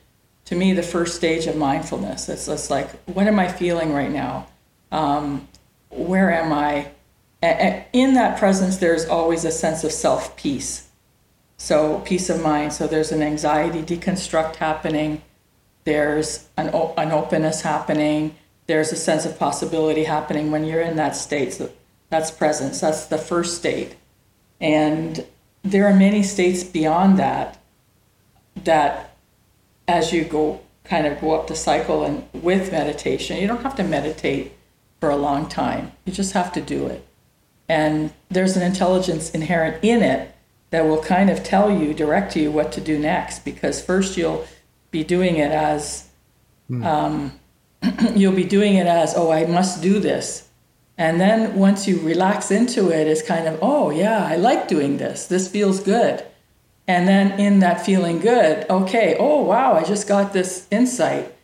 to 0.44 0.54
me, 0.54 0.72
the 0.72 0.84
first 0.84 1.16
stage 1.16 1.46
of 1.46 1.56
mindfulness. 1.56 2.28
It's 2.28 2.46
just 2.46 2.70
like, 2.70 2.90
what 3.06 3.26
am 3.26 3.40
I 3.40 3.48
feeling 3.48 3.92
right 3.92 4.10
now? 4.10 4.46
Um, 4.92 5.48
where 5.90 6.32
am 6.32 6.52
I? 6.52 6.92
And 7.42 7.84
in 7.92 8.14
that 8.14 8.38
presence, 8.38 8.76
there's 8.76 9.06
always 9.06 9.44
a 9.44 9.50
sense 9.50 9.82
of 9.82 9.90
self 9.90 10.36
peace. 10.36 10.87
So, 11.58 12.00
peace 12.00 12.30
of 12.30 12.40
mind. 12.40 12.72
So, 12.72 12.86
there's 12.86 13.12
an 13.12 13.22
anxiety 13.22 13.82
deconstruct 13.82 14.56
happening, 14.56 15.22
there's 15.84 16.48
an, 16.56 16.68
an 16.68 17.10
openness 17.12 17.62
happening, 17.62 18.34
there's 18.68 18.92
a 18.92 18.96
sense 18.96 19.24
of 19.24 19.38
possibility 19.38 20.04
happening 20.04 20.50
when 20.50 20.64
you're 20.64 20.82
in 20.82 20.96
that 20.96 21.16
state. 21.16 21.54
So 21.54 21.70
that's 22.10 22.30
presence. 22.30 22.80
That's 22.80 23.06
the 23.06 23.18
first 23.18 23.56
state. 23.56 23.96
And 24.60 25.26
there 25.62 25.86
are 25.86 25.94
many 25.94 26.22
states 26.22 26.62
beyond 26.62 27.18
that 27.18 27.58
that 28.64 29.16
as 29.86 30.12
you 30.12 30.24
go 30.24 30.60
kind 30.84 31.06
of 31.06 31.20
go 31.20 31.32
up 31.32 31.46
the 31.46 31.54
cycle 31.54 32.04
and 32.04 32.26
with 32.32 32.72
meditation 32.72 33.36
you 33.36 33.46
don't 33.46 33.62
have 33.62 33.76
to 33.76 33.84
meditate 33.84 34.52
for 35.00 35.10
a 35.10 35.16
long 35.16 35.48
time 35.48 35.92
you 36.04 36.12
just 36.12 36.32
have 36.32 36.52
to 36.52 36.60
do 36.60 36.86
it 36.86 37.06
and 37.68 38.12
there's 38.30 38.56
an 38.56 38.62
intelligence 38.62 39.30
inherent 39.30 39.82
in 39.84 40.02
it 40.02 40.34
that 40.70 40.84
will 40.84 41.02
kind 41.02 41.30
of 41.30 41.42
tell 41.42 41.70
you 41.70 41.94
direct 41.94 42.36
you 42.36 42.50
what 42.50 42.72
to 42.72 42.80
do 42.80 42.98
next 42.98 43.44
because 43.44 43.82
first 43.82 44.16
you'll 44.16 44.46
be 44.90 45.04
doing 45.04 45.36
it 45.36 45.50
as 45.50 46.08
mm. 46.70 46.84
um, 46.84 47.32
you'll 48.16 48.34
be 48.34 48.44
doing 48.44 48.74
it 48.74 48.86
as 48.86 49.14
oh 49.16 49.30
i 49.30 49.44
must 49.46 49.82
do 49.82 49.98
this 49.98 50.48
and 50.98 51.20
then 51.20 51.54
once 51.54 51.86
you 51.86 52.00
relax 52.00 52.50
into 52.50 52.90
it, 52.90 53.06
it's 53.06 53.22
kind 53.22 53.46
of, 53.46 53.60
oh, 53.62 53.90
yeah, 53.90 54.26
I 54.26 54.34
like 54.34 54.66
doing 54.66 54.96
this. 54.96 55.26
This 55.26 55.48
feels 55.48 55.78
good. 55.78 56.24
And 56.88 57.06
then 57.06 57.38
in 57.38 57.60
that 57.60 57.86
feeling 57.86 58.18
good, 58.18 58.68
okay, 58.68 59.14
oh 59.18 59.42
wow, 59.42 59.74
I 59.74 59.84
just 59.84 60.08
got 60.08 60.32
this 60.32 60.66
insight. 60.70 61.34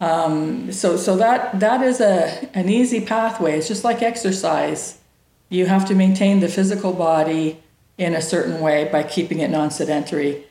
Um, 0.00 0.72
so 0.72 0.96
so 0.96 1.16
that 1.18 1.60
that 1.60 1.82
is 1.82 2.00
a 2.00 2.48
an 2.54 2.70
easy 2.70 3.04
pathway. 3.04 3.58
It's 3.58 3.68
just 3.68 3.84
like 3.84 4.00
exercise. 4.02 4.98
You 5.50 5.66
have 5.66 5.86
to 5.88 5.94
maintain 5.94 6.40
the 6.40 6.48
physical 6.48 6.94
body 6.94 7.62
in 7.98 8.14
a 8.14 8.20
certain 8.20 8.60
way 8.60 8.88
by 8.90 9.02
keeping 9.02 9.40
it 9.40 9.50
non-sedentary. 9.50 10.44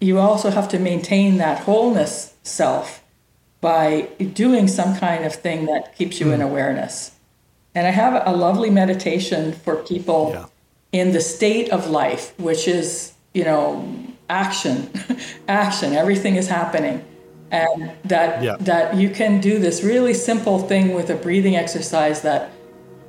You 0.00 0.18
also 0.18 0.50
have 0.50 0.68
to 0.70 0.78
maintain 0.78 1.38
that 1.38 1.60
wholeness 1.60 2.34
self 2.42 3.02
by 3.60 4.02
doing 4.34 4.68
some 4.68 4.96
kind 4.96 5.24
of 5.24 5.34
thing 5.34 5.66
that 5.66 5.96
keeps 5.96 6.20
you 6.20 6.26
mm. 6.26 6.34
in 6.34 6.40
hmm. 6.40 6.46
awareness. 6.46 7.12
And 7.74 7.86
I 7.86 7.90
have 7.90 8.22
a 8.26 8.36
lovely 8.36 8.70
meditation 8.70 9.52
for 9.52 9.76
people 9.76 10.30
yeah. 10.32 10.46
in 10.92 11.12
the 11.12 11.20
state 11.20 11.70
of 11.70 11.88
life, 11.88 12.38
which 12.38 12.68
is 12.68 13.14
you 13.34 13.44
know, 13.44 13.86
action, 14.30 14.88
action, 15.48 15.92
everything 15.92 16.36
is 16.36 16.48
happening. 16.48 17.04
And 17.50 17.92
that 18.04 18.42
yeah. 18.42 18.56
that 18.60 18.96
you 18.96 19.10
can 19.10 19.40
do 19.40 19.58
this 19.58 19.84
really 19.84 20.14
simple 20.14 20.60
thing 20.60 20.94
with 20.94 21.10
a 21.10 21.14
breathing 21.14 21.54
exercise 21.54 22.22
that 22.22 22.50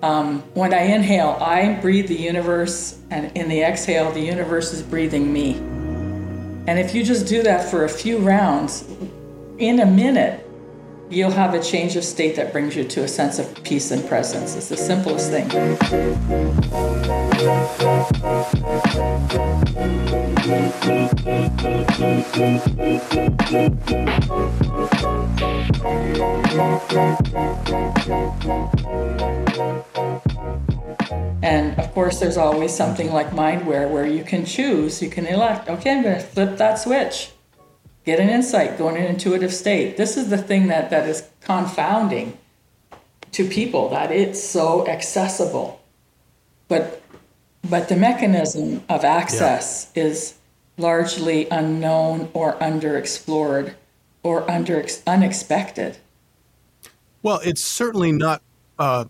um, 0.05 0.41
when 0.53 0.71
I 0.71 0.81
inhale, 0.81 1.35
I 1.41 1.73
breathe 1.81 2.07
the 2.09 2.15
universe, 2.15 2.99
and 3.09 3.35
in 3.35 3.49
the 3.49 3.63
exhale, 3.63 4.11
the 4.11 4.21
universe 4.21 4.71
is 4.71 4.83
breathing 4.83 5.33
me. 5.33 5.55
And 6.67 6.77
if 6.77 6.93
you 6.93 7.03
just 7.03 7.25
do 7.25 7.41
that 7.41 7.71
for 7.71 7.85
a 7.85 7.89
few 7.89 8.19
rounds, 8.19 8.87
in 9.57 9.79
a 9.79 9.85
minute, 9.85 10.47
you'll 11.09 11.31
have 11.31 11.55
a 11.55 11.61
change 11.61 11.95
of 11.95 12.03
state 12.03 12.35
that 12.35 12.51
brings 12.51 12.75
you 12.75 12.83
to 12.83 13.03
a 13.03 13.07
sense 13.07 13.39
of 13.39 13.63
peace 13.63 13.89
and 13.89 14.07
presence. 14.07 14.55
It's 14.55 14.69
the 14.69 14.77
simplest 14.77 15.31
thing. 15.31 15.49
And 31.41 31.77
of 31.79 31.91
course, 31.93 32.19
there's 32.19 32.37
always 32.37 32.75
something 32.75 33.11
like 33.11 33.31
Mindware 33.31 33.89
where 33.89 34.05
you 34.05 34.23
can 34.23 34.45
choose, 34.45 35.01
you 35.01 35.09
can 35.09 35.25
elect, 35.25 35.69
okay, 35.69 35.91
I'm 35.91 36.03
going 36.03 36.15
to 36.15 36.21
flip 36.21 36.57
that 36.57 36.79
switch 36.79 37.31
get 38.05 38.19
an 38.19 38.29
insight, 38.29 38.77
go 38.77 38.87
in 38.89 38.97
an 38.97 39.05
intuitive 39.05 39.53
state. 39.53 39.97
This 39.97 40.15
is 40.15 40.29
the 40.29 40.37
thing 40.37 40.67
that, 40.67 40.91
that 40.91 41.09
is 41.09 41.27
confounding 41.41 42.37
to 43.31 43.47
people 43.49 43.89
that 43.89 44.11
it's 44.11 44.41
so 44.41 44.87
accessible. 44.87 45.81
But 46.67 47.01
but 47.67 47.89
the 47.89 47.95
mechanism 47.95 48.83
of 48.87 49.03
access 49.03 49.91
yeah. 49.95 50.03
is 50.03 50.35
largely 50.77 51.49
unknown 51.49 52.29
or 52.33 52.53
underexplored 52.59 53.73
or 54.25 54.49
under 54.49 54.83
unexpected. 55.05 55.97
Well, 57.21 57.39
it's 57.45 57.63
certainly 57.63 58.11
not 58.11 58.41
uh, 58.79 59.05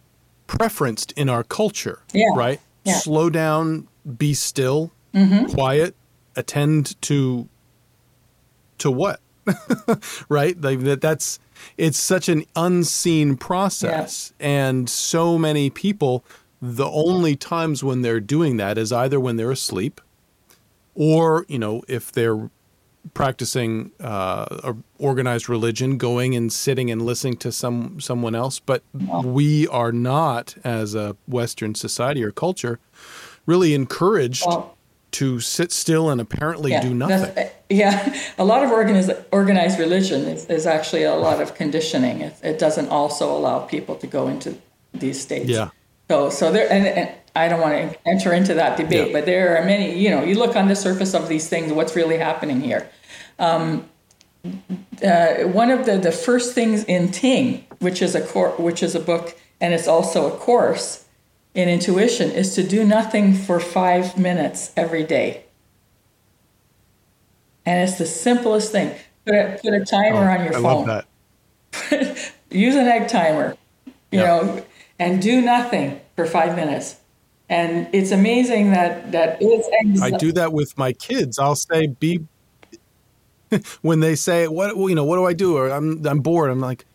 preferenced 0.46 1.14
in 1.14 1.30
our 1.30 1.42
culture, 1.42 2.02
yeah. 2.12 2.26
right? 2.36 2.60
Yeah. 2.84 2.96
Slow 2.96 3.30
down, 3.30 3.88
be 4.18 4.34
still, 4.34 4.92
mm-hmm. 5.14 5.46
quiet, 5.46 5.96
attend 6.36 7.02
to 7.04 7.48
to 8.80 8.92
what? 8.92 9.22
right? 10.30 10.60
Like 10.60 10.82
that 10.82 11.00
that's 11.00 11.40
it's 11.78 11.98
such 11.98 12.28
an 12.28 12.44
unseen 12.54 13.38
process. 13.38 14.34
Yeah. 14.38 14.48
And 14.48 14.90
so 14.90 15.38
many 15.38 15.70
people, 15.70 16.26
the 16.62 16.88
only 16.88 17.38
times 17.38 17.86
when 17.86 18.02
they're 18.02 18.20
doing 18.20 18.58
that 18.58 18.78
is 18.78 18.92
either 18.92 19.22
when 19.22 19.38
they're 19.38 19.52
asleep 19.52 20.02
or, 20.94 21.46
you 21.48 21.60
know, 21.60 21.84
if 21.88 22.12
they're 22.12 22.50
practicing 23.14 23.92
uh, 24.00 24.74
organized 24.98 25.50
religion, 25.50 25.98
going 25.98 26.36
and 26.36 26.52
sitting 26.52 26.90
and 26.90 27.02
listening 27.02 27.38
to 27.38 27.52
some 27.52 28.00
someone 28.00 28.36
else. 28.36 28.60
But 28.60 28.84
we 28.94 29.68
are 29.68 29.92
not, 29.92 30.56
as 30.64 30.96
a 30.96 31.16
Western 31.28 31.76
society 31.76 32.24
or 32.24 32.32
culture, 32.32 32.80
really 33.46 33.74
encouraged 33.74 34.46
well, 34.46 34.76
to 35.12 35.40
sit 35.40 35.72
still 35.72 36.10
and 36.10 36.20
apparently 36.20 36.72
yeah, 36.72 36.82
do 36.82 36.94
nothing. 36.94 37.50
Yeah, 37.70 38.16
a 38.38 38.46
lot 38.46 38.64
of 38.64 38.72
organized 38.72 39.12
organized 39.32 39.80
religion 39.80 40.24
is, 40.26 40.46
is, 40.46 40.66
actually 40.66 41.04
a 41.04 41.16
lot 41.16 41.42
of 41.42 41.56
conditioning. 41.56 42.22
It, 42.22 42.36
it, 42.44 42.60
doesn't 42.60 42.90
also 42.90 43.36
allow 43.36 43.60
people 43.60 43.96
to 43.96 44.08
go 44.08 44.28
into 44.28 44.58
these 44.94 45.22
states. 45.22 45.50
Yeah. 45.50 45.70
So, 46.10 46.30
so 46.30 46.52
there, 46.52 46.72
and, 46.72 46.86
and 46.86 47.10
I 47.36 47.48
don't 47.48 47.62
want 47.62 47.92
to 47.92 48.08
enter 48.08 48.34
into 48.34 48.54
that 48.54 48.78
debate, 48.78 49.08
yeah. 49.08 49.14
but 49.14 49.26
there 49.26 49.58
are 49.58 49.66
many. 49.66 49.98
You 49.98 50.10
know, 50.10 50.24
you 50.24 50.36
look 50.36 50.56
on 50.56 50.68
the 50.68 50.76
surface 50.76 51.14
of 51.14 51.28
these 51.28 51.50
things. 51.50 51.72
What's 51.74 51.96
really 51.96 52.18
happening 52.18 52.62
here? 52.62 52.90
Um, 53.40 53.90
uh, 55.04 55.44
one 55.44 55.72
of 55.72 55.86
the, 55.86 55.98
the 55.98 56.12
first 56.12 56.54
things 56.54 56.84
in 56.86 57.12
Ting, 57.12 57.66
which 57.80 58.02
is 58.02 58.16
a 58.16 58.22
cor- 58.22 58.52
which 58.52 58.82
is 58.82 58.96
a 58.96 59.00
book, 59.00 59.38
and 59.60 59.74
it's 59.74 59.88
also 59.88 60.34
a 60.34 60.38
course 60.38 61.06
in 61.56 61.70
intuition 61.70 62.30
is 62.32 62.54
to 62.56 62.64
do 62.64 62.84
nothing 62.84 63.34
for 63.34 63.60
five 63.60 64.18
minutes 64.18 64.72
every 64.76 65.04
day. 65.04 65.46
And 67.66 67.88
it's 67.88 67.98
the 67.98 68.06
simplest 68.06 68.72
thing. 68.72 68.94
Put 69.26 69.36
a, 69.36 69.60
put 69.62 69.74
a 69.74 69.84
timer 69.84 70.30
oh, 70.30 70.34
on 70.34 70.44
your 70.44 70.54
I 70.54 70.62
phone. 70.62 70.86
Love 70.86 71.06
that. 71.82 72.34
Use 72.52 72.76
an 72.76 72.88
egg 72.88 73.08
timer, 73.08 73.58
you 74.12 74.20
yeah. 74.20 74.26
know, 74.26 74.66
and 75.00 75.22
do 75.22 75.42
nothing 75.42 76.00
for 76.16 76.26
five 76.26 76.56
minutes. 76.56 76.98
And 77.48 77.88
it's 77.94 78.12
amazing 78.12 78.72
that 78.72 79.12
that 79.12 79.42
is. 79.42 80.02
I 80.02 80.12
do 80.12 80.32
that 80.32 80.52
with 80.52 80.78
my 80.78 80.94
kids. 80.94 81.38
I'll 81.38 81.56
say, 81.56 81.88
"Be." 81.88 82.26
when 83.82 84.00
they 84.00 84.16
say, 84.16 84.48
"What 84.48 84.76
you 84.76 84.96
know? 84.96 85.04
What 85.04 85.18
do 85.18 85.26
I 85.26 85.34
do?" 85.34 85.56
or 85.58 85.70
"I'm 85.70 86.06
I'm 86.08 86.22
bored," 86.22 86.50
I'm 86.50 86.60
like, 86.60 86.86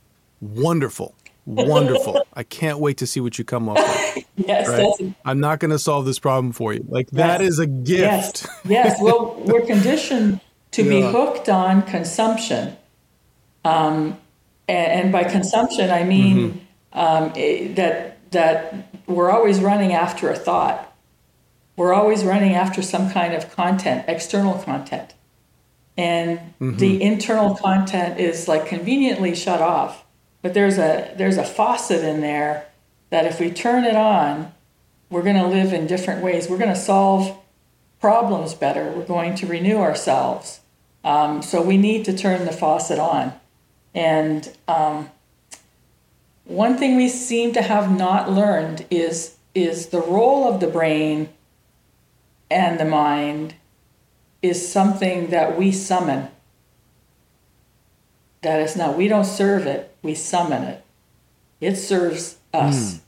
"Wonderful 0.41 1.15
wonderful. 1.51 2.23
I 2.35 2.43
can't 2.43 2.79
wait 2.79 2.99
to 2.99 3.07
see 3.07 3.21
what 3.21 3.39
you 3.39 3.45
come 3.45 3.69
up 3.69 3.77
with. 3.77 4.25
yes, 4.37 4.69
right? 4.69 5.15
I'm 5.25 5.41
not 5.41 5.61
going 5.61 5.71
to 5.71 5.79
solve 5.79 6.05
this 6.05 6.19
problem 6.19 6.53
for 6.53 6.73
you. 6.73 6.85
Like 6.89 7.11
that 7.11 7.41
is 7.41 7.59
a 7.59 7.67
gift. 7.67 8.47
Yes, 8.47 8.49
yes. 8.65 9.03
Well, 9.03 9.41
we're 9.45 9.67
conditioned 9.67 10.41
to 10.73 10.83
yeah. 10.83 10.89
be 10.89 11.03
hooked 11.03 11.49
on 11.49 11.83
consumption, 11.83 12.77
um, 13.65 14.19
and, 14.69 14.93
and, 14.93 15.13
by 15.13 15.25
consumption 15.25 15.91
I 15.91 16.05
mean 16.05 16.63
mm-hmm. 16.93 16.99
um, 16.99 17.33
it, 17.35 17.77
that 17.77 18.31
that 18.31 18.89
we're 19.11 19.31
always 19.31 19.61
running 19.61 19.93
after 19.93 20.31
a 20.31 20.37
thought. 20.37 20.95
We're 21.77 21.95
always 21.95 22.25
running 22.25 22.55
after 22.55 22.83
some 22.83 23.11
kind 23.11 23.35
of 23.35 23.55
content, 23.55 24.05
external 24.09 24.55
content. 24.55 25.15
And 25.97 26.39
mm-hmm. 26.39 26.77
the 26.77 27.03
internal 27.03 27.55
content 27.55 28.21
is 28.21 28.49
like 28.49 28.67
conveniently 28.67 29.35
shut 29.35 29.61
off 29.61 30.05
but 30.43 30.55
there's 30.55 30.79
a 30.79 31.13
there's 31.17 31.37
a 31.37 31.45
faucet 31.45 32.05
in 32.05 32.21
there 32.21 32.67
that 33.11 33.27
if 33.27 33.41
we 33.41 33.51
turn 33.51 33.85
it 33.85 33.97
on, 33.97 34.53
we're 35.11 35.23
going 35.23 35.37
to 35.37 35.47
live 35.47 35.73
in 35.73 35.87
different 35.87 36.23
ways. 36.23 36.49
We're 36.49 36.59
going 36.59 36.71
to 36.71 36.77
solve 36.77 37.37
problems 38.01 38.55
better. 38.55 38.91
We're 38.93 39.05
going 39.05 39.35
to 39.37 39.47
renew 39.47 39.79
ourselves. 39.79 40.61
Um, 41.03 41.43
so 41.43 41.61
we 41.61 41.77
need 41.77 42.05
to 42.05 42.17
turn 42.17 42.45
the 42.45 42.53
faucet 42.53 42.99
on. 42.99 43.33
And 43.95 44.51
um, 44.69 45.11
one 46.45 46.76
thing 46.76 46.97
we 46.97 47.09
seem 47.09 47.53
to 47.53 47.62
have 47.62 47.97
not 47.97 48.30
learned 48.30 48.86
is 48.91 49.36
is 49.55 49.88
the 49.88 50.01
role 50.01 50.53
of 50.53 50.61
the 50.61 50.66
brain 50.66 51.28
and 52.51 52.78
the 52.78 52.84
mind 52.84 53.55
is 54.43 54.70
something 54.70 55.28
that 55.28 55.57
we 55.59 55.72
summon. 55.72 56.28
That 58.43 58.61
is 58.61 58.76
not, 58.76 58.97
we 58.97 59.09
don't 59.09 59.24
serve 59.24 59.66
it, 59.66 59.95
we 60.03 60.14
summon 60.14 60.62
it. 60.62 60.84
It 61.61 61.76
serves 61.76 62.38
us. 62.55 62.95
Mm. 62.95 63.01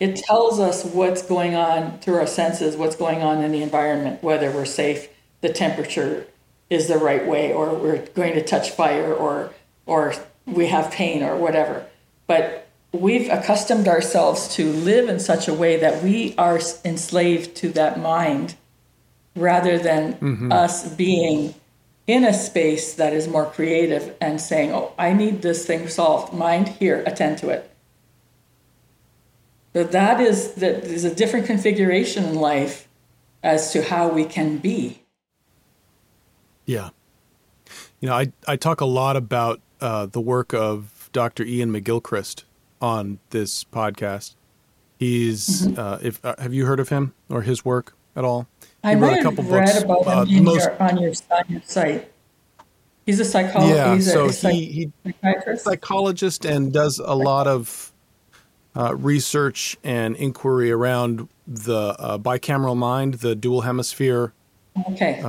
It 0.00 0.16
tells 0.16 0.60
us 0.60 0.84
what's 0.84 1.22
going 1.22 1.56
on 1.56 1.98
through 1.98 2.16
our 2.16 2.26
senses, 2.26 2.76
what's 2.76 2.94
going 2.94 3.20
on 3.20 3.42
in 3.42 3.50
the 3.50 3.62
environment, 3.62 4.22
whether 4.22 4.50
we're 4.52 4.64
safe, 4.64 5.08
the 5.40 5.48
temperature 5.48 6.26
is 6.70 6.86
the 6.86 6.98
right 6.98 7.26
way, 7.26 7.52
or 7.52 7.74
we're 7.74 8.06
going 8.14 8.34
to 8.34 8.44
touch 8.44 8.70
fire, 8.70 9.12
or 9.12 9.52
or 9.86 10.14
we 10.46 10.66
have 10.66 10.92
pain, 10.92 11.22
or 11.24 11.36
whatever. 11.36 11.86
But 12.28 12.67
we've 12.92 13.28
accustomed 13.28 13.86
ourselves 13.86 14.54
to 14.56 14.72
live 14.72 15.08
in 15.08 15.20
such 15.20 15.48
a 15.48 15.54
way 15.54 15.76
that 15.76 16.02
we 16.02 16.34
are 16.38 16.60
enslaved 16.84 17.54
to 17.56 17.68
that 17.70 17.98
mind 18.00 18.54
rather 19.36 19.78
than 19.78 20.14
mm-hmm. 20.14 20.52
us 20.52 20.88
being 20.94 21.54
in 22.06 22.24
a 22.24 22.32
space 22.32 22.94
that 22.94 23.12
is 23.12 23.28
more 23.28 23.44
creative 23.44 24.16
and 24.20 24.40
saying, 24.40 24.72
oh, 24.72 24.92
I 24.98 25.12
need 25.12 25.42
this 25.42 25.66
thing 25.66 25.88
solved. 25.88 26.32
Mind, 26.32 26.68
here, 26.68 27.02
attend 27.06 27.38
to 27.38 27.50
it. 27.50 27.70
But 29.74 29.92
that 29.92 30.18
is 30.18 30.54
that 30.54 30.84
is 30.84 31.04
a 31.04 31.14
different 31.14 31.46
configuration 31.46 32.24
in 32.24 32.34
life 32.34 32.88
as 33.42 33.70
to 33.72 33.82
how 33.82 34.08
we 34.08 34.24
can 34.24 34.56
be. 34.56 35.02
Yeah. 36.64 36.90
You 38.00 38.08
know, 38.08 38.14
I, 38.14 38.32
I 38.46 38.56
talk 38.56 38.80
a 38.80 38.86
lot 38.86 39.16
about 39.16 39.60
uh, 39.80 40.06
the 40.06 40.20
work 40.20 40.54
of 40.54 41.10
Dr. 41.12 41.44
Iain 41.44 41.70
McGilchrist 41.70 42.44
on 42.80 43.18
this 43.30 43.64
podcast. 43.64 44.34
He's, 44.98 45.66
mm-hmm. 45.66 45.78
uh, 45.78 45.98
if 46.02 46.24
uh, 46.24 46.34
have 46.38 46.52
you 46.52 46.66
heard 46.66 46.80
of 46.80 46.88
him 46.88 47.14
or 47.28 47.42
his 47.42 47.64
work? 47.64 47.94
at 48.18 48.24
all? 48.24 48.48
I 48.82 48.90
He 48.90 48.96
wrote 48.96 49.12
might 49.12 49.20
a 49.20 49.22
couple 49.22 49.44
read 49.44 49.66
books. 49.66 49.82
about 49.82 50.06
uh, 50.06 50.24
him 50.24 50.44
most, 50.44 50.64
your, 50.64 50.82
on 50.82 50.98
your 51.00 51.12
on 51.30 51.44
your 51.48 51.62
site. 51.62 52.12
He's 53.06 53.20
a 53.20 53.24
psychologist. 53.24 53.76
yeah, 53.76 53.94
he's 53.94 54.12
so 54.12 54.26
a 54.26 54.32
he, 54.52 54.66
he 54.66 54.92
psychiatrist. 55.04 55.64
psychologist 55.64 56.44
and 56.44 56.72
does 56.72 56.98
a 56.98 57.14
lot 57.14 57.46
of 57.46 57.92
uh, 58.76 58.94
research 58.94 59.78
and 59.82 60.14
inquiry 60.16 60.70
around 60.70 61.28
the 61.46 61.96
uh, 61.98 62.18
bicameral 62.18 62.76
mind, 62.76 63.14
the 63.14 63.34
dual 63.34 63.62
hemisphere, 63.62 64.34
okay. 64.90 65.22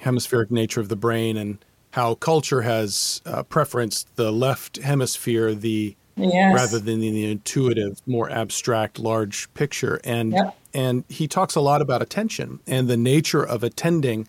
hemispheric 0.00 0.50
nature 0.50 0.80
of 0.80 0.90
the 0.90 0.96
brain, 0.96 1.38
and 1.38 1.64
how 1.92 2.14
culture 2.14 2.60
has 2.62 3.22
uh, 3.24 3.42
preferenced 3.44 4.04
the 4.16 4.30
left 4.30 4.76
hemisphere, 4.76 5.54
the 5.54 5.96
yes. 6.24 6.54
rather 6.54 6.78
than 6.78 7.00
the 7.00 7.30
intuitive, 7.30 8.00
more 8.06 8.30
abstract, 8.30 8.98
large 8.98 9.52
picture. 9.54 10.00
And 10.04 10.32
Yep. 10.32 10.56
and 10.72 11.04
he 11.08 11.26
talks 11.26 11.54
a 11.54 11.60
lot 11.60 11.82
about 11.82 12.02
attention 12.02 12.60
and 12.66 12.88
the 12.88 12.96
nature 12.96 13.42
of 13.42 13.62
attending. 13.62 14.28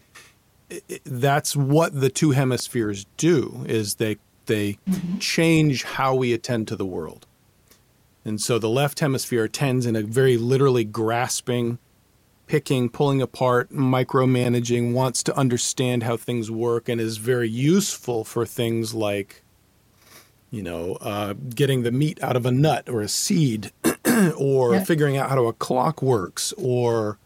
That's 1.05 1.55
what 1.55 1.99
the 1.99 2.09
two 2.09 2.31
hemispheres 2.31 3.05
do: 3.17 3.65
is 3.67 3.95
they 3.95 4.17
they 4.45 4.77
mm-hmm. 4.89 5.17
change 5.19 5.83
how 5.83 6.15
we 6.15 6.33
attend 6.33 6.67
to 6.69 6.75
the 6.75 6.85
world. 6.85 7.25
And 8.23 8.39
so 8.39 8.59
the 8.59 8.69
left 8.69 8.99
hemisphere 8.99 9.45
attends 9.45 9.85
in 9.85 9.95
a 9.95 10.03
very 10.03 10.37
literally 10.37 10.83
grasping, 10.83 11.79
picking, 12.47 12.89
pulling 12.89 13.21
apart, 13.21 13.71
micromanaging, 13.71 14.93
wants 14.93 15.23
to 15.23 15.35
understand 15.35 16.03
how 16.03 16.17
things 16.17 16.51
work, 16.51 16.87
and 16.87 17.01
is 17.01 17.17
very 17.17 17.49
useful 17.49 18.23
for 18.23 18.45
things 18.45 18.93
like 18.93 19.43
you 20.51 20.61
know, 20.61 20.97
uh, 21.01 21.33
getting 21.55 21.83
the 21.83 21.91
meat 21.91 22.21
out 22.21 22.35
of 22.35 22.45
a 22.45 22.51
nut 22.51 22.87
or 22.89 23.01
a 23.01 23.07
seed, 23.07 23.71
or 24.37 24.73
Yeah. 24.75 24.83
figuring 24.83 25.17
out 25.17 25.29
how 25.29 25.45
a 25.45 25.53
clock 25.53 26.01
works, 26.01 26.53
or 26.57 27.17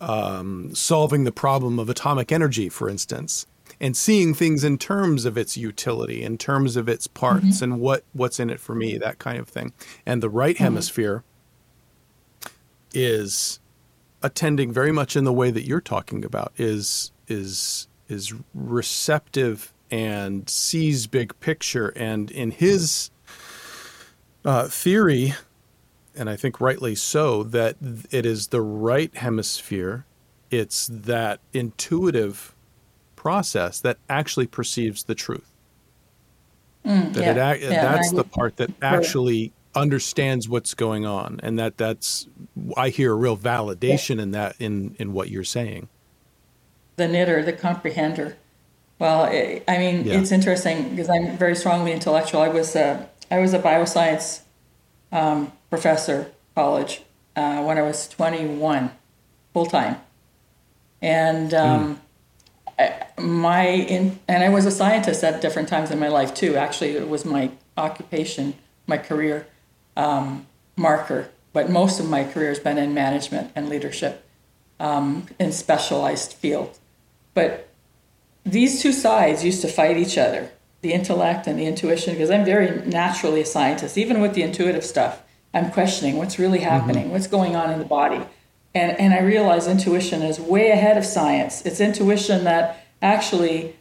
um, 0.00 0.74
solving 0.74 1.22
the 1.24 1.30
problem 1.32 1.78
of 1.78 1.88
atomic 1.88 2.32
energy, 2.32 2.68
for 2.68 2.88
instance, 2.88 3.46
and 3.80 3.96
seeing 3.96 4.34
things 4.34 4.64
in 4.64 4.76
terms 4.78 5.24
of 5.24 5.38
its 5.38 5.56
utility, 5.56 6.22
in 6.24 6.36
terms 6.36 6.74
of 6.76 6.88
its 6.88 7.06
parts, 7.06 7.62
and 7.62 7.80
what 7.80 8.02
what's 8.12 8.40
in 8.40 8.50
it 8.50 8.58
for 8.58 8.74
me, 8.74 8.98
that 8.98 9.20
kind 9.20 9.38
of 9.38 9.48
thing. 9.48 9.72
And 10.04 10.20
the 10.22 10.28
right 10.28 10.56
hemisphere 10.56 11.22
is 12.94 13.60
attending 14.22 14.72
very 14.72 14.92
much 14.92 15.16
in 15.16 15.24
the 15.24 15.32
way 15.32 15.50
that 15.50 15.62
you're 15.66 15.80
talking 15.80 16.24
about 16.24 16.52
is 16.58 17.12
is 17.28 17.86
is 18.08 18.34
receptive 18.54 19.71
and 19.92 20.48
sees 20.48 21.06
big 21.06 21.38
picture. 21.38 21.90
And 21.90 22.30
in 22.30 22.50
his 22.50 23.10
uh, 24.44 24.66
theory 24.66 25.34
and 26.14 26.28
i 26.28 26.36
think 26.36 26.60
rightly 26.60 26.94
so 26.94 27.42
that 27.42 27.76
it 28.10 28.26
is 28.26 28.48
the 28.48 28.60
right 28.60 29.14
hemisphere. 29.16 30.04
It's 30.50 30.86
that 30.92 31.40
intuitive 31.54 32.54
process 33.16 33.80
that 33.80 33.96
actually 34.10 34.46
perceives 34.46 35.04
the 35.04 35.14
truth. 35.14 35.50
Mm, 36.84 37.14
that 37.14 37.36
yeah, 37.36 37.52
it 37.52 37.62
yeah, 37.62 37.82
that's 37.82 38.12
the 38.12 38.24
part 38.24 38.56
that 38.56 38.70
actually 38.82 39.52
understands 39.74 40.48
what's 40.48 40.74
going 40.74 41.06
on 41.06 41.40
and 41.42 41.58
that 41.58 41.78
that's 41.78 42.28
i 42.76 42.90
hear 42.90 43.12
a 43.12 43.14
real 43.14 43.38
validation 43.38 44.20
in 44.20 44.32
that 44.32 44.54
in 44.58 44.94
in 44.98 45.12
what 45.12 45.30
you're 45.30 45.44
saying. 45.44 45.88
The 46.96 47.08
knitter, 47.08 47.42
the 47.42 47.54
comprehender. 47.54 48.34
Well, 49.02 49.24
i 49.24 49.60
I 49.66 49.78
mean, 49.78 50.04
Yeah. 50.04 50.20
it's 50.20 50.30
interesting 50.30 50.90
because 50.90 51.10
I'm 51.10 51.36
very 51.36 51.56
strongly 51.56 51.90
intellectual. 51.90 52.40
I 52.40 52.46
was 52.46 52.76
a, 52.76 53.08
I 53.32 53.38
was 53.40 53.52
a 53.52 53.58
bioscience 53.58 54.42
um, 55.10 55.50
professor 55.70 56.30
college 56.54 57.02
uh, 57.34 57.64
when 57.64 57.78
I 57.78 57.82
was 57.82 58.06
21, 58.06 58.92
full 59.54 59.66
time, 59.66 59.96
and 61.00 61.52
um, 61.52 62.00
I, 62.78 63.06
my 63.18 63.66
in, 63.66 64.20
and 64.28 64.44
I 64.44 64.50
was 64.50 64.66
a 64.66 64.70
scientist 64.70 65.24
at 65.24 65.40
different 65.40 65.68
times 65.68 65.90
in 65.90 65.98
my 65.98 66.08
life 66.08 66.32
too. 66.32 66.54
Actually, 66.54 66.90
it 66.90 67.08
was 67.08 67.24
my 67.24 67.50
occupation, 67.76 68.54
my 68.86 68.98
career 68.98 69.48
um, 69.96 70.46
marker. 70.76 71.28
But 71.52 71.68
most 71.68 71.98
of 71.98 72.08
my 72.08 72.22
career 72.22 72.50
has 72.50 72.60
been 72.60 72.78
in 72.78 72.94
management 72.94 73.50
and 73.56 73.68
leadership 73.68 74.24
um, 74.78 75.26
in 75.40 75.50
specialized 75.50 76.34
fields. 76.34 76.78
But 77.34 77.71
these 78.44 78.82
two 78.82 78.92
sides 78.92 79.44
used 79.44 79.60
to 79.62 79.68
fight 79.68 79.96
each 79.96 80.18
other 80.18 80.50
the 80.82 80.92
intellect 80.92 81.46
and 81.46 81.58
the 81.58 81.64
intuition 81.64 82.12
because 82.14 82.30
i'm 82.30 82.44
very 82.44 82.84
naturally 82.86 83.40
a 83.40 83.46
scientist. 83.46 83.96
Even 83.96 84.20
with 84.20 84.34
the 84.34 84.42
intuitive 84.42 84.84
stuff 84.84 85.22
i'm 85.54 85.70
questioning 85.70 86.16
what's 86.16 86.38
really 86.38 86.58
mm-hmm. 86.58 86.68
happening 86.68 87.10
what's 87.10 87.26
going 87.26 87.56
on 87.56 87.70
in 87.70 87.78
the 87.78 87.84
body. 87.84 88.20
And, 88.74 88.98
and 88.98 89.14
i 89.14 89.20
realize 89.20 89.66
intuition 89.66 90.22
is 90.22 90.40
way 90.40 90.70
ahead 90.70 90.98
of 90.98 91.04
science. 91.04 91.64
It's 91.64 91.80
intuition 91.80 92.44
that 92.44 92.84
actually 93.00 93.76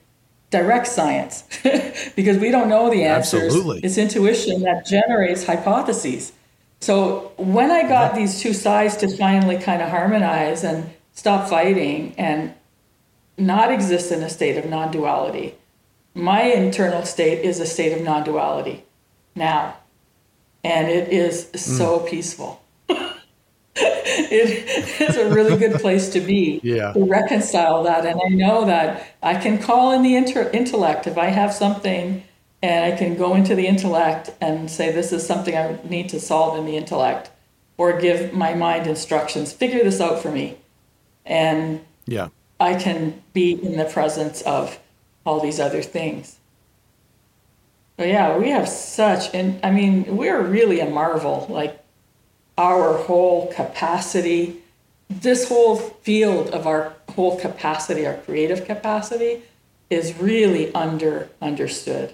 directs 0.51 0.91
science 0.91 1.43
because 2.15 2.37
we 2.37 2.51
don't 2.51 2.67
know 2.67 2.89
the 2.89 3.03
answers. 3.03 3.43
Absolutely. 3.43 3.79
it's 3.83 3.97
intuition 3.97 4.61
that 4.63 4.85
generates 4.85 5.45
hypotheses. 5.45 6.33
So 6.81 7.31
when 7.37 7.71
i 7.71 7.87
got 7.87 8.15
these 8.15 8.39
two 8.39 8.53
sides 8.53 8.95
to 8.97 9.07
finally 9.17 9.57
kind 9.57 9.81
of 9.81 9.89
harmonize 9.89 10.63
and 10.63 10.89
stop 11.13 11.49
fighting 11.49 12.13
and 12.17 12.53
not 13.41 13.71
exist 13.71 14.11
in 14.11 14.23
a 14.23 14.29
state 14.29 14.57
of 14.57 14.69
non 14.69 14.91
duality. 14.91 15.55
My 16.13 16.43
internal 16.43 17.05
state 17.05 17.43
is 17.43 17.59
a 17.59 17.65
state 17.65 17.93
of 17.97 18.03
non 18.03 18.23
duality 18.23 18.83
now. 19.35 19.77
And 20.63 20.87
it 20.87 21.09
is 21.09 21.49
so 21.55 21.99
hmm. 21.99 22.07
peaceful. 22.07 22.61
it 23.75 25.01
is 25.01 25.17
a 25.17 25.33
really 25.33 25.57
good 25.57 25.79
place 25.81 26.09
to 26.09 26.19
be 26.19 26.59
Yeah. 26.63 26.93
to 26.93 27.03
reconcile 27.03 27.83
that. 27.83 28.05
And 28.05 28.21
I 28.23 28.29
know 28.29 28.65
that 28.65 29.15
I 29.23 29.35
can 29.35 29.57
call 29.57 29.91
in 29.91 30.03
the 30.03 30.15
inter- 30.15 30.49
intellect 30.53 31.07
if 31.07 31.17
I 31.17 31.27
have 31.27 31.53
something 31.53 32.23
and 32.61 32.93
I 32.93 32.95
can 32.95 33.17
go 33.17 33.33
into 33.33 33.55
the 33.55 33.65
intellect 33.65 34.29
and 34.39 34.69
say, 34.69 34.91
this 34.91 35.11
is 35.11 35.25
something 35.25 35.57
I 35.57 35.79
need 35.83 36.09
to 36.09 36.19
solve 36.19 36.59
in 36.59 36.65
the 36.65 36.77
intellect 36.77 37.31
or 37.77 37.99
give 37.99 38.33
my 38.33 38.53
mind 38.53 38.85
instructions, 38.85 39.51
figure 39.51 39.83
this 39.83 39.99
out 39.99 40.21
for 40.21 40.31
me. 40.31 40.59
And 41.25 41.83
yeah 42.05 42.27
I 42.61 42.75
can 42.75 43.23
be 43.33 43.53
in 43.53 43.75
the 43.75 43.85
presence 43.85 44.43
of 44.43 44.79
all 45.25 45.39
these 45.39 45.59
other 45.59 45.81
things. 45.81 46.37
But 47.97 48.07
yeah, 48.07 48.37
we 48.37 48.49
have 48.51 48.69
such, 48.69 49.33
and 49.33 49.59
I 49.63 49.71
mean, 49.71 50.15
we're 50.15 50.41
really 50.41 50.79
a 50.79 50.89
marvel. 50.89 51.47
Like 51.49 51.83
our 52.59 52.97
whole 52.97 53.51
capacity, 53.51 54.61
this 55.09 55.49
whole 55.49 55.75
field 55.75 56.49
of 56.51 56.67
our 56.67 56.93
whole 57.09 57.39
capacity, 57.39 58.05
our 58.05 58.17
creative 58.17 58.65
capacity, 58.65 59.41
is 59.89 60.15
really 60.19 60.73
under 60.75 61.29
understood. 61.41 62.13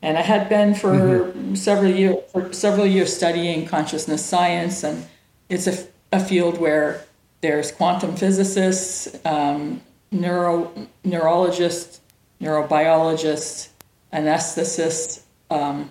And 0.00 0.16
I 0.16 0.22
had 0.22 0.48
been 0.48 0.74
for 0.74 0.92
mm-hmm. 0.92 1.54
several 1.54 1.90
years 1.90 2.16
for 2.32 2.52
several 2.52 2.86
years 2.86 3.14
studying 3.14 3.66
consciousness 3.66 4.24
science, 4.24 4.82
and 4.82 5.06
it's 5.50 5.66
a, 5.66 5.86
a 6.12 6.20
field 6.20 6.58
where 6.58 7.04
there's 7.44 7.70
quantum 7.70 8.16
physicists, 8.16 9.06
um, 9.26 9.82
neuro 10.10 10.72
neurologists, 11.04 12.00
neurobiologists, 12.40 13.68
anesthetists, 14.14 15.20
um, 15.50 15.90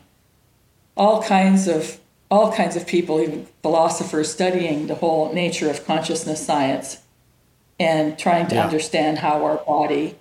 all 0.97 1.21
kinds 1.21 1.67
of 1.67 1.99
all 2.31 2.51
kinds 2.51 2.75
of 2.75 2.87
people, 2.87 3.21
even 3.21 3.45
philosophers, 3.61 4.31
studying 4.31 4.87
the 4.87 4.95
whole 4.95 5.31
nature 5.31 5.69
of 5.69 5.85
consciousness 5.85 6.43
science 6.43 6.97
and 7.79 8.17
trying 8.17 8.47
to 8.47 8.55
Yeah. 8.55 8.63
understand 8.65 9.19
how 9.19 9.45
our 9.45 9.57
body, 9.57 10.15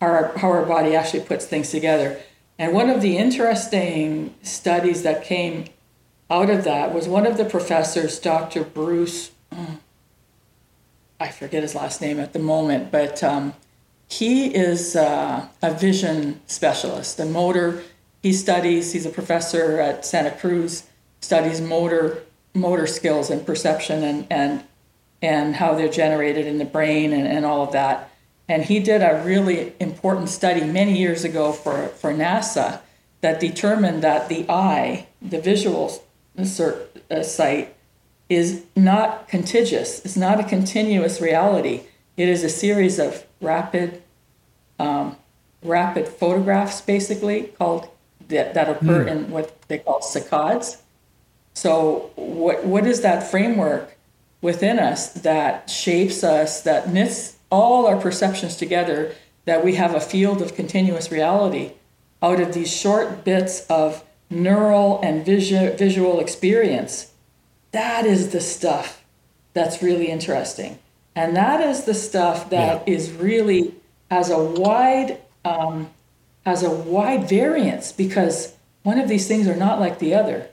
our, 0.00 0.32
how 0.38 0.48
our 0.48 0.64
body 0.64 0.96
actually 0.96 1.20
puts 1.24 1.44
things 1.44 1.70
together. 1.70 2.18
And 2.58 2.72
one 2.72 2.88
of 2.88 3.02
the 3.02 3.18
interesting 3.18 4.32
studies 4.42 5.02
that 5.02 5.22
came 5.22 5.66
out 6.30 6.48
of 6.48 6.64
that 6.64 6.94
was 6.94 7.06
one 7.06 7.26
of 7.26 7.36
the 7.36 7.44
professors, 7.44 8.18
Dr. 8.18 8.64
Bruce. 8.64 9.30
I 11.20 11.28
forget 11.28 11.62
his 11.62 11.74
last 11.74 12.00
name 12.00 12.18
at 12.18 12.32
the 12.32 12.38
moment, 12.38 12.90
but 12.90 13.22
um, 13.22 13.52
he 14.08 14.46
is 14.54 14.96
uh, 14.96 15.46
a 15.62 15.74
vision 15.74 16.40
specialist, 16.46 17.20
a 17.20 17.26
motor. 17.26 17.82
He 18.22 18.32
studies. 18.32 18.92
He's 18.92 19.04
a 19.04 19.10
professor 19.10 19.78
at 19.78 20.06
Santa 20.06 20.30
Cruz. 20.30 20.84
Studies 21.20 21.60
motor 21.60 22.22
motor 22.54 22.86
skills 22.86 23.30
and 23.30 23.46
perception 23.46 24.02
and 24.02 24.26
and 24.30 24.64
and 25.22 25.56
how 25.56 25.74
they're 25.74 25.90
generated 25.90 26.46
in 26.46 26.58
the 26.58 26.64
brain 26.64 27.12
and, 27.12 27.28
and 27.28 27.44
all 27.44 27.62
of 27.62 27.72
that. 27.72 28.10
And 28.48 28.64
he 28.64 28.80
did 28.80 29.02
a 29.02 29.22
really 29.24 29.74
important 29.78 30.30
study 30.30 30.64
many 30.64 30.98
years 30.98 31.24
ago 31.24 31.52
for, 31.52 31.88
for 31.88 32.12
NASA 32.12 32.80
that 33.20 33.38
determined 33.38 34.02
that 34.02 34.28
the 34.28 34.46
eye, 34.48 35.06
the 35.20 35.40
visual 35.40 36.02
cert, 36.38 36.86
uh, 37.10 37.22
sight, 37.22 37.76
is 38.30 38.64
not 38.74 39.28
contiguous. 39.28 40.02
It's 40.04 40.16
not 40.16 40.40
a 40.40 40.44
continuous 40.44 41.20
reality. 41.20 41.82
It 42.16 42.30
is 42.30 42.42
a 42.42 42.48
series 42.48 42.98
of 42.98 43.26
rapid, 43.42 44.02
um, 44.78 45.16
rapid 45.62 46.08
photographs, 46.08 46.80
basically 46.80 47.52
called 47.58 47.88
that, 48.28 48.54
that 48.54 48.70
occur 48.70 49.02
in 49.06 49.30
what 49.30 49.60
they 49.68 49.78
call 49.78 50.00
saccades. 50.00 50.78
So, 51.52 52.12
what 52.14 52.64
what 52.64 52.86
is 52.86 53.02
that 53.02 53.30
framework? 53.30 53.98
within 54.40 54.78
us 54.78 55.12
that 55.12 55.68
shapes 55.68 56.24
us, 56.24 56.62
that 56.62 56.88
knits 56.88 57.36
all 57.50 57.86
our 57.86 58.00
perceptions 58.00 58.56
together, 58.56 59.14
that 59.44 59.64
we 59.64 59.74
have 59.74 59.94
a 59.94 60.00
field 60.00 60.40
of 60.40 60.54
continuous 60.54 61.10
reality 61.10 61.72
out 62.22 62.40
of 62.40 62.52
these 62.52 62.72
short 62.72 63.24
bits 63.24 63.66
of 63.66 64.04
neural 64.28 65.00
and 65.02 65.24
visu- 65.24 65.72
visual 65.72 66.20
experience. 66.20 67.09
That 67.72 68.06
is 68.06 68.30
the 68.30 68.40
stuff 68.40 69.04
that's 69.52 69.82
really 69.82 70.08
interesting. 70.08 70.78
And 71.14 71.36
that 71.36 71.60
is 71.60 71.84
the 71.84 71.94
stuff 71.94 72.50
that 72.50 72.86
yeah. 72.86 72.94
is 72.94 73.10
really 73.12 73.74
has 74.10 74.30
a 74.30 74.42
wide 74.42 75.18
um, 75.44 75.90
has 76.44 76.62
a 76.62 76.70
wide 76.70 77.28
variance 77.28 77.92
because 77.92 78.54
one 78.82 78.98
of 78.98 79.08
these 79.08 79.28
things 79.28 79.46
are 79.46 79.56
not 79.56 79.78
like 79.80 79.98
the 79.98 80.14
other. 80.14 80.48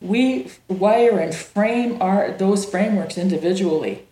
We 0.00 0.50
wire 0.68 1.18
and 1.18 1.34
frame 1.34 2.00
our 2.00 2.32
those 2.32 2.64
frameworks 2.64 3.18
individually, 3.18 4.06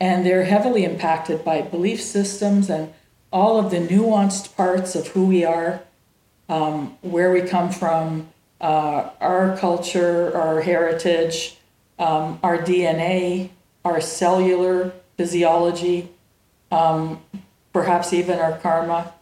and 0.00 0.24
they're 0.24 0.44
heavily 0.44 0.84
impacted 0.84 1.44
by 1.44 1.62
belief 1.62 2.00
systems 2.02 2.70
and 2.70 2.92
all 3.30 3.58
of 3.58 3.70
the 3.70 3.76
nuanced 3.76 4.56
parts 4.56 4.94
of 4.94 5.08
who 5.08 5.26
we 5.26 5.44
are, 5.44 5.82
um, 6.48 6.96
where 7.02 7.30
we 7.30 7.42
come 7.42 7.70
from, 7.70 8.28
uh, 8.60 9.10
our 9.20 9.56
culture, 9.56 10.36
our 10.36 10.60
heritage, 10.60 11.56
um, 11.98 12.38
our 12.42 12.58
DNA, 12.58 13.50
our 13.84 14.00
cellular 14.00 14.92
physiology, 15.16 16.08
um, 16.70 17.20
perhaps 17.72 18.12
even 18.12 18.38
our 18.38 18.58
karma. 18.58 19.12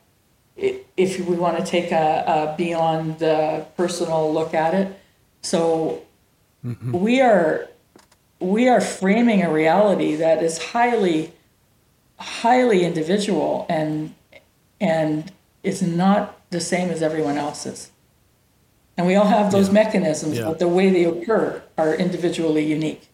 If 0.56 1.18
we 1.28 1.36
want 1.36 1.58
to 1.58 1.64
take 1.64 1.92
a, 1.92 2.52
a 2.52 2.54
beyond 2.56 3.18
the 3.18 3.66
personal 3.76 4.32
look 4.32 4.54
at 4.54 4.72
it, 4.72 4.98
so 5.42 6.02
mm-hmm. 6.64 6.92
we 6.92 7.20
are 7.20 7.68
we 8.40 8.68
are 8.68 8.80
framing 8.80 9.42
a 9.42 9.52
reality 9.52 10.16
that 10.16 10.42
is 10.42 10.58
highly 10.58 11.32
highly 12.18 12.84
individual 12.84 13.66
and 13.68 14.14
and 14.80 15.32
is 15.62 15.82
not 15.82 16.40
the 16.50 16.60
same 16.60 16.90
as 16.90 17.02
everyone 17.02 17.36
else's. 17.36 17.90
And 18.96 19.06
we 19.06 19.14
all 19.14 19.26
have 19.26 19.52
those 19.52 19.68
yeah. 19.68 19.74
mechanisms, 19.74 20.38
yeah. 20.38 20.46
but 20.46 20.58
the 20.58 20.68
way 20.68 20.90
they 20.90 21.04
occur 21.04 21.62
are 21.76 21.94
individually 21.94 22.64
unique. 22.64 23.08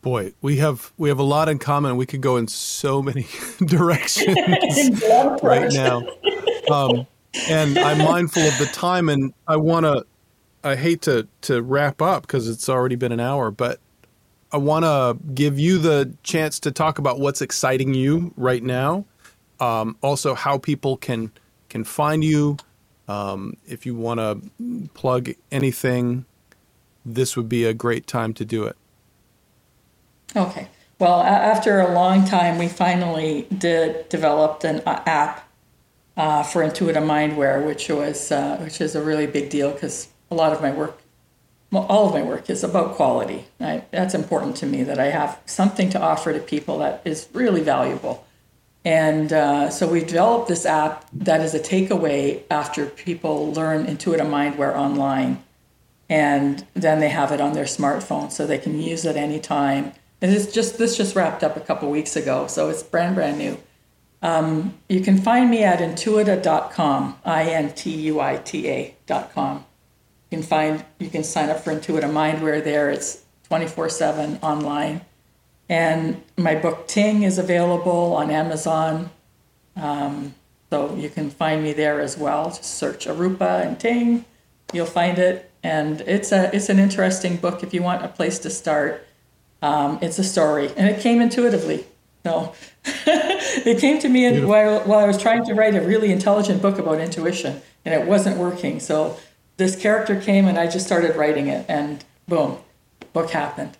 Boy, 0.00 0.32
we 0.40 0.56
have 0.56 0.92
we 0.96 1.08
have 1.10 1.18
a 1.18 1.24
lot 1.24 1.48
in 1.48 1.58
common. 1.58 1.96
We 1.96 2.06
could 2.06 2.22
go 2.22 2.36
in 2.36 2.48
so 2.48 3.02
many 3.02 3.26
directions 3.64 4.36
right 5.42 5.70
now. 5.72 6.02
Um, 6.70 7.06
and 7.48 7.78
I'm 7.78 7.98
mindful 7.98 8.42
of 8.42 8.58
the 8.58 8.68
time, 8.72 9.08
and 9.08 9.32
I 9.46 9.56
want 9.56 9.86
to. 9.86 10.04
I 10.64 10.76
hate 10.76 11.02
to 11.02 11.28
to 11.42 11.62
wrap 11.62 12.02
up 12.02 12.22
because 12.22 12.48
it's 12.48 12.68
already 12.68 12.96
been 12.96 13.12
an 13.12 13.20
hour, 13.20 13.50
but 13.50 13.78
I 14.50 14.56
want 14.56 14.84
to 14.84 15.16
give 15.34 15.58
you 15.58 15.78
the 15.78 16.14
chance 16.24 16.58
to 16.60 16.72
talk 16.72 16.98
about 16.98 17.20
what's 17.20 17.40
exciting 17.40 17.94
you 17.94 18.34
right 18.36 18.62
now. 18.62 19.04
Um, 19.60 19.96
also, 20.02 20.34
how 20.34 20.58
people 20.58 20.96
can 20.96 21.30
can 21.72 21.84
find 21.84 22.22
you. 22.22 22.58
Um, 23.08 23.56
if 23.66 23.84
you 23.84 23.96
want 23.96 24.20
to 24.20 24.88
plug 24.94 25.30
anything, 25.50 26.26
this 27.04 27.36
would 27.36 27.48
be 27.48 27.64
a 27.64 27.74
great 27.74 28.06
time 28.06 28.32
to 28.34 28.44
do 28.44 28.64
it. 28.64 28.76
Okay. 30.36 30.68
Well, 30.98 31.20
after 31.20 31.80
a 31.80 31.92
long 31.92 32.24
time, 32.24 32.58
we 32.58 32.68
finally 32.68 33.48
did 33.58 34.08
developed 34.08 34.62
an 34.64 34.82
uh, 34.86 35.02
app 35.04 35.48
uh, 36.16 36.44
for 36.44 36.62
Intuita 36.62 37.02
Mindware, 37.02 37.66
which 37.66 37.88
was 37.88 38.30
uh, 38.30 38.58
which 38.58 38.80
is 38.80 38.94
a 38.94 39.02
really 39.02 39.26
big 39.26 39.50
deal 39.50 39.72
because 39.72 40.08
a 40.30 40.34
lot 40.34 40.52
of 40.52 40.62
my 40.62 40.70
work, 40.70 40.98
well, 41.72 41.86
all 41.88 42.06
of 42.06 42.14
my 42.14 42.22
work, 42.22 42.48
is 42.48 42.62
about 42.62 42.94
quality. 42.94 43.46
I, 43.58 43.82
that's 43.90 44.14
important 44.14 44.56
to 44.56 44.66
me 44.66 44.84
that 44.84 45.00
I 45.00 45.06
have 45.06 45.40
something 45.44 45.90
to 45.90 46.00
offer 46.00 46.32
to 46.32 46.38
people 46.38 46.78
that 46.78 47.02
is 47.04 47.28
really 47.32 47.62
valuable. 47.62 48.24
And 48.84 49.32
uh, 49.32 49.70
so 49.70 49.88
we've 49.88 50.06
developed 50.06 50.48
this 50.48 50.66
app 50.66 51.06
that 51.12 51.40
is 51.40 51.54
a 51.54 51.60
takeaway 51.60 52.42
after 52.50 52.86
people 52.86 53.52
learn 53.52 53.86
Intuita 53.86 54.22
Mindware 54.22 54.74
online, 54.74 55.44
and 56.08 56.66
then 56.74 56.98
they 56.98 57.10
have 57.10 57.30
it 57.30 57.40
on 57.40 57.52
their 57.52 57.64
smartphone 57.64 58.32
so 58.32 58.46
they 58.46 58.58
can 58.58 58.80
use 58.80 59.04
it 59.04 59.16
anytime 59.16 59.92
and 60.22 60.32
it's 60.32 60.52
just 60.52 60.78
this 60.78 60.96
just 60.96 61.16
wrapped 61.16 61.42
up 61.42 61.56
a 61.56 61.60
couple 61.60 61.90
weeks 61.90 62.14
ago, 62.14 62.46
so 62.46 62.70
it's 62.70 62.82
brand 62.82 63.16
brand 63.16 63.38
new. 63.38 63.58
Um, 64.22 64.78
you 64.88 65.00
can 65.00 65.18
find 65.18 65.50
me 65.50 65.64
at 65.64 65.80
intuita.com, 65.80 67.18
I 67.24 67.42
N 67.50 67.72
T 67.74 67.90
U 67.90 68.20
I 68.20 68.36
T 68.36 68.68
A.com. 68.68 69.64
You 70.30 70.38
can 70.38 70.46
find 70.46 70.84
you 71.00 71.10
can 71.10 71.24
sign 71.24 71.50
up 71.50 71.58
for 71.58 71.74
Intuita 71.74 72.04
Mindware 72.04 72.62
there. 72.62 72.88
It's 72.88 73.24
24/7 73.50 74.38
online. 74.42 75.00
And 75.68 76.22
my 76.36 76.54
book 76.54 76.86
Ting 76.86 77.22
is 77.22 77.38
available 77.38 78.14
on 78.14 78.30
Amazon. 78.30 79.10
Um, 79.76 80.34
so 80.70 80.94
you 80.94 81.10
can 81.10 81.30
find 81.30 81.62
me 81.62 81.72
there 81.72 82.00
as 82.00 82.16
well. 82.16 82.46
Just 82.46 82.76
search 82.76 83.06
Arupa 83.06 83.66
and 83.66 83.78
Ting, 83.78 84.24
you'll 84.72 84.86
find 84.86 85.18
it. 85.18 85.50
And 85.62 86.00
it's 86.02 86.32
a 86.32 86.54
it's 86.54 86.68
an 86.68 86.78
interesting 86.78 87.36
book 87.36 87.62
if 87.62 87.72
you 87.72 87.82
want 87.82 88.04
a 88.04 88.08
place 88.08 88.38
to 88.40 88.50
start. 88.50 89.06
Um, 89.60 89.98
it's 90.02 90.18
a 90.18 90.24
story, 90.24 90.72
and 90.76 90.88
it 90.88 91.00
came 91.00 91.20
intuitively. 91.20 91.84
No, 92.24 92.54
it 92.84 93.80
came 93.80 94.00
to 94.00 94.08
me 94.08 94.44
while, 94.44 94.80
while 94.80 94.98
I 94.98 95.06
was 95.06 95.20
trying 95.20 95.44
to 95.44 95.54
write 95.54 95.76
a 95.76 95.80
really 95.80 96.10
intelligent 96.10 96.62
book 96.62 96.78
about 96.78 97.00
intuition, 97.00 97.60
and 97.84 97.94
it 97.94 98.06
wasn't 98.06 98.38
working. 98.38 98.80
So 98.80 99.18
this 99.58 99.76
character 99.76 100.20
came, 100.20 100.46
and 100.46 100.58
I 100.58 100.66
just 100.66 100.86
started 100.86 101.14
writing 101.16 101.46
it, 101.46 101.64
and 101.68 102.04
boom, 102.26 102.58
book 103.12 103.30
happened. 103.30 103.76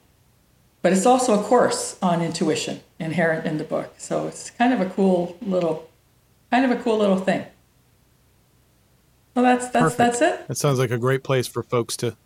But 0.82 0.92
it's 0.92 1.06
also 1.06 1.40
a 1.40 1.42
course 1.44 1.96
on 2.02 2.20
intuition 2.20 2.80
inherent 2.98 3.46
in 3.46 3.58
the 3.58 3.64
book, 3.64 3.94
so 3.98 4.26
it's 4.26 4.50
kind 4.50 4.72
of 4.72 4.80
a 4.80 4.86
cool 4.90 5.36
little, 5.40 5.88
kind 6.50 6.64
of 6.64 6.76
a 6.76 6.82
cool 6.82 6.98
little 6.98 7.18
thing. 7.18 7.46
Well, 9.34 9.44
that's 9.44 9.68
that's 9.68 9.94
Perfect. 9.94 9.98
that's 9.98 10.20
it. 10.20 10.48
That 10.48 10.56
sounds 10.56 10.78
like 10.78 10.90
a 10.90 10.98
great 10.98 11.22
place 11.22 11.46
for 11.46 11.62
folks 11.62 11.96
to 11.98 12.16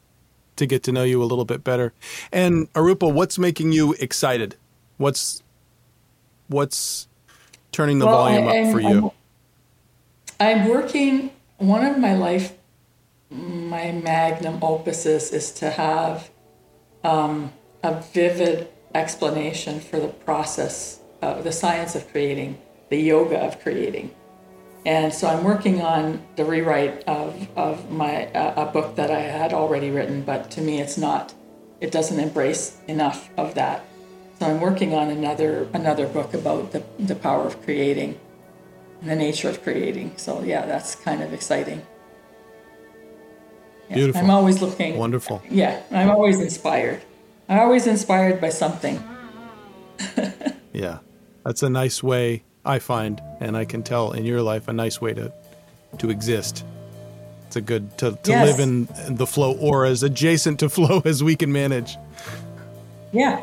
to 0.56 0.66
get 0.66 0.82
to 0.84 0.92
know 0.92 1.04
you 1.04 1.22
a 1.22 1.24
little 1.24 1.44
bit 1.44 1.62
better. 1.62 1.92
And 2.32 2.72
Arupa, 2.72 3.12
what's 3.12 3.38
making 3.38 3.72
you 3.72 3.94
excited? 4.00 4.56
What's 4.96 5.42
what's 6.48 7.08
turning 7.72 7.98
the 7.98 8.06
well, 8.06 8.24
volume 8.24 8.48
I, 8.48 8.58
up 8.60 8.72
for 8.72 8.80
you? 8.80 9.12
I'm, 10.40 10.60
I'm 10.60 10.68
working. 10.68 11.30
One 11.58 11.84
of 11.84 11.98
my 11.98 12.14
life, 12.14 12.52
my 13.30 13.92
magnum 13.92 14.60
opuses 14.60 15.32
is 15.32 15.50
to 15.52 15.70
have 15.70 16.28
um, 17.02 17.52
a 17.86 18.02
vivid 18.12 18.68
explanation 18.94 19.78
for 19.78 20.00
the 20.00 20.08
process, 20.08 21.00
of 21.22 21.44
the 21.44 21.52
science 21.52 21.94
of 21.94 22.10
creating, 22.10 22.58
the 22.90 22.98
yoga 22.98 23.38
of 23.38 23.60
creating. 23.60 24.10
And 24.84 25.12
so 25.12 25.28
I'm 25.28 25.44
working 25.44 25.80
on 25.82 26.20
the 26.34 26.44
rewrite 26.44 27.04
of, 27.04 27.48
of 27.56 27.90
my 27.90 28.26
uh, 28.32 28.64
a 28.64 28.72
book 28.72 28.96
that 28.96 29.10
I 29.10 29.20
had 29.20 29.52
already 29.52 29.90
written, 29.90 30.22
but 30.22 30.50
to 30.52 30.60
me 30.60 30.80
it's 30.80 30.98
not, 30.98 31.32
it 31.80 31.92
doesn't 31.92 32.18
embrace 32.18 32.76
enough 32.88 33.30
of 33.36 33.54
that. 33.54 33.84
So 34.38 34.46
I'm 34.46 34.60
working 34.60 34.92
on 34.92 35.08
another 35.08 35.68
another 35.72 36.06
book 36.06 36.34
about 36.34 36.72
the, 36.72 36.82
the 36.98 37.14
power 37.14 37.46
of 37.46 37.62
creating 37.62 38.18
and 39.00 39.10
the 39.10 39.16
nature 39.16 39.48
of 39.48 39.62
creating. 39.62 40.12
So 40.16 40.42
yeah, 40.42 40.66
that's 40.66 40.94
kind 40.94 41.22
of 41.22 41.32
exciting. 41.32 41.86
Yeah, 43.88 43.94
Beautiful. 43.94 44.22
I'm 44.22 44.30
always 44.30 44.60
looking. 44.60 44.96
Wonderful. 44.96 45.40
Yeah, 45.48 45.82
I'm 45.90 46.10
always 46.10 46.40
inspired. 46.40 47.00
I'm 47.48 47.58
always 47.60 47.86
inspired 47.86 48.40
by 48.40 48.48
something. 48.48 49.02
yeah, 50.72 50.98
that's 51.44 51.62
a 51.62 51.70
nice 51.70 52.02
way 52.02 52.42
I 52.64 52.78
find, 52.80 53.22
and 53.40 53.56
I 53.56 53.64
can 53.64 53.82
tell 53.82 54.12
in 54.12 54.24
your 54.24 54.42
life, 54.42 54.68
a 54.68 54.72
nice 54.72 55.00
way 55.00 55.14
to 55.14 55.32
to 55.98 56.10
exist. 56.10 56.64
It's 57.46 57.56
a 57.56 57.60
good 57.60 57.96
to, 57.98 58.18
to 58.22 58.30
yes. 58.30 58.46
live 58.46 58.60
in 58.60 58.88
the 59.16 59.26
flow 59.26 59.56
or 59.56 59.86
as 59.86 60.02
adjacent 60.02 60.60
to 60.60 60.68
flow 60.76 61.00
as 61.04 61.22
we 61.22 61.36
can 61.36 61.52
manage. 61.52 61.96
Yeah. 63.12 63.42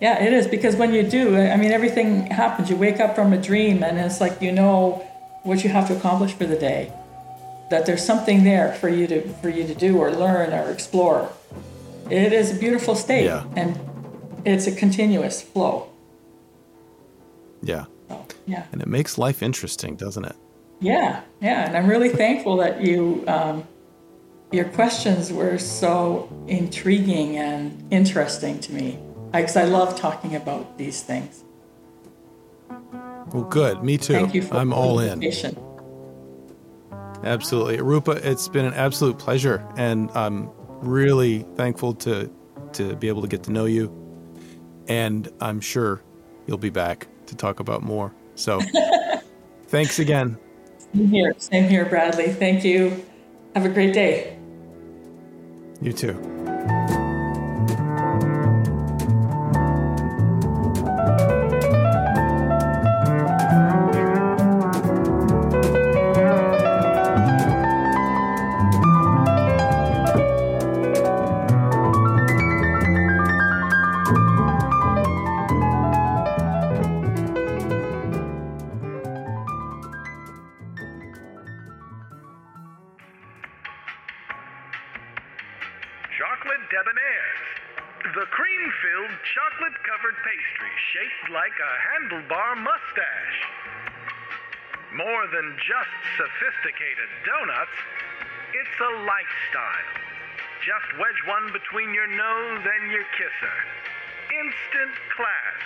Yeah, 0.00 0.22
it 0.22 0.32
is 0.32 0.46
because 0.46 0.76
when 0.76 0.94
you 0.94 1.02
do, 1.02 1.36
I 1.36 1.56
mean, 1.56 1.72
everything 1.72 2.26
happens. 2.26 2.70
You 2.70 2.76
wake 2.76 3.00
up 3.00 3.14
from 3.14 3.34
a 3.34 3.40
dream, 3.40 3.82
and 3.82 3.98
it's 3.98 4.18
like 4.18 4.40
you 4.40 4.50
know 4.50 5.06
what 5.42 5.62
you 5.62 5.68
have 5.68 5.88
to 5.88 5.96
accomplish 5.96 6.32
for 6.32 6.46
the 6.46 6.56
day. 6.56 6.90
That 7.70 7.84
there's 7.84 8.04
something 8.04 8.44
there 8.44 8.72
for 8.74 8.88
you 8.88 9.06
to 9.08 9.28
for 9.42 9.50
you 9.50 9.66
to 9.66 9.74
do 9.74 9.98
or 9.98 10.10
learn 10.10 10.54
or 10.54 10.70
explore. 10.70 11.30
It 12.10 12.32
is 12.32 12.54
a 12.54 12.58
beautiful 12.58 12.94
state, 12.94 13.24
yeah. 13.24 13.44
and 13.56 13.78
it's 14.44 14.66
a 14.66 14.72
continuous 14.72 15.40
flow. 15.42 15.88
Yeah. 17.62 17.84
So, 18.08 18.26
yeah. 18.46 18.66
And 18.72 18.82
it 18.82 18.88
makes 18.88 19.18
life 19.18 19.42
interesting, 19.42 19.96
doesn't 19.96 20.24
it? 20.24 20.36
Yeah, 20.80 21.22
yeah. 21.40 21.66
And 21.66 21.76
I'm 21.76 21.86
really 21.86 22.08
thankful 22.08 22.56
that 22.56 22.80
you, 22.80 23.22
um, 23.28 23.66
your 24.50 24.64
questions 24.64 25.32
were 25.32 25.58
so 25.58 26.28
intriguing 26.48 27.36
and 27.36 27.86
interesting 27.92 28.58
to 28.60 28.72
me. 28.72 28.98
Because 29.30 29.56
I, 29.56 29.62
I 29.62 29.64
love 29.66 29.96
talking 29.96 30.34
about 30.34 30.78
these 30.78 31.02
things. 31.02 31.44
Well, 33.32 33.44
good. 33.44 33.84
Me 33.84 33.96
too. 33.98 34.14
Thank 34.14 34.34
you 34.34 34.42
for 34.42 34.56
I'm 34.56 34.72
all 34.72 34.98
in. 34.98 35.22
Absolutely. 37.22 37.80
Rupa, 37.80 38.12
it's 38.28 38.48
been 38.48 38.64
an 38.64 38.74
absolute 38.74 39.18
pleasure. 39.18 39.64
And 39.76 40.10
I'm 40.12 40.50
really 40.80 41.46
thankful 41.56 41.94
to 41.94 42.30
to 42.72 42.94
be 42.96 43.08
able 43.08 43.22
to 43.22 43.28
get 43.28 43.42
to 43.44 43.52
know 43.52 43.64
you. 43.64 43.92
And 44.88 45.28
I'm 45.40 45.60
sure 45.60 46.02
you'll 46.46 46.58
be 46.58 46.70
back 46.70 47.08
to 47.26 47.36
talk 47.36 47.60
about 47.60 47.82
more. 47.82 48.14
So 48.34 48.60
thanks 49.68 49.98
again. 49.98 50.38
Same 50.94 51.08
here. 51.08 51.34
Same 51.38 51.68
here, 51.68 51.84
Bradley. 51.84 52.32
Thank 52.32 52.64
you. 52.64 53.04
Have 53.54 53.64
a 53.64 53.68
great 53.68 53.94
day. 53.94 54.38
You 55.80 55.92
too. 55.92 56.99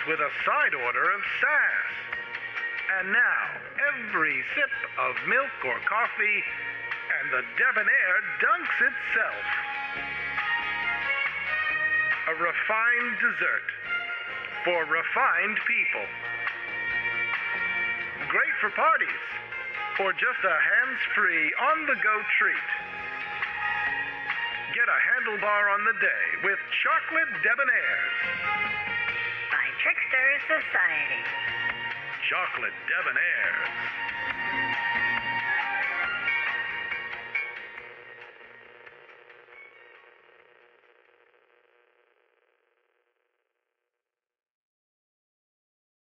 With 0.07 0.19
a 0.19 0.31
side 0.45 0.75
order 0.75 1.11
of 1.11 1.21
sass. 1.41 1.91
And 2.99 3.11
now, 3.11 3.41
every 3.93 4.43
sip 4.55 4.71
of 4.99 5.15
milk 5.27 5.53
or 5.65 5.79
coffee, 5.89 6.43
and 7.19 7.33
the 7.33 7.43
debonair 7.57 8.13
dunks 8.39 8.77
itself. 8.81 9.45
A 12.29 12.33
refined 12.33 13.15
dessert 13.21 13.67
for 14.63 14.85
refined 14.85 15.59
people. 15.67 16.05
Great 18.29 18.53
for 18.61 18.69
parties 18.71 19.25
or 19.99 20.11
just 20.11 20.43
a 20.43 20.57
hands 20.59 20.99
free, 21.15 21.53
on 21.71 21.85
the 21.85 21.95
go 22.03 22.21
treat. 22.37 22.69
Get 24.73 24.87
a 24.89 24.99
handlebar 25.07 25.73
on 25.73 25.85
the 25.85 25.93
day 26.01 26.25
with 26.43 26.59
chocolate 26.83 27.31
debonaires. 27.39 28.84
Trickster 29.81 30.27
Society. 30.47 31.21
Chocolate 32.29 32.73
debonaires. 32.87 34.14